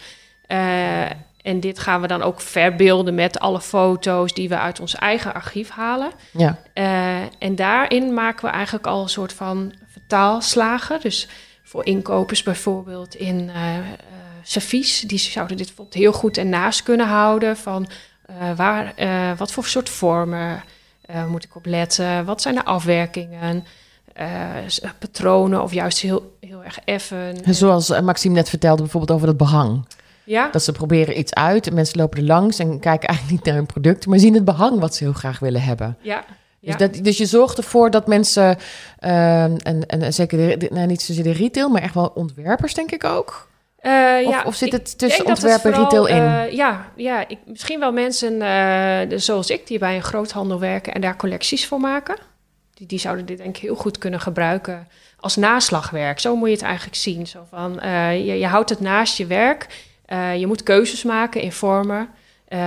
En 1.42 1.60
dit 1.60 1.78
gaan 1.78 2.00
we 2.00 2.06
dan 2.06 2.22
ook 2.22 2.40
verbeelden 2.40 3.14
met 3.14 3.38
alle 3.38 3.60
foto's 3.60 4.32
die 4.34 4.48
we 4.48 4.58
uit 4.58 4.80
ons 4.80 4.94
eigen 4.94 5.34
archief 5.34 5.68
halen. 5.70 6.10
Ja. 6.30 6.58
En 7.38 7.54
daarin 7.54 8.14
maken 8.14 8.44
we 8.44 8.50
eigenlijk 8.50 8.86
al 8.86 9.02
een 9.02 9.08
soort 9.08 9.32
van 9.32 9.72
vertaalslagen. 9.86 11.00
Dus 11.00 11.28
voor 11.62 11.84
inkopers 11.84 12.42
bijvoorbeeld 12.42 13.14
in 13.14 13.50
servies, 14.48 15.00
die 15.00 15.18
zouden 15.18 15.56
dit 15.56 15.66
bijvoorbeeld 15.66 15.96
heel 16.02 16.12
goed 16.12 16.36
ernaast 16.38 16.82
kunnen 16.82 17.06
houden. 17.06 17.56
Van 17.56 17.86
eh, 18.26 18.56
waar, 18.56 18.92
eh, 18.96 19.30
wat 19.36 19.52
voor 19.52 19.64
soort 19.64 19.88
vormen 19.88 20.62
eh, 21.06 21.26
moet 21.26 21.44
ik 21.44 21.56
op 21.56 21.66
letten? 21.66 22.24
Wat 22.24 22.42
zijn 22.42 22.54
de 22.54 22.64
afwerkingen? 22.64 23.64
patronen 24.98 25.62
of 25.62 25.72
juist 25.72 25.98
heel, 25.98 26.36
heel 26.40 26.64
erg 26.64 26.78
effen. 26.84 27.42
En 27.44 27.54
Zoals 27.54 28.00
Maxime 28.00 28.34
net 28.34 28.48
vertelde, 28.48 28.82
bijvoorbeeld 28.82 29.12
over 29.12 29.26
dat 29.26 29.36
behang. 29.36 29.86
Ja, 30.24 30.48
Dat 30.50 30.62
ze 30.62 30.72
proberen 30.72 31.18
iets 31.18 31.34
uit 31.34 31.66
en 31.66 31.74
mensen 31.74 31.98
lopen 31.98 32.18
er 32.18 32.24
langs 32.24 32.58
en 32.58 32.80
kijken 32.80 33.08
eigenlijk 33.08 33.30
niet 33.38 33.44
naar 33.46 33.54
hun 33.54 33.66
product, 33.66 34.06
maar 34.06 34.18
zien 34.18 34.34
het 34.34 34.44
behang 34.44 34.80
wat 34.80 34.94
ze 34.94 35.04
heel 35.04 35.12
graag 35.12 35.38
willen 35.38 35.62
hebben. 35.62 35.96
ja, 36.00 36.24
Dus, 36.60 36.76
dat, 36.76 37.04
dus 37.04 37.18
je 37.18 37.26
zorgt 37.26 37.58
ervoor 37.58 37.90
dat 37.90 38.06
mensen, 38.06 38.58
ehm, 38.98 39.56
en, 39.62 39.86
en 39.86 40.14
zeker 40.14 40.58
de- 40.58 40.68
nou, 40.72 40.86
niet 40.86 41.02
zozeer 41.02 41.24
de 41.24 41.32
retail, 41.32 41.68
maar 41.68 41.82
echt 41.82 41.94
wel 41.94 42.12
ontwerpers, 42.14 42.74
denk 42.74 42.90
ik 42.90 43.04
ook. 43.04 43.48
Eh, 43.86 44.26
Of, 44.26 44.32
ja, 44.32 44.42
of 44.46 44.54
zit 44.54 44.72
het 44.72 44.98
tussen 44.98 45.24
denk 45.24 45.40
dat 45.40 45.50
het 45.50 45.52
ontwerp 45.62 45.74
en 45.74 45.82
retail 45.82 46.06
in? 46.06 46.16
eh, 46.48 46.52
ja, 46.56 46.88
ja 46.96 47.28
ik, 47.28 47.38
misschien 47.44 47.80
wel 47.80 47.92
mensen 47.92 48.42
eh, 48.42 49.18
zoals 49.18 49.50
ik 49.50 49.66
die 49.66 49.78
bij 49.78 49.94
een 49.96 50.02
groothandel 50.02 50.60
werken 50.60 50.94
en 50.94 51.00
daar 51.00 51.16
collecties 51.16 51.66
voor 51.66 51.80
maken. 51.80 52.16
Die, 52.74 52.86
die 52.86 52.98
zouden 52.98 53.26
dit 53.26 53.38
denk 53.38 53.56
ik 53.56 53.62
heel 53.62 53.74
goed 53.74 53.98
kunnen 53.98 54.20
gebruiken 54.20 54.88
als 55.20 55.36
naslagwerk. 55.36 56.20
Zo 56.20 56.36
moet 56.36 56.48
je 56.48 56.54
het 56.54 56.64
eigenlijk 56.64 56.96
zien. 56.96 57.26
Zo 57.26 57.46
van, 57.50 57.78
je, 58.12 58.38
je 58.38 58.46
houdt 58.46 58.70
het 58.70 58.80
naast 58.80 59.16
je 59.16 59.26
werk. 59.26 59.66
Je 60.36 60.46
moet 60.46 60.62
keuzes 60.62 61.02
maken 61.02 61.40
in 61.40 61.52
vormen, 61.52 62.08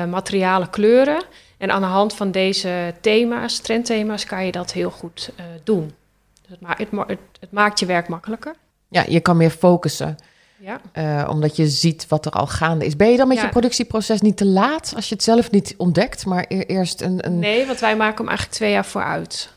materialen, 0.10 0.69
kleuren. 0.69 1.23
En 1.58 1.71
aan 1.71 1.82
de 1.82 1.88
hand 1.88 2.15
van 2.15 2.32
deze 2.32 2.93
thema's, 3.01 3.60
trendthema's, 3.60 4.25
kan 4.25 4.45
je 4.45 4.51
dat 4.51 4.71
heel 4.73 4.89
goed 4.91 5.32
doen. 5.63 5.93
Dus 6.41 6.49
het, 6.51 6.62
ma- 6.62 6.75
het, 6.77 6.91
ma- 6.91 7.05
het, 7.08 7.19
het 7.39 7.51
maakt 7.51 7.79
je 7.79 7.86
werk 7.86 8.08
makkelijker. 8.08 8.55
Ja, 8.89 9.03
je 9.08 9.19
kan 9.19 9.38
meer 9.38 9.49
focussen, 9.49 10.17
Ja. 10.61 10.81
eh, 10.91 11.29
omdat 11.29 11.55
je 11.55 11.67
ziet 11.67 12.05
wat 12.07 12.25
er 12.25 12.31
al 12.31 12.47
gaande 12.47 12.85
is. 12.85 12.95
Ben 12.95 13.11
je 13.11 13.17
dan 13.17 13.27
met 13.27 13.37
Ja. 13.37 13.43
je 13.43 13.49
productieproces 13.49 14.21
niet 14.21 14.37
te 14.37 14.45
laat 14.45 14.93
als 14.95 15.09
je 15.09 15.15
het 15.15 15.23
zelf 15.23 15.51
niet 15.51 15.73
ontdekt, 15.77 16.25
maar 16.25 16.45
e- 16.47 16.59
eerst 16.59 17.01
een... 17.01 17.25
een... 17.25 17.39
Nee, 17.39 17.65
want 17.65 17.79
wij 17.79 17.95
maken 17.95 18.17
hem 18.17 18.27
eigenlijk 18.27 18.57
twee 18.57 18.71
jaar 18.71 18.85
vooruit. 18.85 19.49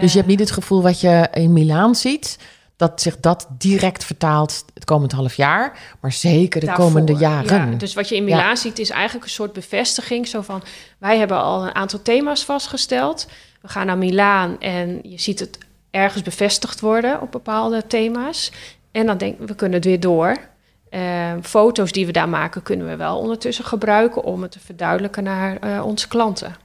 Dus 0.00 0.10
je 0.12 0.16
hebt 0.18 0.30
niet 0.30 0.40
het 0.40 0.50
gevoel 0.50 0.82
wat 0.82 1.00
je 1.00 1.28
in 1.32 1.52
Milaan 1.52 1.94
ziet, 1.94 2.38
dat 2.76 3.00
zich 3.00 3.20
dat 3.20 3.46
direct 3.58 4.04
vertaalt 4.04 4.64
het 4.74 4.84
komend 4.84 5.12
half 5.12 5.34
jaar, 5.34 5.78
maar 6.00 6.12
zeker 6.12 6.60
de 6.60 6.66
daarvoor. 6.66 6.84
komende 6.84 7.14
jaren. 7.14 7.70
Ja, 7.70 7.76
dus 7.76 7.94
wat 7.94 8.08
je 8.08 8.16
in 8.16 8.24
Milaan 8.24 8.56
ziet 8.56 8.78
is 8.78 8.90
eigenlijk 8.90 9.24
een 9.24 9.30
soort 9.30 9.52
bevestiging. 9.52 10.28
Zo 10.28 10.40
van, 10.40 10.62
wij 10.98 11.18
hebben 11.18 11.36
al 11.36 11.62
een 11.66 11.74
aantal 11.74 12.02
thema's 12.02 12.44
vastgesteld. 12.44 13.26
We 13.60 13.68
gaan 13.68 13.86
naar 13.86 13.98
Milaan 13.98 14.60
en 14.60 15.00
je 15.02 15.20
ziet 15.20 15.40
het 15.40 15.58
ergens 15.90 16.22
bevestigd 16.22 16.80
worden 16.80 17.20
op 17.20 17.32
bepaalde 17.32 17.86
thema's. 17.86 18.52
En 18.92 19.06
dan 19.06 19.18
denk 19.18 19.38
we 19.38 19.54
kunnen 19.54 19.76
het 19.76 19.84
weer 19.86 20.00
door. 20.00 20.36
Uh, 20.90 21.32
foto's 21.42 21.92
die 21.92 22.06
we 22.06 22.12
daar 22.12 22.28
maken 22.28 22.62
kunnen 22.62 22.88
we 22.88 22.96
wel 22.96 23.18
ondertussen 23.18 23.64
gebruiken 23.64 24.24
om 24.24 24.42
het 24.42 24.50
te 24.50 24.60
verduidelijken 24.60 25.22
naar 25.22 25.58
uh, 25.64 25.84
onze 25.84 26.08
klanten. 26.08 26.56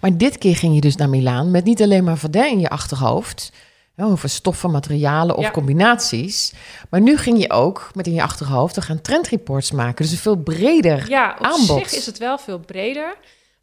Maar 0.00 0.16
dit 0.16 0.38
keer 0.38 0.56
ging 0.56 0.74
je 0.74 0.80
dus 0.80 0.96
naar 0.96 1.08
Milaan 1.08 1.50
met 1.50 1.64
niet 1.64 1.82
alleen 1.82 2.04
maar 2.04 2.16
Vadin 2.16 2.50
in 2.50 2.60
je 2.60 2.68
achterhoofd, 2.68 3.52
over 3.96 4.28
stoffen, 4.28 4.70
materialen 4.70 5.36
of 5.36 5.44
ja. 5.44 5.50
combinaties. 5.50 6.52
Maar 6.90 7.00
nu 7.00 7.16
ging 7.16 7.40
je 7.40 7.50
ook 7.50 7.90
met 7.94 8.06
in 8.06 8.12
je 8.14 8.22
achterhoofd, 8.22 8.74
we 8.74 8.82
gaan 8.82 9.00
trendreports 9.00 9.70
maken. 9.72 10.04
Dus 10.04 10.12
een 10.12 10.18
veel 10.18 10.36
breder 10.36 11.08
ja, 11.08 11.36
op 11.38 11.44
aanbod. 11.44 11.88
zich 11.88 11.92
is 11.92 12.06
het 12.06 12.18
wel 12.18 12.38
veel 12.38 12.58
breder. 12.58 13.16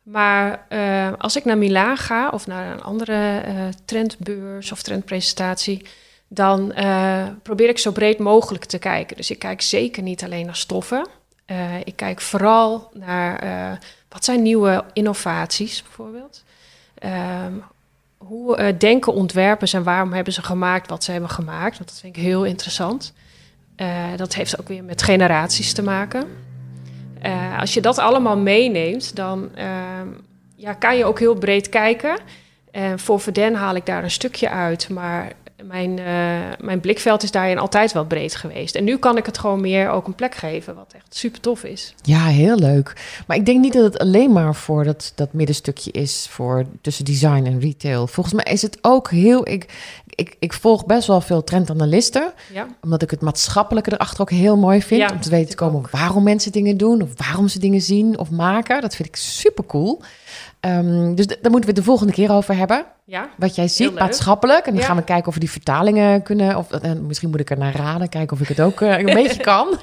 Maar 0.03 0.65
uh, 0.69 1.07
als 1.17 1.35
ik 1.35 1.45
naar 1.45 1.57
Milaan 1.57 1.97
ga 1.97 2.29
of 2.29 2.47
naar 2.47 2.71
een 2.71 2.81
andere 2.81 3.43
uh, 3.47 3.53
trendbeurs 3.85 4.71
of 4.71 4.81
trendpresentatie, 4.81 5.85
dan 6.33 6.71
uh, 6.77 7.27
probeer 7.43 7.69
ik 7.69 7.77
zo 7.77 7.91
breed 7.91 8.19
mogelijk 8.19 8.65
te 8.65 8.79
kijken. 8.79 9.17
Dus 9.17 9.31
ik 9.31 9.39
kijk 9.39 9.61
zeker 9.61 10.03
niet 10.03 10.23
alleen 10.23 10.45
naar 10.45 10.55
stoffen. 10.55 11.07
ik 11.83 11.95
kijk 11.95 12.21
vooral 12.21 12.89
naar 12.93 13.79
wat 14.09 14.25
zijn 14.25 14.41
nieuwe 14.41 14.83
innovaties 14.93 15.83
bijvoorbeeld. 15.83 16.43
Um, 17.45 17.63
hoe 18.17 18.77
denken 18.77 19.13
ontwerpers 19.13 19.73
en 19.73 19.83
waarom 19.83 20.13
hebben 20.13 20.33
ze 20.33 20.43
gemaakt 20.43 20.89
wat 20.89 21.03
ze 21.03 21.11
hebben 21.11 21.29
gemaakt? 21.29 21.77
Want 21.77 21.89
dat 21.89 21.99
vind 21.99 22.15
ik 22.15 22.21
heel 22.21 22.45
interessant. 22.45 23.13
Dat 24.15 24.35
heeft 24.35 24.59
ook 24.59 24.67
weer 24.67 24.83
met 24.83 25.03
generaties 25.03 25.73
te 25.73 25.83
maken. 25.83 26.27
Als 27.59 27.73
je 27.73 27.81
dat 27.81 27.97
allemaal 27.97 28.37
meeneemt, 28.37 29.15
dan 29.15 29.55
ehm, 29.55 30.07
ja, 30.55 30.73
kan 30.73 30.97
je 30.97 31.05
ook 31.05 31.19
heel 31.19 31.35
breed 31.35 31.69
kijken. 31.69 32.19
En 32.71 32.99
voor 32.99 33.19
Verden 33.19 33.53
haal 33.53 33.75
ik 33.75 33.85
daar 33.85 34.03
een 34.03 34.11
stukje 34.11 34.49
uit, 34.49 34.89
maar 34.89 35.31
mijn, 35.63 35.97
uh, 35.97 36.05
mijn 36.59 36.79
blikveld 36.79 37.23
is 37.23 37.31
daarin 37.31 37.57
altijd 37.57 37.91
wel 37.91 38.05
breed 38.05 38.35
geweest. 38.35 38.75
En 38.75 38.83
nu 38.83 38.97
kan 38.97 39.17
ik 39.17 39.25
het 39.25 39.37
gewoon 39.37 39.61
meer 39.61 39.89
ook 39.89 40.07
een 40.07 40.15
plek 40.15 40.35
geven, 40.35 40.75
wat 40.75 40.93
echt 40.95 41.15
super 41.15 41.39
tof 41.39 41.63
is. 41.63 41.95
Ja, 42.01 42.25
heel 42.25 42.55
leuk. 42.55 42.93
Maar 43.27 43.37
ik 43.37 43.45
denk 43.45 43.59
niet 43.59 43.73
dat 43.73 43.83
het 43.83 43.97
alleen 43.97 44.31
maar 44.31 44.55
voor 44.55 44.83
dat, 44.83 45.11
dat 45.15 45.33
middenstukje 45.33 45.91
is 45.91 46.27
voor 46.29 46.65
tussen 46.81 47.05
design 47.05 47.45
en 47.45 47.59
retail. 47.59 48.07
Volgens 48.07 48.35
mij 48.35 48.53
is 48.53 48.61
het 48.61 48.77
ook 48.81 49.09
heel. 49.09 49.49
Ik, 49.49 49.73
ik, 50.15 50.35
ik 50.39 50.53
volg 50.53 50.85
best 50.85 51.07
wel 51.07 51.21
veel 51.21 51.43
trendanalisten. 51.43 52.33
Ja. 52.53 52.67
Omdat 52.81 53.01
ik 53.01 53.11
het 53.11 53.21
maatschappelijke 53.21 53.93
erachter 53.93 54.21
ook 54.21 54.29
heel 54.29 54.57
mooi 54.57 54.81
vind. 54.81 55.01
Ja, 55.01 55.09
om 55.11 55.21
te 55.21 55.29
weten 55.29 55.49
te 55.49 55.55
komen 55.55 55.83
waarom 55.91 56.23
mensen 56.23 56.51
dingen 56.51 56.77
doen. 56.77 57.01
Of 57.01 57.09
waarom 57.15 57.47
ze 57.47 57.59
dingen 57.59 57.81
zien 57.81 58.17
of 58.17 58.29
maken. 58.29 58.81
Dat 58.81 58.95
vind 58.95 59.07
ik 59.07 59.15
super 59.15 59.65
cool. 59.65 60.01
Um, 60.65 61.15
dus 61.15 61.27
daar 61.27 61.37
moeten 61.41 61.59
we 61.61 61.65
het 61.65 61.75
de 61.75 61.83
volgende 61.83 62.13
keer 62.13 62.31
over 62.31 62.55
hebben. 62.55 62.85
Ja, 63.05 63.29
Wat 63.37 63.55
jij 63.55 63.67
ziet 63.67 63.93
maatschappelijk. 63.93 64.65
En 64.65 64.71
dan 64.71 64.81
Ja. 64.81 64.87
gaan 64.87 64.95
we 64.95 65.03
kijken 65.03 65.27
of 65.27 65.33
we 65.33 65.39
die 65.39 65.51
vertalingen 65.51 66.21
kunnen. 66.23 66.57
Of, 66.57 66.71
en 66.71 67.05
misschien 67.05 67.29
moet 67.29 67.39
ik 67.39 67.49
er 67.49 67.57
naar 67.57 67.75
raden. 67.75 68.09
Kijken 68.09 68.35
of 68.35 68.41
ik 68.41 68.47
het 68.47 68.61
ook 68.61 68.81
uh, 68.81 68.97
een 68.97 69.05
beetje 69.23 69.41
kan. 69.41 69.77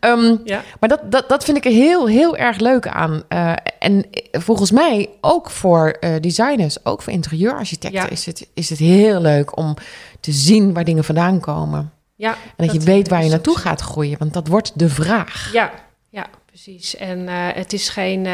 um, 0.00 0.40
ja. 0.44 0.62
maar 0.80 0.88
dat, 0.88 1.00
dat, 1.12 1.28
dat 1.28 1.44
vind 1.44 1.56
ik 1.56 1.64
er 1.64 1.70
heel, 1.70 2.06
heel 2.08 2.36
erg 2.36 2.58
leuk 2.58 2.88
aan. 2.88 3.22
Uh, 3.28 3.52
en 3.78 4.04
volgens 4.32 4.70
mij 4.70 5.08
ook 5.20 5.50
voor 5.50 5.96
uh, 6.00 6.14
designers, 6.20 6.84
ook 6.84 7.02
voor 7.02 7.12
interieurarchitecten... 7.12 8.10
Is, 8.10 8.26
het, 8.26 8.48
is 8.54 8.70
het 8.70 8.78
heel 8.78 9.20
leuk 9.20 9.56
om 9.56 9.74
te 10.20 10.32
zien 10.32 10.72
waar 10.74 10.84
dingen 10.84 11.04
vandaan 11.04 11.40
komen. 11.40 11.92
ja 12.14 12.36
En 12.56 12.66
dat, 12.66 12.74
je 12.74 12.80
weet 12.80 13.08
waar 13.08 13.24
je 13.24 13.30
naartoe 13.30 13.58
gaat 13.58 13.80
groeien. 13.80 14.18
Want 14.18 14.32
dat 14.32 14.48
wordt 14.48 14.72
de 14.74 14.88
vraag. 14.88 15.52
Ja, 15.52 15.70
ja 16.08 16.26
precies. 16.46 16.96
En 16.96 17.28
het 17.54 17.72
is 17.72 17.88
geen 17.88 18.26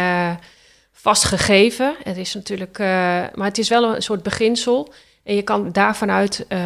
vast 1.05 1.25
gegeven. 1.25 1.95
Het 2.03 2.17
is 2.17 2.35
natuurlijk, 2.35 2.79
uh, 2.79 2.87
maar 3.35 3.47
het 3.47 3.59
is 3.59 3.69
wel 3.69 3.95
een 3.95 4.03
soort 4.03 4.23
beginsel. 4.23 4.93
En 5.25 5.35
je 5.35 5.43
kan 5.43 5.73
daarvanuit 5.73 6.47
uh, 6.49 6.59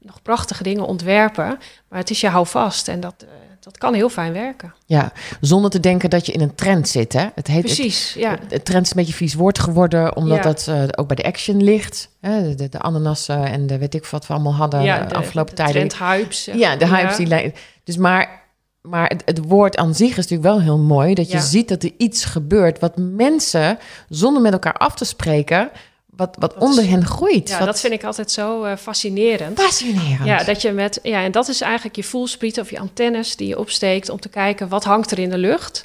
nog 0.00 0.22
prachtige 0.22 0.62
dingen 0.62 0.86
ontwerpen. 0.86 1.58
Maar 1.88 1.98
het 1.98 2.10
is 2.10 2.20
je 2.20 2.28
houvast. 2.28 2.88
En 2.88 3.00
dat, 3.00 3.14
uh, 3.24 3.28
dat 3.60 3.78
kan 3.78 3.94
heel 3.94 4.08
fijn 4.08 4.32
werken. 4.32 4.74
Ja, 4.86 5.12
zonder 5.40 5.70
te 5.70 5.80
denken 5.80 6.10
dat 6.10 6.26
je 6.26 6.32
in 6.32 6.40
een 6.40 6.54
trend 6.54 6.88
zit. 6.88 7.12
Hè? 7.12 7.26
Het 7.34 7.46
heet, 7.46 7.62
Precies, 7.62 8.12
het, 8.12 8.22
ja. 8.22 8.38
Het 8.48 8.64
trend 8.64 8.84
is 8.84 8.90
een 8.90 8.96
beetje 8.96 9.12
vies 9.12 9.34
woord 9.34 9.58
geworden, 9.58 10.16
omdat 10.16 10.36
Ja. 10.36 10.42
dat 10.42 10.66
uh, 10.68 10.82
ook 10.96 11.06
bij 11.06 11.16
de 11.16 11.24
action 11.24 11.62
ligt. 11.62 12.08
Hè? 12.20 12.54
De, 12.54 12.68
de 12.68 12.78
ananassen 12.78 13.44
en 13.44 13.66
de 13.66 13.78
weet 13.78 13.94
ik 13.94 14.06
wat 14.06 14.26
we 14.26 14.32
allemaal 14.34 14.54
hadden 14.54 14.82
ja, 14.82 14.98
de, 14.98 15.06
de, 15.06 15.14
afgelopen 15.14 15.54
de 15.56 15.62
tijden. 15.62 15.88
trendhypes. 15.88 16.44
Ja, 16.44 16.76
de 16.76 16.86
hypes 16.86 17.16
die 17.16 17.26
lijken. 17.26 17.54
Dus 17.84 17.96
maar, 17.96 18.41
maar 18.82 19.08
het, 19.08 19.22
het 19.24 19.38
woord 19.38 19.76
aan 19.76 19.94
zich 19.94 20.08
is 20.10 20.16
natuurlijk 20.16 20.42
wel 20.42 20.60
heel 20.60 20.78
mooi. 20.78 21.14
Dat 21.14 21.30
je 21.30 21.36
Ja. 21.36 21.42
ziet 21.42 21.68
dat 21.68 21.82
er 21.82 21.92
iets 21.96 22.24
gebeurt 22.24 22.78
wat 22.78 22.92
mensen, 22.96 23.78
zonder 24.08 24.42
met 24.42 24.52
elkaar 24.52 24.76
af 24.76 24.94
te 24.94 25.04
spreken, 25.04 25.70
wat, 26.06 26.36
wat 26.38 26.54
onder 26.56 26.84
is- 26.84 26.90
hen 26.90 27.06
groeit. 27.06 27.48
Ja, 27.48 27.56
wat 27.58 27.66
dat 27.66 27.80
vind 27.80 27.92
ik 27.92 28.04
altijd 28.04 28.30
zo 28.30 28.64
eh, 28.64 28.76
fascinerend. 28.76 29.60
fascinerend. 29.60 30.24
Ja, 30.24 30.44
dat 30.44 30.62
je 30.62 30.72
met, 30.72 30.98
ja, 31.02 31.22
en 31.22 31.32
dat 31.32 31.48
is 31.48 31.60
eigenlijk 31.60 31.96
je 31.96 32.04
voelspriet 32.04 32.60
of 32.60 32.70
je 32.70 32.78
antennes 32.78 33.36
die 33.36 33.48
je 33.48 33.58
opsteekt 33.58 34.08
om 34.08 34.20
te 34.20 34.28
kijken 34.28 34.68
wat 34.68 34.84
hangt 34.84 35.10
er 35.10 35.18
in 35.18 35.30
de 35.30 35.38
lucht 35.38 35.84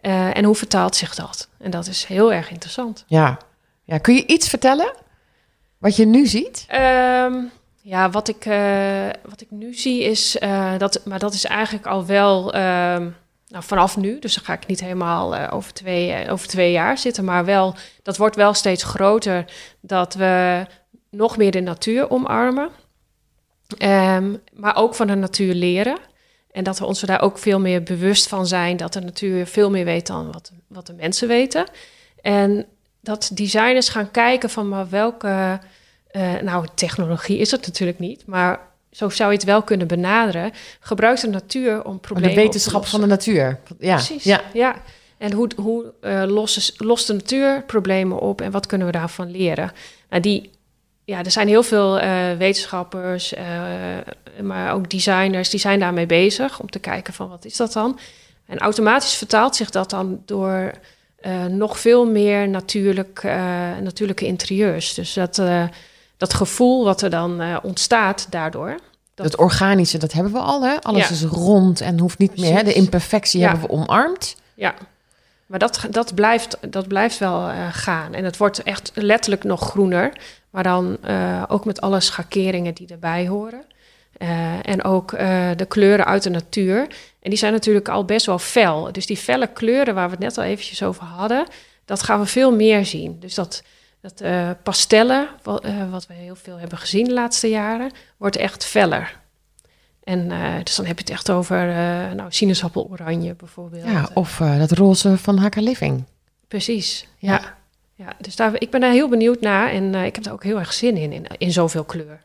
eh, 0.00 0.36
en 0.36 0.44
hoe 0.44 0.54
vertaalt 0.54 0.96
zich 0.96 1.14
dat. 1.14 1.48
En 1.58 1.70
dat 1.70 1.86
is 1.86 2.04
heel 2.04 2.32
erg 2.32 2.50
interessant. 2.50 3.04
ja. 3.06 3.38
ja. 3.84 3.98
Kun 3.98 4.14
je 4.14 4.26
iets 4.26 4.48
vertellen? 4.48 4.92
Wat 5.78 5.96
je 5.96 6.06
nu 6.06 6.26
ziet? 6.26 6.64
Ehm, 6.68 7.34
ja, 7.84 8.10
wat 8.10 8.28
ik, 8.28 8.46
eh, 8.46 9.08
wat 9.22 9.40
ik 9.40 9.50
nu 9.50 9.74
zie 9.74 10.02
is 10.02 10.38
eh, 10.38 10.78
dat, 10.78 11.00
maar 11.04 11.18
dat 11.18 11.34
is 11.34 11.44
eigenlijk 11.44 11.86
al 11.86 12.06
wel 12.06 12.52
ehm, 12.52 13.10
nou, 13.48 13.64
vanaf 13.64 13.96
nu. 13.96 14.18
Dus 14.18 14.34
dan 14.34 14.44
ga 14.44 14.52
ik 14.52 14.66
niet 14.66 14.80
helemaal 14.80 15.36
eh, 15.36 15.54
over, 15.54 15.72
twee, 15.72 16.30
over 16.30 16.48
twee 16.48 16.72
jaar 16.72 16.98
zitten, 16.98 17.24
maar 17.24 17.44
wel, 17.44 17.74
dat 18.02 18.16
wordt 18.16 18.36
wel 18.36 18.54
steeds 18.54 18.82
groter 18.82 19.44
dat 19.80 20.14
we 20.14 20.66
nog 21.10 21.36
meer 21.36 21.50
de 21.50 21.60
natuur 21.60 22.10
omarmen, 22.10 22.70
Ehm, 23.78 24.36
maar 24.52 24.76
ook 24.76 24.94
van 24.94 25.06
de 25.06 25.14
natuur 25.14 25.54
leren. 25.54 25.98
En 26.50 26.64
dat 26.64 26.78
we 26.78 26.84
ons 26.84 27.00
daar 27.00 27.22
ook 27.22 27.38
veel 27.38 27.60
meer 27.60 27.82
bewust 27.82 28.28
van 28.28 28.46
zijn 28.46 28.76
dat 28.76 28.92
de 28.92 29.00
natuur 29.00 29.46
veel 29.46 29.70
meer 29.70 29.84
weet 29.84 30.06
dan 30.06 30.32
wat, 30.32 30.52
wat 30.68 30.86
de 30.86 30.92
mensen 30.92 31.28
weten. 31.28 31.66
En 32.22 32.66
dat 33.00 33.30
designers 33.34 33.88
gaan 33.88 34.10
kijken 34.10 34.50
van 34.50 34.68
maar 34.68 34.88
welke, 34.88 35.60
eh, 36.14 36.32
nou 36.42 36.66
technologie 36.74 37.38
is 37.38 37.50
het 37.50 37.66
natuurlijk 37.66 37.98
niet, 37.98 38.26
maar 38.26 38.60
zo 38.90 39.08
zou 39.08 39.30
je 39.30 39.36
het 39.36 39.46
wel 39.46 39.62
kunnen 39.62 39.86
benaderen. 39.86 40.52
Gebruikt 40.80 41.20
de 41.20 41.28
natuur 41.28 41.84
om 41.84 42.00
problemen 42.00 42.34
de 42.34 42.42
wetenschap 42.42 42.74
op 42.74 42.84
te 42.84 42.90
van 42.90 43.00
de 43.00 43.06
natuur. 43.06 43.58
Ja, 43.78 43.94
Precies, 43.94 44.24
ja. 44.24 44.40
ja. 44.52 44.76
En 45.18 45.32
hoe, 45.32 45.50
hoe 45.56 45.92
uh, 46.00 46.22
lost, 46.26 46.74
lost 46.76 47.06
de 47.06 47.12
natuur 47.12 47.62
problemen 47.62 48.18
op 48.18 48.40
en 48.40 48.50
wat 48.50 48.66
kunnen 48.66 48.86
we 48.86 48.92
daarvan 48.92 49.30
leren? 49.30 49.72
Nou, 50.10 50.22
die, 50.22 50.50
ja, 51.04 51.24
er 51.24 51.30
zijn 51.30 51.48
heel 51.48 51.62
veel 51.62 52.02
uh, 52.02 52.32
wetenschappers, 52.38 53.34
maar 54.42 54.72
ook 54.72 54.90
designers, 54.90 55.50
die 55.50 55.60
zijn 55.60 55.80
daarmee 55.80 56.06
bezig 56.06 56.60
om 56.60 56.70
te 56.70 56.78
kijken 56.78 57.14
van 57.14 57.28
wat 57.28 57.44
is 57.44 57.56
dat 57.56 57.72
dan? 57.72 57.98
En 58.46 58.58
automatisch 58.58 59.14
vertaalt 59.14 59.56
zich 59.56 59.70
dat 59.70 59.90
dan 59.90 60.22
door 60.24 60.70
nog 61.48 61.78
veel 61.78 62.06
meer 62.06 62.48
natuurlijk, 62.48 63.22
natuurlijke 63.82 64.26
interieurs. 64.26 64.94
Dus 64.94 65.12
dat, 65.12 65.42
dat 66.16 66.34
gevoel 66.34 66.84
wat 66.84 67.02
er 67.02 67.10
dan 67.10 67.60
ontstaat 67.62 68.26
daardoor. 68.30 68.78
Dat... 69.14 69.26
Het 69.26 69.36
organische, 69.36 69.98
dat 69.98 70.12
hebben 70.12 70.32
we 70.32 70.38
al. 70.38 70.62
Hè? 70.62 70.80
Alles 70.80 71.08
ja. 71.08 71.14
is 71.14 71.22
rond 71.22 71.80
en 71.80 71.98
hoeft 71.98 72.18
niet 72.18 72.38
meer. 72.38 72.52
Hè? 72.52 72.62
De 72.62 72.72
imperfectie 72.72 73.40
ja. 73.40 73.48
hebben 73.48 73.68
we 73.68 73.74
omarmd. 73.74 74.36
Ja, 74.54 74.74
maar 75.46 75.58
dat, 75.58 75.86
dat, 75.90 76.14
blijft, 76.14 76.56
dat 76.70 76.88
blijft 76.88 77.18
wel 77.18 77.48
uh, 77.48 77.66
gaan. 77.70 78.14
En 78.14 78.24
het 78.24 78.36
wordt 78.36 78.62
echt 78.62 78.90
letterlijk 78.94 79.44
nog 79.44 79.60
groener. 79.60 80.12
Maar 80.50 80.62
dan 80.62 80.96
uh, 81.04 81.42
ook 81.48 81.64
met 81.64 81.80
alle 81.80 82.00
schakeringen 82.00 82.74
die 82.74 82.88
erbij 82.88 83.28
horen. 83.28 83.62
Uh, 84.18 84.68
en 84.68 84.84
ook 84.84 85.10
de 85.56 85.66
kleuren 85.68 86.06
uit 86.06 86.22
de 86.22 86.30
natuur. 86.30 86.80
En 87.20 87.30
die 87.30 87.38
zijn 87.38 87.52
natuurlijk 87.52 87.88
al 87.88 88.04
best 88.04 88.26
wel 88.26 88.38
fel. 88.38 88.92
Dus 88.92 89.06
die 89.06 89.16
felle 89.16 89.46
kleuren 89.46 89.94
waar 89.94 90.06
we 90.06 90.10
het 90.10 90.20
net 90.20 90.38
al 90.38 90.44
eventjes 90.44 90.82
over 90.82 91.04
hadden... 91.04 91.46
dat 91.84 92.02
gaan 92.02 92.20
we 92.20 92.26
veel 92.26 92.52
meer 92.52 92.86
zien. 92.86 93.16
Dus 93.20 93.34
dat, 93.34 93.62
dat 94.12 94.22
pastellen, 94.62 95.28
wat, 95.42 95.64
wat 95.90 96.06
we 96.06 96.14
heel 96.14 96.36
veel 96.36 96.58
hebben 96.58 96.78
gezien 96.78 97.04
de 97.04 97.12
laatste 97.12 97.48
jaren... 97.48 97.92
wordt 98.16 98.36
echt 98.36 98.64
feller. 98.64 99.22
En 100.04 100.30
uh, 100.30 100.54
dus 100.62 100.74
dan 100.74 100.86
heb 100.86 100.98
je 100.98 101.04
het 101.04 101.12
echt 101.12 101.30
over 101.30 101.68
uh, 101.68 102.12
nou, 102.12 102.26
sinaasappeloranje 102.28 103.34
bijvoorbeeld. 103.34 103.84
Ja, 103.84 104.08
of 104.14 104.40
uh, 104.40 104.58
dat 104.58 104.70
roze 104.70 105.18
van 105.18 105.38
Haka 105.38 105.60
Living. 105.60 106.04
Precies, 106.48 107.08
ja. 107.18 107.32
ja. 107.32 107.56
ja 107.94 108.12
dus 108.20 108.36
daar, 108.36 108.52
ik 108.58 108.70
ben 108.70 108.80
daar 108.80 108.92
heel 108.92 109.08
benieuwd 109.08 109.40
naar 109.40 109.70
en 109.70 109.94
ik 109.94 110.14
heb 110.14 110.26
er 110.26 110.32
ook 110.32 110.44
heel 110.44 110.58
erg 110.58 110.72
zin 110.72 110.96
in, 110.96 111.12
in, 111.12 111.26
in 111.38 111.52
zoveel 111.52 111.84
kleur. 111.84 112.22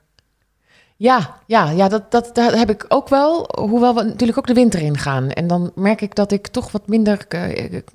Ja, 0.95 1.35
ja, 1.45 1.69
ja 1.69 1.87
dat, 1.87 2.11
dat, 2.11 2.35
dat 2.35 2.53
heb 2.53 2.69
ik 2.69 2.85
ook 2.87 3.09
wel. 3.09 3.49
Hoewel 3.59 3.95
we 3.95 4.03
natuurlijk 4.03 4.37
ook 4.37 4.47
de 4.47 4.53
winter 4.53 4.81
in 4.81 4.97
gaan. 4.97 5.31
En 5.31 5.47
dan 5.47 5.71
merk 5.75 6.01
ik 6.01 6.15
dat 6.15 6.31
ik 6.31 6.47
toch 6.47 6.71
wat 6.71 6.87
minder 6.87 7.25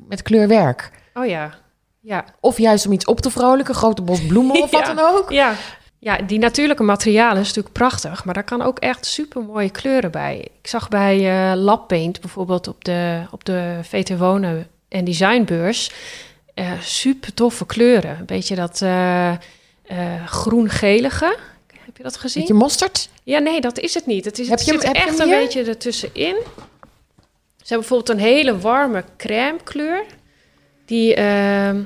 met 0.08 0.22
kleur 0.22 0.48
werk. 0.48 0.90
Oh 1.14 1.26
ja, 1.26 1.54
ja. 2.04 2.24
Of 2.40 2.58
juist 2.58 2.86
om 2.86 2.92
iets 2.92 3.04
op 3.04 3.20
te 3.20 3.30
vrolijken, 3.30 3.74
grote 3.74 4.02
bos 4.02 4.26
bloemen 4.26 4.62
of 4.62 4.70
wat 4.78 4.86
ja. 4.86 4.94
dan 4.94 5.04
ook. 5.04 5.30
Ja, 5.30 5.54
Ja, 5.98 6.16
die 6.16 6.38
natuurlijke 6.38 6.82
materialen 6.82 7.40
is 7.40 7.46
natuurlijk 7.46 7.74
prachtig, 7.74 8.24
maar 8.24 8.34
daar 8.34 8.44
kan 8.44 8.62
ook 8.62 8.78
echt 8.78 9.06
super 9.06 9.42
mooie 9.42 9.70
kleuren 9.70 10.10
bij. 10.10 10.48
Ik 10.62 10.68
zag 10.68 10.88
bij 10.88 11.18
uh, 11.18 11.62
Lab 11.62 11.88
Paint 11.88 12.20
bijvoorbeeld 12.20 12.68
op 12.68 12.84
de, 12.84 13.22
op 13.30 13.44
de 13.44 13.78
VT 13.82 14.18
Wonen 14.18 14.68
en 14.88 15.04
Designbeurs 15.04 15.90
uh, 16.54 16.72
super 16.80 17.34
toffe 17.34 17.66
kleuren. 17.66 18.18
Een 18.18 18.26
beetje 18.26 18.54
dat 18.54 18.80
uh, 18.80 19.34
groen-gelige. 20.26 21.36
Heb 21.84 21.96
je 21.96 22.02
dat 22.02 22.16
gezien? 22.16 22.42
Beetje 22.42 22.58
mosterd? 22.58 23.08
Ja, 23.22 23.38
nee, 23.38 23.60
dat 23.60 23.78
is 23.78 23.94
het 23.94 24.06
niet. 24.06 24.24
Het, 24.24 24.38
is, 24.38 24.48
heb 24.48 24.58
het 24.58 24.66
je, 24.66 24.72
zit 24.72 24.82
echt 24.82 25.18
een 25.18 25.28
beetje 25.28 25.64
ertussenin. 25.64 26.36
Ze 27.64 27.72
hebben 27.72 27.88
bijvoorbeeld 27.88 28.08
een 28.08 28.24
hele 28.24 28.58
warme 28.58 29.04
crème 29.16 29.58
kleur. 29.64 30.04
Die, 30.84 31.14
ehm, 31.14 31.82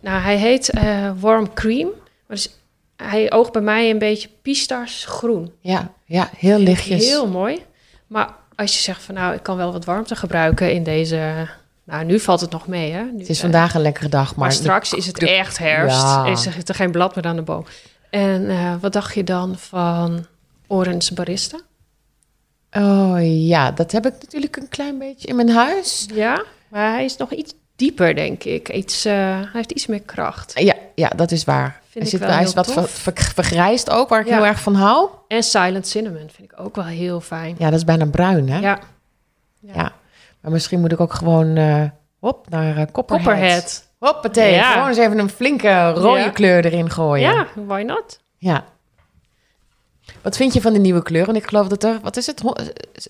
nou, 0.00 0.22
hij 0.22 0.36
heet 0.36 0.72
Warm 1.20 1.54
Cream. 1.54 1.88
Maar 2.26 2.36
dus 2.36 2.50
hij 2.96 3.32
oogt 3.32 3.52
bij 3.52 3.62
mij 3.62 3.90
een 3.90 3.98
beetje 3.98 4.28
groen. 5.04 5.52
Ja, 5.60 5.92
ja, 6.04 6.30
heel 6.36 6.58
lichtjes. 6.58 7.06
Heel 7.06 7.28
mooi. 7.28 7.62
Maar 8.06 8.34
als 8.54 8.74
je 8.74 8.82
zegt 8.82 9.02
van 9.02 9.14
nou, 9.14 9.34
ik 9.34 9.42
kan 9.42 9.56
wel 9.56 9.72
wat 9.72 9.84
warmte 9.84 10.16
gebruiken 10.16 10.72
in 10.72 10.82
deze... 10.82 11.48
Nou, 11.84 12.04
nu 12.04 12.20
valt 12.20 12.40
het 12.40 12.50
nog 12.50 12.66
mee, 12.66 12.92
hè? 12.92 13.02
Nu, 13.02 13.18
het 13.18 13.28
is 13.28 13.40
vandaag 13.40 13.74
een 13.74 13.80
lekkere 13.80 14.08
dag, 14.08 14.28
maar... 14.28 14.38
maar 14.38 14.52
straks 14.52 14.92
is 14.92 15.06
het 15.06 15.22
echt 15.22 15.58
herfst. 15.58 16.02
Ja. 16.02 16.26
Is 16.26 16.46
er 16.46 16.74
geen 16.74 16.90
blad 16.90 17.14
meer 17.14 17.24
aan 17.24 17.36
de 17.36 17.42
boom. 17.42 17.64
En 18.10 18.42
uh, 18.42 18.74
wat 18.80 18.92
dacht 18.92 19.14
je 19.14 19.24
dan 19.24 19.58
van 19.58 20.26
Orange 20.66 21.14
Barista? 21.14 21.58
Oh 22.72 23.18
ja, 23.20 23.70
dat 23.70 23.92
heb 23.92 24.06
ik 24.06 24.12
natuurlijk 24.20 24.56
een 24.56 24.68
klein 24.68 24.98
beetje 24.98 25.28
in 25.28 25.36
mijn 25.36 25.50
huis. 25.50 26.06
Ja, 26.14 26.44
maar 26.68 26.92
hij 26.92 27.04
is 27.04 27.16
nog 27.16 27.32
iets 27.32 27.54
dieper, 27.76 28.14
denk 28.14 28.44
ik. 28.44 28.68
Iets, 28.68 29.06
uh, 29.06 29.12
hij 29.12 29.48
heeft 29.52 29.72
iets 29.72 29.86
meer 29.86 30.02
kracht. 30.02 30.52
Ja, 30.54 30.74
ja 30.94 31.08
dat 31.08 31.30
is 31.30 31.44
waar. 31.44 31.80
Vind 31.88 32.10
hij, 32.10 32.18
zit, 32.18 32.28
hij 32.28 32.42
is 32.42 32.54
wat 32.54 32.72
ver, 32.72 32.88
ver, 32.88 33.12
vergrijsd 33.34 33.90
ook, 33.90 34.08
waar 34.08 34.20
ik 34.20 34.26
ja. 34.26 34.34
heel 34.34 34.46
erg 34.46 34.60
van 34.60 34.74
hou. 34.74 35.08
En 35.28 35.42
Silent 35.42 35.86
Cinnamon 35.86 36.28
vind 36.30 36.52
ik 36.52 36.60
ook 36.60 36.76
wel 36.76 36.84
heel 36.84 37.20
fijn. 37.20 37.54
Ja, 37.58 37.70
dat 37.70 37.78
is 37.78 37.84
bijna 37.84 38.06
bruin, 38.06 38.48
hè? 38.48 38.58
Ja. 38.58 38.78
Ja. 39.60 39.72
ja. 39.74 39.92
Maar 40.40 40.52
misschien 40.52 40.80
moet 40.80 40.92
ik 40.92 41.00
ook 41.00 41.12
gewoon 41.12 41.56
uh, 41.56 41.84
hop, 42.18 42.48
naar 42.48 42.78
uh, 42.78 42.82
Copperhead. 42.92 43.26
Copperhead. 43.26 43.86
Hoppatee, 43.98 44.54
ja. 44.54 44.72
gewoon 44.72 44.88
eens 44.88 44.98
even 44.98 45.18
een 45.18 45.28
flinke 45.28 45.90
rode 45.90 46.32
kleur 46.32 46.64
erin 46.64 46.90
gooien. 46.90 47.30
Ja, 47.30 47.46
why 47.54 47.82
not? 47.82 48.20
Ja. 48.36 48.64
Wat 50.22 50.36
vind 50.36 50.52
je 50.52 50.60
van 50.60 50.72
de 50.72 50.78
nieuwe 50.78 51.02
kleuren? 51.02 51.36
Ik 51.36 51.46
geloof 51.46 51.68
dat 51.68 51.84
er, 51.84 52.00
wat 52.02 52.16
is 52.16 52.26
het, 52.26 52.42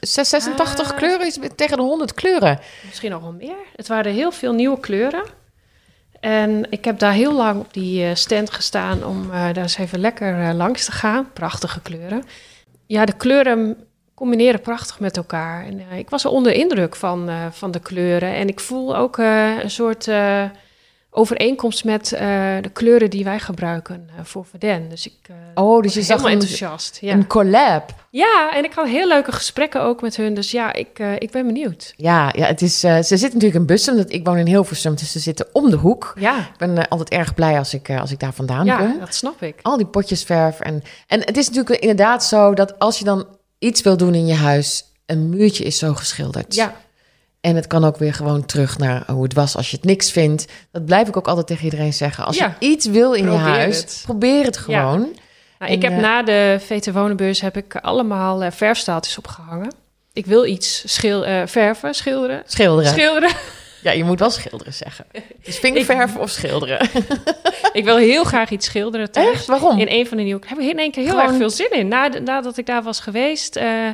86 0.01 0.91
uh, 0.91 0.97
kleuren 0.97 1.27
is 1.27 1.39
tegen 1.57 1.77
de 1.77 1.83
100 1.83 2.15
kleuren. 2.15 2.59
Misschien 2.87 3.11
nog 3.11 3.23
wel 3.23 3.33
meer. 3.33 3.57
Het 3.77 3.89
waren 3.89 4.13
heel 4.13 4.33
veel 4.33 4.53
nieuwe 4.53 4.81
kleuren. 4.81 5.23
En 6.21 6.67
ik 6.71 6.85
heb 6.85 6.99
daar 6.99 7.13
heel 7.13 7.35
lang 7.35 7.61
op 7.61 7.73
die 7.73 8.15
stand 8.15 8.51
gestaan 8.51 9.05
om 9.05 9.25
uh, 9.25 9.31
daar 9.31 9.57
eens 9.57 9.79
even 9.79 9.99
lekker 9.99 10.41
uh, 10.41 10.55
langs 10.55 10.85
te 10.85 10.93
gaan. 10.93 11.33
Prachtige 11.33 11.81
kleuren. 11.81 12.23
Ja, 12.87 13.05
de 13.05 13.17
kleuren 13.17 13.77
combineren 14.15 14.61
prachtig 14.61 15.01
met 15.01 15.17
elkaar. 15.17 15.65
En, 15.65 15.81
uh, 15.81 15.99
ik 15.99 16.11
was 16.11 16.25
er 16.25 16.31
onder 16.31 16.53
indruk 16.53 16.97
van, 16.97 17.31
van 17.51 17.71
de 17.71 17.81
kleuren. 17.81 18.35
En 18.35 18.49
ik 18.49 18.61
voel 18.61 18.97
ook 18.97 19.17
een 19.17 19.71
soort 19.71 20.09
overeenkomst 21.19 21.85
met 21.85 22.13
uh, 22.13 22.21
de 22.61 22.71
kleuren 22.73 23.11
die 23.11 23.25
wij 23.25 23.39
gebruiken 23.39 24.09
uh, 24.11 24.25
voor 24.25 24.45
Verden. 24.45 24.89
Dus 24.89 25.07
ik 25.07 25.29
uh, 25.31 25.37
oh, 25.55 25.83
dus 25.83 25.95
je 25.95 26.03
zag 26.03 26.17
helemaal 26.17 26.41
enthousiast. 26.41 26.99
Ja. 27.01 27.13
Een 27.13 27.27
collab. 27.27 27.95
Ja, 28.11 28.51
en 28.55 28.65
ik 28.65 28.73
had 28.73 28.87
heel 28.87 29.09
leuke 29.09 29.33
gesprekken 29.33 29.83
ook 29.83 30.03
met 30.03 30.17
hun. 30.17 30.35
Dus 30.35 30.51
ja, 30.51 30.73
ik, 30.73 30.99
ik 31.19 31.31
ben 31.31 31.47
benieuwd. 31.47 31.93
Ja, 31.97 32.33
ja 32.37 32.47
het 32.47 32.63
is, 32.63 32.81
ze 32.81 33.03
zitten 33.03 33.33
natuurlijk 33.33 33.55
in 33.55 33.67
Bussen. 33.67 33.97
Dat, 33.97 34.13
ik 34.13 34.27
woon 34.27 34.37
in 34.37 34.47
Hilversum, 34.47 34.95
dus 34.95 35.13
ze 35.13 35.19
zitten 35.19 35.47
om 35.53 35.71
de 35.71 35.77
hoek. 35.77 36.15
Ja. 36.19 36.39
Ik 36.39 36.57
ben 36.59 36.89
altijd 36.89 37.09
erg 37.09 37.35
blij 37.35 37.59
als 37.59 37.75
ik, 37.75 37.91
als 37.91 38.11
ik 38.11 38.21
daar 38.21 38.35
vandaan 38.35 38.65
ja, 38.65 38.77
kom. 38.77 38.93
Ja, 38.93 38.99
dat 38.99 39.15
snap 39.15 39.43
ik. 39.43 39.59
Al 39.63 39.77
die 39.77 39.87
potjes 39.87 40.23
verf. 40.23 40.61
En, 40.61 40.83
en 41.07 41.21
het 41.21 41.37
is 41.37 41.49
natuurlijk 41.49 41.81
inderdaad 41.81 42.25
zo 42.25 42.55
dat 42.55 42.79
als 42.79 42.99
je 42.99 43.05
dan 43.05 43.27
iets 43.59 43.83
wil 43.83 43.97
doen 43.97 44.15
in 44.15 44.27
je 44.27 44.35
huis... 44.35 44.85
een 45.07 45.29
muurtje 45.29 45.65
is 45.65 45.79
zo 45.79 45.95
geschilderd. 45.95 46.55
Ja. 46.55 46.75
En 47.49 47.57
het 47.57 47.67
kan 47.67 47.85
ook 47.85 47.97
weer 47.97 48.15
gewoon 48.15 48.47
terug 48.47 48.79
naar 48.79 49.03
hoe 49.07 49.23
het 49.23 49.35
was 49.35 49.57
als 49.57 49.71
je 49.71 49.77
het 49.77 49.85
niks 49.85 50.11
vindt. 50.11 50.47
Dat 50.73 50.85
blijf 50.85 51.09
ik 51.09 51.17
ook 51.17 51.29
altijd 51.29 51.47
tegen 51.47 51.65
iedereen 51.65 51.93
zeggen. 51.93 52.25
Als 52.25 52.37
ja, 52.37 52.57
je 52.59 52.67
iets 52.67 52.87
wil 52.87 53.13
in 53.13 53.25
je 53.25 53.37
huis, 53.37 53.77
het. 53.77 54.01
probeer 54.05 54.45
het 54.45 54.57
gewoon. 54.57 55.01
Ja. 55.01 55.21
Nou, 55.59 55.73
ik 55.73 55.83
heb 55.83 55.93
uh, 55.93 55.99
na 55.99 56.23
de 56.23 56.61
VT 56.61 56.93
Wonenbeurs 56.93 57.41
heb 57.41 57.57
ik 57.57 57.77
allemaal 57.77 58.43
uh, 58.43 58.51
verfstaaltjes 58.51 59.19
opgehangen. 59.19 59.73
Ik 60.13 60.27
wil 60.27 60.45
iets 60.45 60.83
schil 60.95 61.27
uh, 61.27 61.43
verven, 61.47 61.95
schilderen. 61.95 62.43
Schilderen. 62.47 62.91
Schilderen. 62.91 63.31
Ja, 63.83 63.93
je 63.93 64.05
moet 64.05 64.19
wel 64.19 64.31
schilderen 64.31 64.75
zeggen. 64.75 65.07
Dus 65.43 65.59
vinkverven 65.65 66.21
of 66.21 66.31
schilderen? 66.31 66.89
ik 67.73 67.85
wil 67.85 67.97
heel 67.97 68.25
graag 68.25 68.51
iets 68.51 68.67
schilderen 68.67 69.13
thuis. 69.13 69.29
Echt? 69.29 69.47
Waarom? 69.47 69.79
In 69.79 69.87
een 69.89 70.07
van 70.07 70.17
de 70.17 70.23
nieuwe... 70.23 70.41
Heb 70.47 70.59
ik 70.59 70.69
in 70.69 70.79
één 70.79 70.91
keer 70.91 71.03
heel 71.03 71.13
Gewoon... 71.13 71.29
erg 71.29 71.37
veel 71.37 71.51
zin 71.51 71.71
in. 71.71 71.89
Na, 71.89 72.09
nadat 72.09 72.57
ik 72.57 72.67
daar 72.67 72.83
was 72.83 73.01
geweest, 73.01 73.57
uh, 73.57 73.89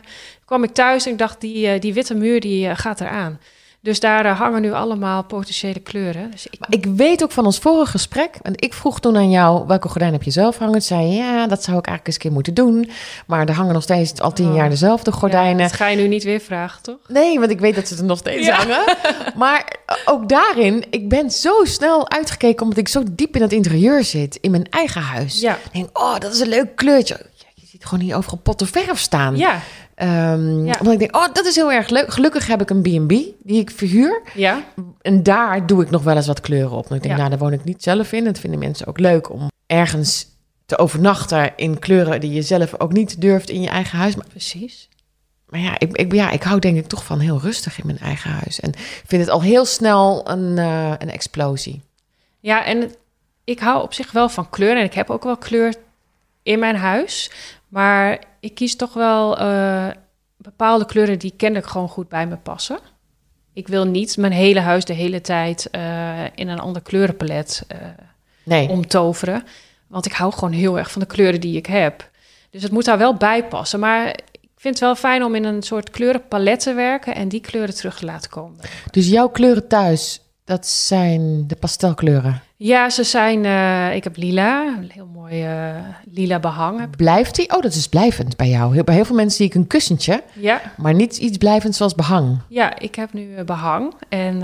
kwam 0.44 0.64
ik 0.64 0.70
thuis 0.70 1.06
en 1.06 1.12
ik 1.12 1.18
dacht, 1.18 1.40
die, 1.40 1.74
uh, 1.74 1.80
die 1.80 1.94
witte 1.94 2.14
muur 2.14 2.40
die 2.40 2.66
uh, 2.66 2.72
gaat 2.76 3.00
eraan. 3.00 3.40
Dus 3.84 4.00
daar 4.00 4.26
uh, 4.26 4.38
hangen 4.38 4.62
nu 4.62 4.72
allemaal 4.72 5.24
potentiële 5.24 5.80
kleuren. 5.80 6.30
Dus 6.30 6.46
ik... 6.46 6.58
Maar 6.58 6.68
ik 6.72 6.86
weet 6.86 7.22
ook 7.22 7.30
van 7.30 7.44
ons 7.44 7.58
vorige 7.58 7.90
gesprek, 7.90 8.38
en 8.42 8.52
ik 8.56 8.74
vroeg 8.74 9.00
toen 9.00 9.16
aan 9.16 9.30
jou, 9.30 9.66
welke 9.66 9.88
gordijn 9.88 10.12
heb 10.12 10.22
je 10.22 10.30
zelf 10.30 10.58
hangen? 10.58 10.72
Toen 10.72 10.82
zei 10.82 11.06
je, 11.06 11.14
ja, 11.14 11.46
dat 11.46 11.62
zou 11.62 11.78
ik 11.78 11.86
eigenlijk 11.86 12.06
eens 12.06 12.14
een 12.14 12.20
keer 12.20 12.32
moeten 12.32 12.54
doen. 12.54 12.90
Maar 13.26 13.48
er 13.48 13.54
hangen 13.54 13.72
nog 13.72 13.82
steeds 13.82 14.20
al 14.20 14.32
tien 14.32 14.48
oh. 14.48 14.54
jaar 14.54 14.68
dezelfde 14.68 15.12
gordijnen. 15.12 15.56
Ja, 15.56 15.62
dat 15.62 15.72
ga 15.72 15.86
je 15.86 15.96
nu 15.96 16.08
niet 16.08 16.24
weer 16.24 16.40
vragen, 16.40 16.82
toch? 16.82 16.96
Nee, 17.08 17.38
want 17.38 17.50
ik 17.50 17.60
weet 17.60 17.74
dat 17.74 17.88
ze 17.88 17.96
er 17.96 18.04
nog 18.04 18.18
steeds 18.18 18.46
ja. 18.46 18.56
hangen. 18.56 18.96
Maar 19.36 19.76
ook 20.04 20.28
daarin, 20.28 20.84
ik 20.90 21.08
ben 21.08 21.30
zo 21.30 21.64
snel 21.64 22.10
uitgekeken, 22.10 22.62
omdat 22.62 22.78
ik 22.78 22.88
zo 22.88 23.02
diep 23.10 23.36
in 23.36 23.42
het 23.42 23.52
interieur 23.52 24.04
zit, 24.04 24.38
in 24.40 24.50
mijn 24.50 24.66
eigen 24.70 25.00
huis. 25.00 25.40
Ja. 25.40 25.54
Ik 25.54 25.72
denk, 25.72 25.98
oh, 25.98 26.18
dat 26.18 26.32
is 26.32 26.40
een 26.40 26.48
leuk 26.48 26.76
kleurtje. 26.76 27.20
Je 27.54 27.66
ziet 27.66 27.84
gewoon 27.84 28.04
hier 28.04 28.16
overal 28.16 28.38
potten 28.38 28.66
verf 28.66 28.98
staan. 28.98 29.36
Ja. 29.36 29.60
Um, 30.02 30.64
ja. 30.66 30.74
Omdat 30.78 30.92
ik 30.92 30.98
denk, 30.98 31.16
oh, 31.16 31.26
dat 31.32 31.46
is 31.46 31.54
heel 31.54 31.72
erg 31.72 31.88
leuk. 31.88 32.12
Gelukkig 32.12 32.46
heb 32.46 32.60
ik 32.60 32.70
een 32.70 32.82
B&B 32.82 33.08
die 33.42 33.60
ik 33.60 33.70
verhuur. 33.70 34.22
Ja. 34.34 34.64
En 35.00 35.22
daar 35.22 35.66
doe 35.66 35.82
ik 35.82 35.90
nog 35.90 36.02
wel 36.02 36.16
eens 36.16 36.26
wat 36.26 36.40
kleuren 36.40 36.76
op. 36.76 36.88
En 36.90 36.96
ik 36.96 37.02
denk, 37.02 37.14
Ja. 37.14 37.18
nou, 37.18 37.30
daar 37.30 37.38
woon 37.38 37.52
ik 37.52 37.64
niet 37.64 37.82
zelf 37.82 38.12
in. 38.12 38.24
Dat 38.24 38.38
vinden 38.38 38.58
mensen 38.58 38.86
ook 38.86 38.98
leuk 38.98 39.30
om 39.30 39.50
ergens 39.66 40.26
te 40.66 40.78
overnachten 40.78 41.52
in 41.56 41.78
kleuren 41.78 42.20
die 42.20 42.32
je 42.32 42.42
zelf 42.42 42.80
ook 42.80 42.92
niet 42.92 43.20
durft 43.20 43.50
in 43.50 43.60
je 43.60 43.68
eigen 43.68 43.98
huis. 43.98 44.16
Maar, 44.16 44.26
Precies. 44.28 44.88
maar 45.48 45.60
ja, 45.60 45.74
ik, 45.78 45.96
ik, 45.96 46.12
ja, 46.12 46.30
ik 46.30 46.42
hou 46.42 46.58
denk 46.58 46.76
ik 46.76 46.86
toch 46.86 47.04
van 47.04 47.18
heel 47.18 47.40
rustig 47.40 47.78
in 47.78 47.86
mijn 47.86 47.98
eigen 47.98 48.30
huis. 48.30 48.60
En 48.60 48.72
vind 49.06 49.22
het 49.22 49.30
al 49.30 49.42
heel 49.42 49.64
snel 49.64 50.30
een, 50.30 50.56
uh, 50.56 50.92
een 50.98 51.10
explosie. 51.10 51.82
Ja, 52.40 52.64
en 52.64 52.80
het- 52.80 52.98
ik 53.44 53.58
hou 53.60 53.82
op 53.82 53.94
zich 53.94 54.12
wel 54.12 54.28
van 54.28 54.50
kleur. 54.50 54.76
En 54.76 54.84
ik 54.84 54.94
heb 54.94 55.10
ook 55.10 55.24
wel 55.24 55.36
kleur 55.36 55.74
in 56.42 56.58
mijn 56.58 56.76
huis. 56.76 57.30
Maar 57.68 58.18
ik 58.44 58.54
kies 58.54 58.76
toch 58.76 58.92
wel 58.92 59.38
eh, 59.38 59.86
bepaalde 60.36 60.86
kleuren 60.86 61.18
die 61.18 61.34
kennelijk 61.36 61.70
gewoon 61.70 61.88
goed 61.88 62.08
bij 62.08 62.26
me 62.26 62.36
passen. 62.36 62.78
Ik 63.52 63.68
wil 63.68 63.84
niet 63.84 64.16
mijn 64.16 64.32
hele 64.32 64.60
huis 64.60 64.84
de 64.84 64.92
hele 64.92 65.20
tijd 65.20 65.70
eh, 65.70 66.24
in 66.34 66.48
een 66.48 66.58
ander 66.58 66.82
kleurenpalet 66.82 67.64
eh, 67.68 67.78
Nee. 68.42 68.68
omtoveren. 68.68 69.44
Want 69.86 70.06
ik 70.06 70.12
hou 70.12 70.32
gewoon 70.32 70.52
heel 70.52 70.78
erg 70.78 70.90
van 70.90 71.00
de 71.00 71.06
kleuren 71.06 71.40
die 71.40 71.56
ik 71.56 71.66
heb. 71.66 72.10
Dus 72.50 72.62
het 72.62 72.72
moet 72.72 72.84
daar 72.84 72.98
wel 72.98 73.14
bij 73.14 73.44
passen. 73.44 73.80
Maar 73.80 74.08
ik 74.40 74.50
vind 74.56 74.74
het 74.74 74.84
wel 74.84 74.94
fijn 74.94 75.24
om 75.24 75.34
in 75.34 75.44
een 75.44 75.62
soort 75.62 75.90
kleurenpalet 75.90 76.60
te 76.60 76.72
werken 76.72 77.14
en 77.14 77.28
die 77.28 77.40
kleuren 77.40 77.74
terug 77.74 77.98
te 77.98 78.04
laten 78.04 78.30
komen. 78.30 78.58
Dus 78.90 79.08
jouw 79.08 79.28
kleuren 79.28 79.68
thuis, 79.68 80.20
dat 80.44 80.66
zijn 80.66 81.46
de 81.46 81.56
pastelkleuren. 81.56 82.42
Ja, 82.56 82.90
ze 82.90 83.04
zijn. 83.04 83.44
eh, 83.44 83.94
ik 83.96 84.04
heb 84.04 84.16
lila, 84.16 84.66
een 84.66 84.90
heel 84.92 85.08
mooi 85.14 85.42
eh, 85.44 85.74
lila 86.12 86.38
behang. 86.40 86.80
heb. 86.80 86.96
Blijft 86.96 87.34
die? 87.36 87.54
Oh, 87.56 87.62
dat 87.62 87.74
is 87.74 87.88
blijvend 87.88 88.36
bij 88.36 88.48
jou. 88.48 88.74
Heel- 88.74 88.84
Bij 88.84 88.94
heel 88.94 89.04
veel 89.04 89.16
mensen 89.16 89.36
zie 89.36 89.46
ik 89.46 89.54
een 89.54 89.66
kussentje, 89.66 90.22
Ja, 90.32 90.60
maar 90.76 90.94
niet 90.94 91.16
iets 91.16 91.38
blijvends 91.38 91.76
zoals 91.76 91.94
behang. 91.94 92.38
ja, 92.48 92.78
ik 92.78 92.94
heb 92.94 93.12
nu 93.12 93.34
eh, 93.34 93.44
behang. 93.44 93.92
En 94.08 94.42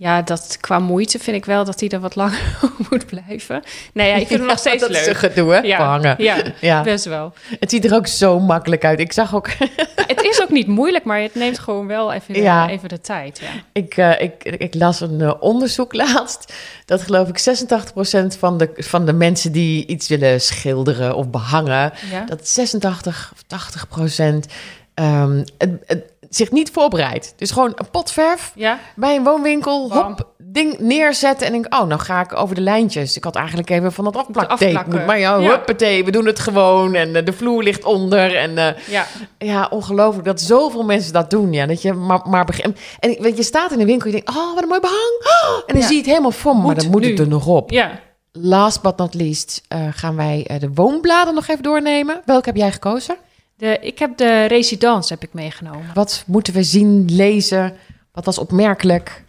ja, 0.00 0.22
dat 0.22 0.56
qua 0.60 0.78
moeite 0.78 1.18
vind 1.18 1.36
ik 1.36 1.44
wel 1.44 1.64
dat 1.64 1.78
die 1.78 1.90
er 1.90 2.00
wat 2.00 2.14
langer 2.16 2.58
moet 2.90 3.06
blijven. 3.06 3.62
Nee, 3.92 4.08
ja, 4.08 4.14
ik 4.14 4.26
vind 4.26 4.40
het 4.40 4.48
nog 4.48 4.58
steeds 4.58 4.80
dat 4.80 4.90
leuk. 4.90 5.00
is 5.00 5.06
een 5.06 5.14
gedoe, 5.14 5.52
hè? 5.52 5.58
Ja, 5.58 5.76
Behangen. 5.76 6.14
ja, 6.18 6.36
Ja. 6.60 6.82
best 6.82 7.04
wel. 7.04 7.32
Het 7.60 7.70
ziet 7.70 7.84
er 7.84 7.94
ook 7.94 8.06
zo 8.06 8.38
makkelijk 8.40 8.84
uit. 8.84 9.00
Ik 9.00 9.12
zag 9.12 9.34
ook, 9.34 9.48
het 10.06 10.22
is 10.22 10.42
ook 10.42 10.50
niet 10.50 10.66
moeilijk, 10.66 11.04
maar 11.04 11.20
het 11.20 11.34
neemt 11.34 11.58
gewoon 11.58 11.86
wel 11.86 12.12
even, 12.12 12.34
de- 12.34 12.40
Ja. 12.40 12.68
even 12.68 12.88
de 12.88 13.00
tijd. 13.00 13.38
Ja. 13.38 13.48
ik, 13.72 13.96
eh, 13.96 14.20
ik, 14.20 14.42
ik 14.44 14.74
las 14.74 15.00
een 15.00 15.20
eh, 15.20 15.32
onderzoek 15.40 15.94
laatst. 16.04 16.52
Dat 16.84 17.02
geloof 17.02 17.28
ik 17.28 17.38
86% 17.38 18.38
van 18.38 18.58
de, 18.58 18.70
van 18.76 19.06
de 19.06 19.12
mensen 19.12 19.52
die 19.52 19.86
iets 19.86 20.08
willen 20.08 20.40
schilderen 20.40 21.14
of 21.16 21.28
behangen, 21.30 21.92
Ja. 22.10 22.24
dat 22.24 22.48
86 22.48 23.32
of 23.34 23.42
80% 23.42 24.46
ehm, 24.94 25.44
het, 25.58 25.70
het, 25.86 26.09
zich 26.30 26.50
niet 26.50 26.70
voorbereidt. 26.70 27.32
Dus 27.36 27.50
gewoon 27.50 27.72
een 27.74 27.90
pot 27.90 28.10
verf 28.12 28.52
ja, 28.54 28.78
bij 28.96 29.16
een 29.16 29.24
woonwinkel, 29.24 29.88
Bam. 29.88 29.98
hop, 30.06 30.28
ding 30.38 30.78
neerzetten 30.78 31.46
en 31.46 31.52
denk, 31.52 31.74
oh, 31.74 31.86
nou 31.86 32.00
ga 32.00 32.20
ik 32.20 32.36
over 32.36 32.54
de 32.54 32.60
lijntjes. 32.60 33.16
Ik 33.16 33.24
had 33.24 33.34
eigenlijk 33.36 33.70
even 33.70 33.92
van 33.92 34.04
dat 34.04 34.16
afplaktape 34.16 34.98
maar 35.06 35.18
ja, 35.18 35.40
huppatee, 35.40 36.04
we 36.04 36.10
doen 36.10 36.26
het 36.26 36.38
gewoon 36.38 36.94
en 36.94 37.16
eh, 37.16 37.24
de 37.24 37.32
vloer 37.32 37.62
ligt 37.62 37.84
onder 37.84 38.36
en 38.36 38.58
eh, 38.58 38.74
ja, 38.88 39.06
ja, 39.38 39.66
ongelooflijk 39.70 40.24
dat 40.24 40.40
zoveel 40.40 40.82
mensen 40.84 41.12
dat 41.12 41.30
doen, 41.30 41.52
ja, 41.52 41.66
dat 41.66 41.82
je 41.82 41.92
maar, 41.92 42.20
maar 42.28 42.44
begint. 42.44 42.78
En 43.00 43.16
weet 43.22 43.36
je 43.36 43.42
staat 43.42 43.72
in 43.72 43.78
de 43.78 43.84
winkel, 43.84 44.06
je 44.06 44.12
denkt, 44.12 44.28
oh, 44.28 44.54
wat 44.54 44.62
een 44.62 44.68
mooi 44.68 44.80
behang, 44.80 45.20
Oh, 45.22 45.56
en 45.56 45.62
dan 45.66 45.76
Ja. 45.80 45.86
zie 45.86 45.94
je 45.96 46.00
het 46.00 46.10
helemaal 46.10 46.30
voor 46.30 46.56
me, 46.56 46.62
maar 46.62 46.74
dan 46.74 46.90
moet 46.90 47.00
nu. 47.00 47.08
het 47.10 47.18
er 47.18 47.28
nog 47.28 47.46
op. 47.46 47.70
ja. 47.70 48.00
last 48.32 48.82
but 48.82 48.96
not 48.96 49.14
least 49.14 49.62
eh, 49.68 49.78
gaan 49.90 50.16
wij 50.16 50.50
de 50.58 50.70
woonbladen 50.74 51.34
nog 51.34 51.48
even 51.48 51.62
doornemen. 51.62 52.20
Welke 52.24 52.48
heb 52.48 52.56
jij 52.56 52.72
gekozen? 52.72 53.16
De, 53.60 53.78
ik 53.80 53.98
heb 53.98 54.16
de 54.16 54.44
residence 54.44 55.12
heb 55.12 55.22
ik 55.22 55.32
meegenomen. 55.32 55.90
Wat 55.94 56.24
moeten 56.26 56.54
we 56.54 56.62
zien, 56.62 57.04
lezen? 57.14 57.76
Wat 58.12 58.24
was 58.24 58.38
opmerkelijk? 58.38 59.24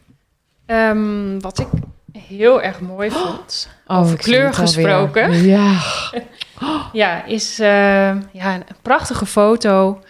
Ehm, 0.65 1.39
wat 1.39 1.59
ik 1.59 1.67
heel 2.11 2.61
erg 2.61 2.79
mooi 2.79 3.11
vond, 3.11 3.69
Oh, 3.87 3.97
over 3.97 4.17
kleur 4.17 4.53
gesproken. 4.53 5.43
Ja. 5.45 5.79
Ja, 6.93 7.25
is 7.25 7.59
eh, 7.59 7.67
ja, 8.31 8.53
een 8.55 8.63
prachtige 8.81 9.25
foto 9.25 10.01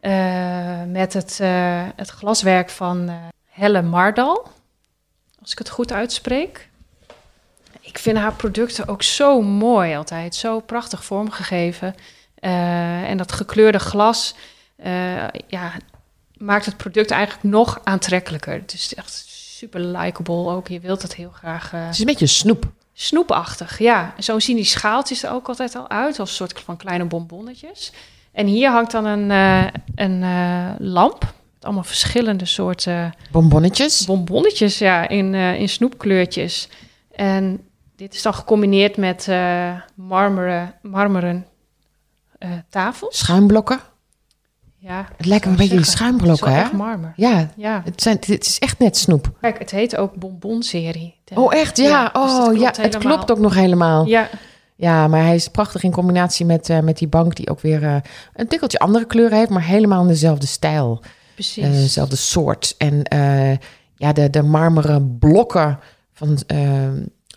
eh, 0.00 0.82
met 0.86 1.12
het, 1.12 1.38
eh, 1.40 1.82
het 1.96 2.08
glaswerk 2.08 2.70
van 2.70 3.10
Helle 3.48 3.82
Mardal. 3.82 4.46
Als 5.40 5.52
ik 5.52 5.58
het 5.58 5.68
goed 5.68 5.92
uitspreek. 5.92 6.68
Ik 7.80 7.98
vind 7.98 8.18
haar 8.18 8.32
producten 8.32 8.88
ook 8.88 9.02
zo 9.02 9.42
mooi 9.42 9.96
altijd. 9.96 10.34
Zo 10.34 10.60
prachtig 10.60 11.04
vormgegeven. 11.04 11.94
Eh, 12.40 13.10
en 13.10 13.16
dat 13.16 13.32
gekleurde 13.32 13.78
glas 13.78 14.34
eh, 14.76 15.28
ja, 15.46 15.72
maakt 16.36 16.66
het 16.66 16.76
product 16.76 17.10
eigenlijk 17.10 17.42
nog 17.42 17.80
aantrekkelijker. 17.84 18.52
Het 18.52 18.72
is 18.72 18.94
echt 18.94 19.12
super 19.28 19.80
likable 19.80 20.34
ook. 20.50 20.68
Je 20.68 20.80
wilt 20.80 21.02
het 21.02 21.14
heel 21.14 21.30
graag... 21.30 21.72
eh, 21.72 21.84
Het 21.84 21.94
is 21.94 21.98
een 22.00 22.06
beetje 22.06 22.26
snoep. 22.26 22.64
Snoepachtig, 22.92 23.78
ja. 23.78 24.14
Zo 24.18 24.38
zien 24.38 24.56
die 24.56 24.64
schaaltjes 24.64 25.22
er 25.22 25.32
ook 25.32 25.48
altijd 25.48 25.76
al 25.76 25.88
uit, 25.90 26.18
als 26.20 26.28
een 26.28 26.34
soort 26.34 26.60
van 26.60 26.76
kleine 26.76 27.04
bonbonnetjes. 27.04 27.92
En 28.32 28.46
hier 28.46 28.70
hangt 28.70 28.90
dan 28.90 29.04
een, 29.04 29.30
een 29.94 30.24
lamp 30.78 31.20
met 31.54 31.64
allemaal 31.64 31.84
verschillende 31.84 32.44
soorten 32.44 33.12
Bonbonnetjes. 33.30 34.04
bonbonnetjes, 34.04 34.78
ja, 34.78 35.08
in, 35.08 35.34
in 35.34 35.68
snoepkleurtjes. 35.68 36.68
En 37.10 37.68
dit 37.96 38.14
is 38.14 38.22
dan 38.22 38.34
gecombineerd 38.34 38.96
met 38.96 39.28
marmeren, 39.94 40.74
marmeren 40.82 41.46
eh, 42.38 42.50
tafels. 42.68 43.18
Schuimblokken. 43.18 43.80
Ja, 44.80 45.08
Het 45.16 45.26
lijken 45.26 45.50
een 45.50 45.56
beetje 45.56 45.74
zeggen. 45.74 45.92
schuimblokken, 45.92 46.52
hè? 46.52 46.72
marmer. 46.72 47.12
Ja, 47.16 47.50
Ja, 47.56 47.82
het, 47.84 48.02
zijn, 48.02 48.16
het 48.20 48.46
is 48.46 48.58
echt 48.58 48.78
net 48.78 48.96
snoep. 48.96 49.30
kijk, 49.40 49.58
het 49.58 49.70
heet 49.70 49.96
ook 49.96 50.14
bonbonserie. 50.14 51.14
Oh, 51.34 51.54
echt? 51.54 51.76
Ja. 51.76 52.10
dus 52.12 52.22
oh, 52.22 52.56
ja. 52.56 52.72
Het 52.80 52.98
klopt 52.98 53.30
ook 53.30 53.38
nog 53.38 53.54
helemaal. 53.54 54.06
Ja, 54.06 54.28
Ja, 54.76 55.08
maar 55.08 55.22
hij 55.22 55.34
is 55.34 55.48
prachtig 55.48 55.82
in 55.82 55.90
combinatie 55.90 56.46
met, 56.46 56.70
eh, 56.70 56.78
met 56.80 56.98
die 56.98 57.08
bank 57.08 57.36
die 57.36 57.50
ook 57.50 57.60
weer 57.60 57.82
eh, 57.84 57.96
een 58.34 58.48
tikkeltje 58.48 58.78
andere 58.78 59.04
kleuren 59.04 59.38
heeft, 59.38 59.50
maar 59.50 59.64
helemaal 59.64 60.02
in 60.02 60.08
dezelfde 60.08 60.46
stijl. 60.46 61.02
precies. 61.34 61.64
dezelfde 61.64 62.16
soort. 62.16 62.74
En 62.78 63.02
ja, 63.94 64.12
de, 64.12 64.30
de 64.30 64.42
marmeren 64.42 65.18
blokken 65.18 65.78
van 66.12 66.38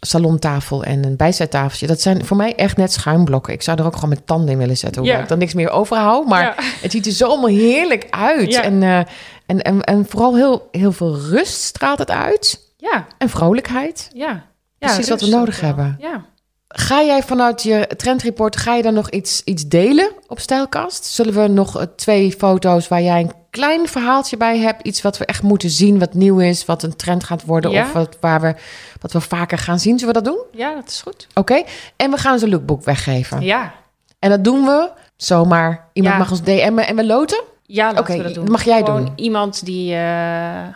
salontafel 0.06 0.84
en 0.84 1.06
een 1.06 1.16
bijzettafeltje, 1.16 1.88
dat 1.88 2.02
zijn 2.02 2.26
voor 2.26 2.38
mij 2.38 2.56
echt 2.56 2.78
net 2.78 2.92
schuimblokken. 2.94 3.54
Ik 3.54 3.62
zou 3.62 3.80
er 3.80 3.86
ook 3.86 3.94
gewoon 3.96 4.10
met 4.10 4.28
tanden 4.28 4.50
in 4.50 4.58
willen 4.58 4.78
zetten, 4.78 5.00
hoewel 5.02 5.18
Ja. 5.18 5.24
ik 5.24 5.30
dan 5.30 5.38
niks 5.40 5.54
meer 5.54 5.70
overhoud. 5.70 6.28
Maar 6.28 6.44
Ja. 6.44 6.54
het 6.82 6.92
ziet 6.92 7.06
er 7.06 7.12
zo 7.12 7.28
allemaal 7.28 7.50
heerlijk 7.50 8.08
uit. 8.10 8.52
Ja. 8.52 8.64
En, 8.64 8.84
eh, 8.84 8.98
en, 9.46 9.62
en, 9.62 9.82
en 9.84 10.06
vooral 10.10 10.36
heel, 10.36 10.68
heel 10.72 10.92
veel 10.92 11.18
rust 11.18 11.62
straalt 11.62 12.00
het 12.00 12.12
uit. 12.12 12.70
ja, 12.78 13.08
En 13.18 13.30
vrolijkheid. 13.30 14.10
ja. 14.14 14.44
Precies 14.80 15.10
wat 15.10 15.22
we 15.22 15.28
nodig 15.28 15.60
hebben. 15.62 15.98
Ja. 16.00 16.26
Ga 16.68 17.02
jij 17.04 17.24
vanuit 17.24 17.64
je 17.64 17.88
trendreport, 17.98 18.58
ga 18.58 18.76
je 18.76 18.82
dan 18.82 18.94
nog 18.94 19.10
iets, 19.10 19.42
iets 19.44 19.68
delen 19.68 20.12
op 20.28 20.40
Stijlkast? 20.40 21.06
Zullen 21.06 21.34
we 21.34 21.48
nog 21.48 21.80
eh, 21.80 21.86
twee 21.96 22.32
foto's 22.32 22.88
waar 22.88 23.02
jij 23.02 23.20
een 23.22 23.32
klein 23.52 23.88
verhaaltje 23.88 24.38
bij 24.38 24.58
hebt? 24.60 24.84
Iets 24.88 25.02
wat 25.02 25.18
we 25.18 25.26
echt 25.26 25.44
moeten 25.44 25.70
zien, 25.70 26.00
wat 26.00 26.14
nieuw 26.14 26.40
is, 26.40 26.66
wat 26.66 26.84
een 26.84 26.96
trend 26.96 27.24
gaat 27.24 27.46
worden 27.46 27.72
Ja. 27.72 27.84
of 27.84 27.92
wat, 27.94 28.18
waar 28.20 28.42
we, 28.42 28.56
wat 29.02 29.12
we 29.12 29.22
vaker 29.22 29.58
gaan 29.58 29.80
zien? 29.80 30.00
Zullen 30.00 30.14
we 30.14 30.22
dat 30.22 30.34
doen? 30.34 30.44
Ja, 30.52 30.74
dat 30.76 30.88
is 30.88 31.02
goed. 31.02 31.28
Oké. 31.34 31.64
En 31.96 32.12
we 32.12 32.18
gaan 32.18 32.42
een 32.42 32.50
lookbook 32.50 32.84
weggeven. 32.84 33.42
Ja, 33.42 33.74
En 34.20 34.30
dat 34.30 34.44
doen 34.44 34.66
we 34.66 34.90
zomaar. 35.16 35.88
Iemand 35.94 36.14
Ja. 36.16 36.20
mag 36.20 36.32
ons 36.32 36.42
DM'en 36.42 36.88
en 36.88 36.96
we 36.96 37.06
loten? 37.06 37.42
ja 37.66 37.94
laten 37.94 38.18
we 38.18 38.24
dat 38.24 38.34
doen. 38.34 38.52
mag 38.52 38.64
jij 38.64 38.84
Gewoon 38.84 39.06
doen. 39.06 39.14
iemand 39.16 39.66
die, 39.66 39.94
eh, 39.96 40.68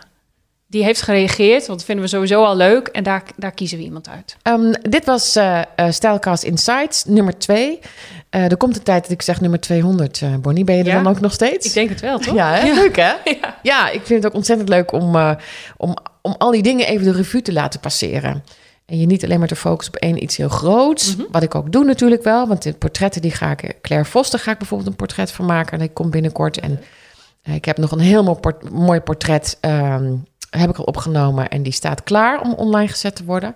die 0.68 0.84
heeft 0.84 1.02
gereageerd, 1.02 1.66
want 1.66 1.78
dat 1.78 1.84
vinden 1.84 2.04
we 2.04 2.10
sowieso 2.10 2.44
al 2.44 2.56
leuk. 2.56 2.88
En 2.88 3.02
daar, 3.02 3.22
daar 3.36 3.52
kiezen 3.52 3.78
we 3.78 3.84
iemand 3.84 4.08
uit. 4.08 4.36
Ehm, 4.42 4.72
dit 4.82 5.04
was 5.04 5.36
eh, 5.36 5.60
Stijlcast 5.88 6.42
Insights, 6.42 7.04
nummer 7.04 7.38
twee. 7.38 7.78
Eh, 8.30 8.50
er 8.50 8.56
komt 8.56 8.76
een 8.76 8.82
tijd 8.82 9.02
dat 9.02 9.10
ik 9.12 9.22
zeg 9.22 9.40
nummer 9.40 9.60
200. 9.60 10.22
eh 10.22 10.34
Bonnie, 10.34 10.64
ben 10.64 10.74
je 10.76 10.80
er 10.82 10.88
Ja. 10.88 11.02
dan 11.02 11.12
ook 11.12 11.20
nog 11.20 11.32
steeds? 11.32 11.66
Ik 11.66 11.72
denk 11.72 11.88
het 11.88 12.00
wel, 12.00 12.18
toch? 12.18 12.34
Ja, 12.34 12.52
hè? 12.54 12.72
leuk 12.74 12.96
hè? 12.96 13.12
Ja. 13.40 13.58
Ja, 13.62 13.88
ik 13.90 14.00
vind 14.06 14.22
het 14.22 14.26
ook 14.26 14.36
ontzettend 14.38 14.68
leuk 14.68 14.92
om, 14.92 15.16
om, 15.76 15.96
om 16.22 16.34
al 16.38 16.50
die 16.50 16.62
dingen 16.62 16.86
even 16.86 17.04
de 17.04 17.12
revue 17.12 17.42
te 17.42 17.52
laten 17.52 17.80
passeren. 17.80 18.44
En 18.86 18.98
je 18.98 19.06
niet 19.06 19.24
alleen 19.24 19.38
maar 19.38 19.48
te 19.48 19.56
focussen 19.56 19.94
op 19.94 20.00
één 20.00 20.22
iets 20.22 20.36
heel 20.36 20.48
groots. 20.48 21.16
Mhm. 21.16 21.26
Wat 21.30 21.42
ik 21.42 21.54
ook 21.54 21.72
doe 21.72 21.84
natuurlijk 21.84 22.22
wel. 22.22 22.46
Want 22.48 22.62
de 22.62 22.72
portretten 22.72 23.22
die 23.22 23.30
ga 23.30 23.50
ik... 23.50 23.76
Claire 23.82 24.08
Foster 24.08 24.38
ga 24.38 24.50
ik 24.50 24.58
bijvoorbeeld 24.58 24.90
een 24.90 24.96
portret 24.96 25.30
van 25.32 25.44
maken. 25.46 25.78
Dat 25.78 25.92
komt 25.92 26.10
binnenkort. 26.10 26.60
En 26.60 26.80
ik 27.54 27.64
heb 27.64 27.78
nog 27.78 27.90
een 27.90 27.98
heel 27.98 28.22
mooi, 28.22 28.38
port- 28.38 28.70
mooi 28.70 29.00
portret... 29.00 29.58
ehm, 29.60 30.12
heb 30.58 30.70
ik 30.70 30.76
al 30.76 30.84
opgenomen. 30.84 31.48
En 31.48 31.62
die 31.62 31.72
staat 31.72 32.02
klaar 32.02 32.40
om 32.40 32.52
online 32.52 32.88
gezet 32.88 33.16
te 33.16 33.24
worden. 33.24 33.54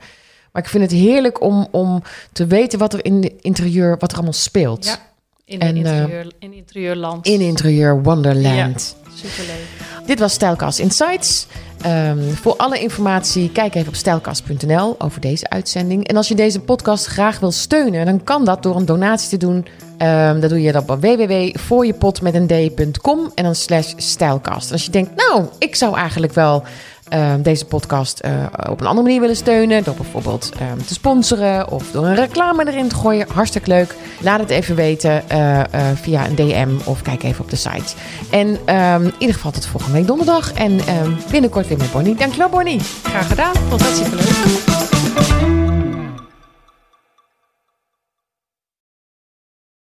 Maar 0.53 0.63
ik 0.63 0.69
vind 0.69 0.83
het 0.83 0.93
heerlijk 0.93 1.41
om, 1.41 1.69
om 1.71 2.03
te 2.33 2.47
weten 2.47 2.79
wat 2.79 2.93
er 2.93 3.05
in 3.05 3.23
het 3.23 3.33
interieur... 3.41 3.97
wat 3.99 4.11
er 4.11 4.17
allemaal 4.17 4.33
speelt. 4.33 4.85
Ja. 4.85 4.97
In, 5.45 5.61
En, 5.61 5.69
eh, 5.69 5.77
interieur, 5.77 6.33
in 6.39 6.53
interieurland. 6.53 7.27
In 7.27 7.41
interieur 7.41 8.03
Wonderland. 8.03 8.97
Superleuk. 9.15 9.67
Dit 10.07 10.19
was 10.19 10.33
Stijlkast 10.33 10.79
Insights. 10.79 11.47
Ehm, 11.81 12.31
voor 12.31 12.57
alle 12.57 12.81
informatie, 12.81 13.51
kijk 13.53 13.75
even 13.75 13.89
op 13.89 13.95
stijlkast.nl 13.95 14.95
over 14.99 15.21
deze 15.21 15.51
uitzending. 15.51 16.07
En 16.09 16.17
als 16.17 16.29
je 16.29 16.35
deze 16.35 16.61
podcast 16.61 17.07
graag 17.07 17.39
wil 17.39 17.51
steunen, 17.51 18.07
dan 18.07 18.25
kan 18.25 18.45
dat 18.45 18.63
door 18.63 18.77
een 18.77 18.85
donatie 18.85 19.29
te 19.29 19.37
doen. 19.37 19.67
Ehm 19.99 20.41
dat 20.41 20.51
doe 20.51 20.63
je 20.63 20.73
dan 20.73 20.83
op 20.87 21.01
www.voorjepot 21.01 22.23
met 22.23 22.35
een 22.35 22.47
d.com 22.47 23.31
en 23.35 23.45
dan 23.45 23.55
slash 23.55 23.93
stijlkast. 23.97 24.67
En 24.67 24.73
als 24.73 24.85
je 24.85 24.91
denkt, 24.91 25.11
nou, 25.17 25.45
ik 25.59 25.77
zou 25.77 25.97
eigenlijk 25.97 26.33
wel 26.33 26.63
ehm, 27.11 27.43
deze 27.43 27.65
podcast 27.65 28.19
eh, 28.19 28.33
op 28.71 28.81
een 28.81 28.87
andere 28.87 29.03
manier 29.03 29.21
willen 29.21 29.37
steunen. 29.37 29.85
Door 29.85 29.95
bijvoorbeeld 29.95 30.53
ehm, 30.59 30.87
te 30.87 30.95
sponsoren 30.95 31.71
of 31.71 31.91
door 31.91 32.07
een 32.07 32.15
reclame 32.15 32.69
erin 32.69 32.89
te 32.89 32.95
gooien. 32.95 33.27
Hartstikke 33.33 33.69
leuk. 33.69 33.95
Laat 34.21 34.41
het 34.41 34.51
even 34.51 34.75
weten 34.75 35.29
eh, 35.29 35.61
eh, 35.61 35.67
via 35.95 36.27
een 36.27 36.35
DM 36.35 36.71
of 36.85 37.03
kijk 37.03 37.23
even 37.23 37.45
op 37.45 37.51
de 37.51 37.57
site. 37.57 37.95
En 38.31 38.59
ehm, 38.65 39.05
in 39.05 39.15
ieder 39.19 39.35
geval 39.35 39.51
tot 39.51 39.67
volgende 39.67 39.97
week 39.97 40.07
donderdag. 40.07 40.53
En 40.53 40.81
binnenkort 41.31 41.69
weer 41.69 41.79
met 41.79 41.93
Bonnie. 41.93 42.15
Dankjewel 42.15 42.49
Bonnie. 42.49 42.81
Graag 43.03 43.29
gedaan. 43.29 43.55
Hartstikke 43.69 44.17
leuk. 44.17 45.60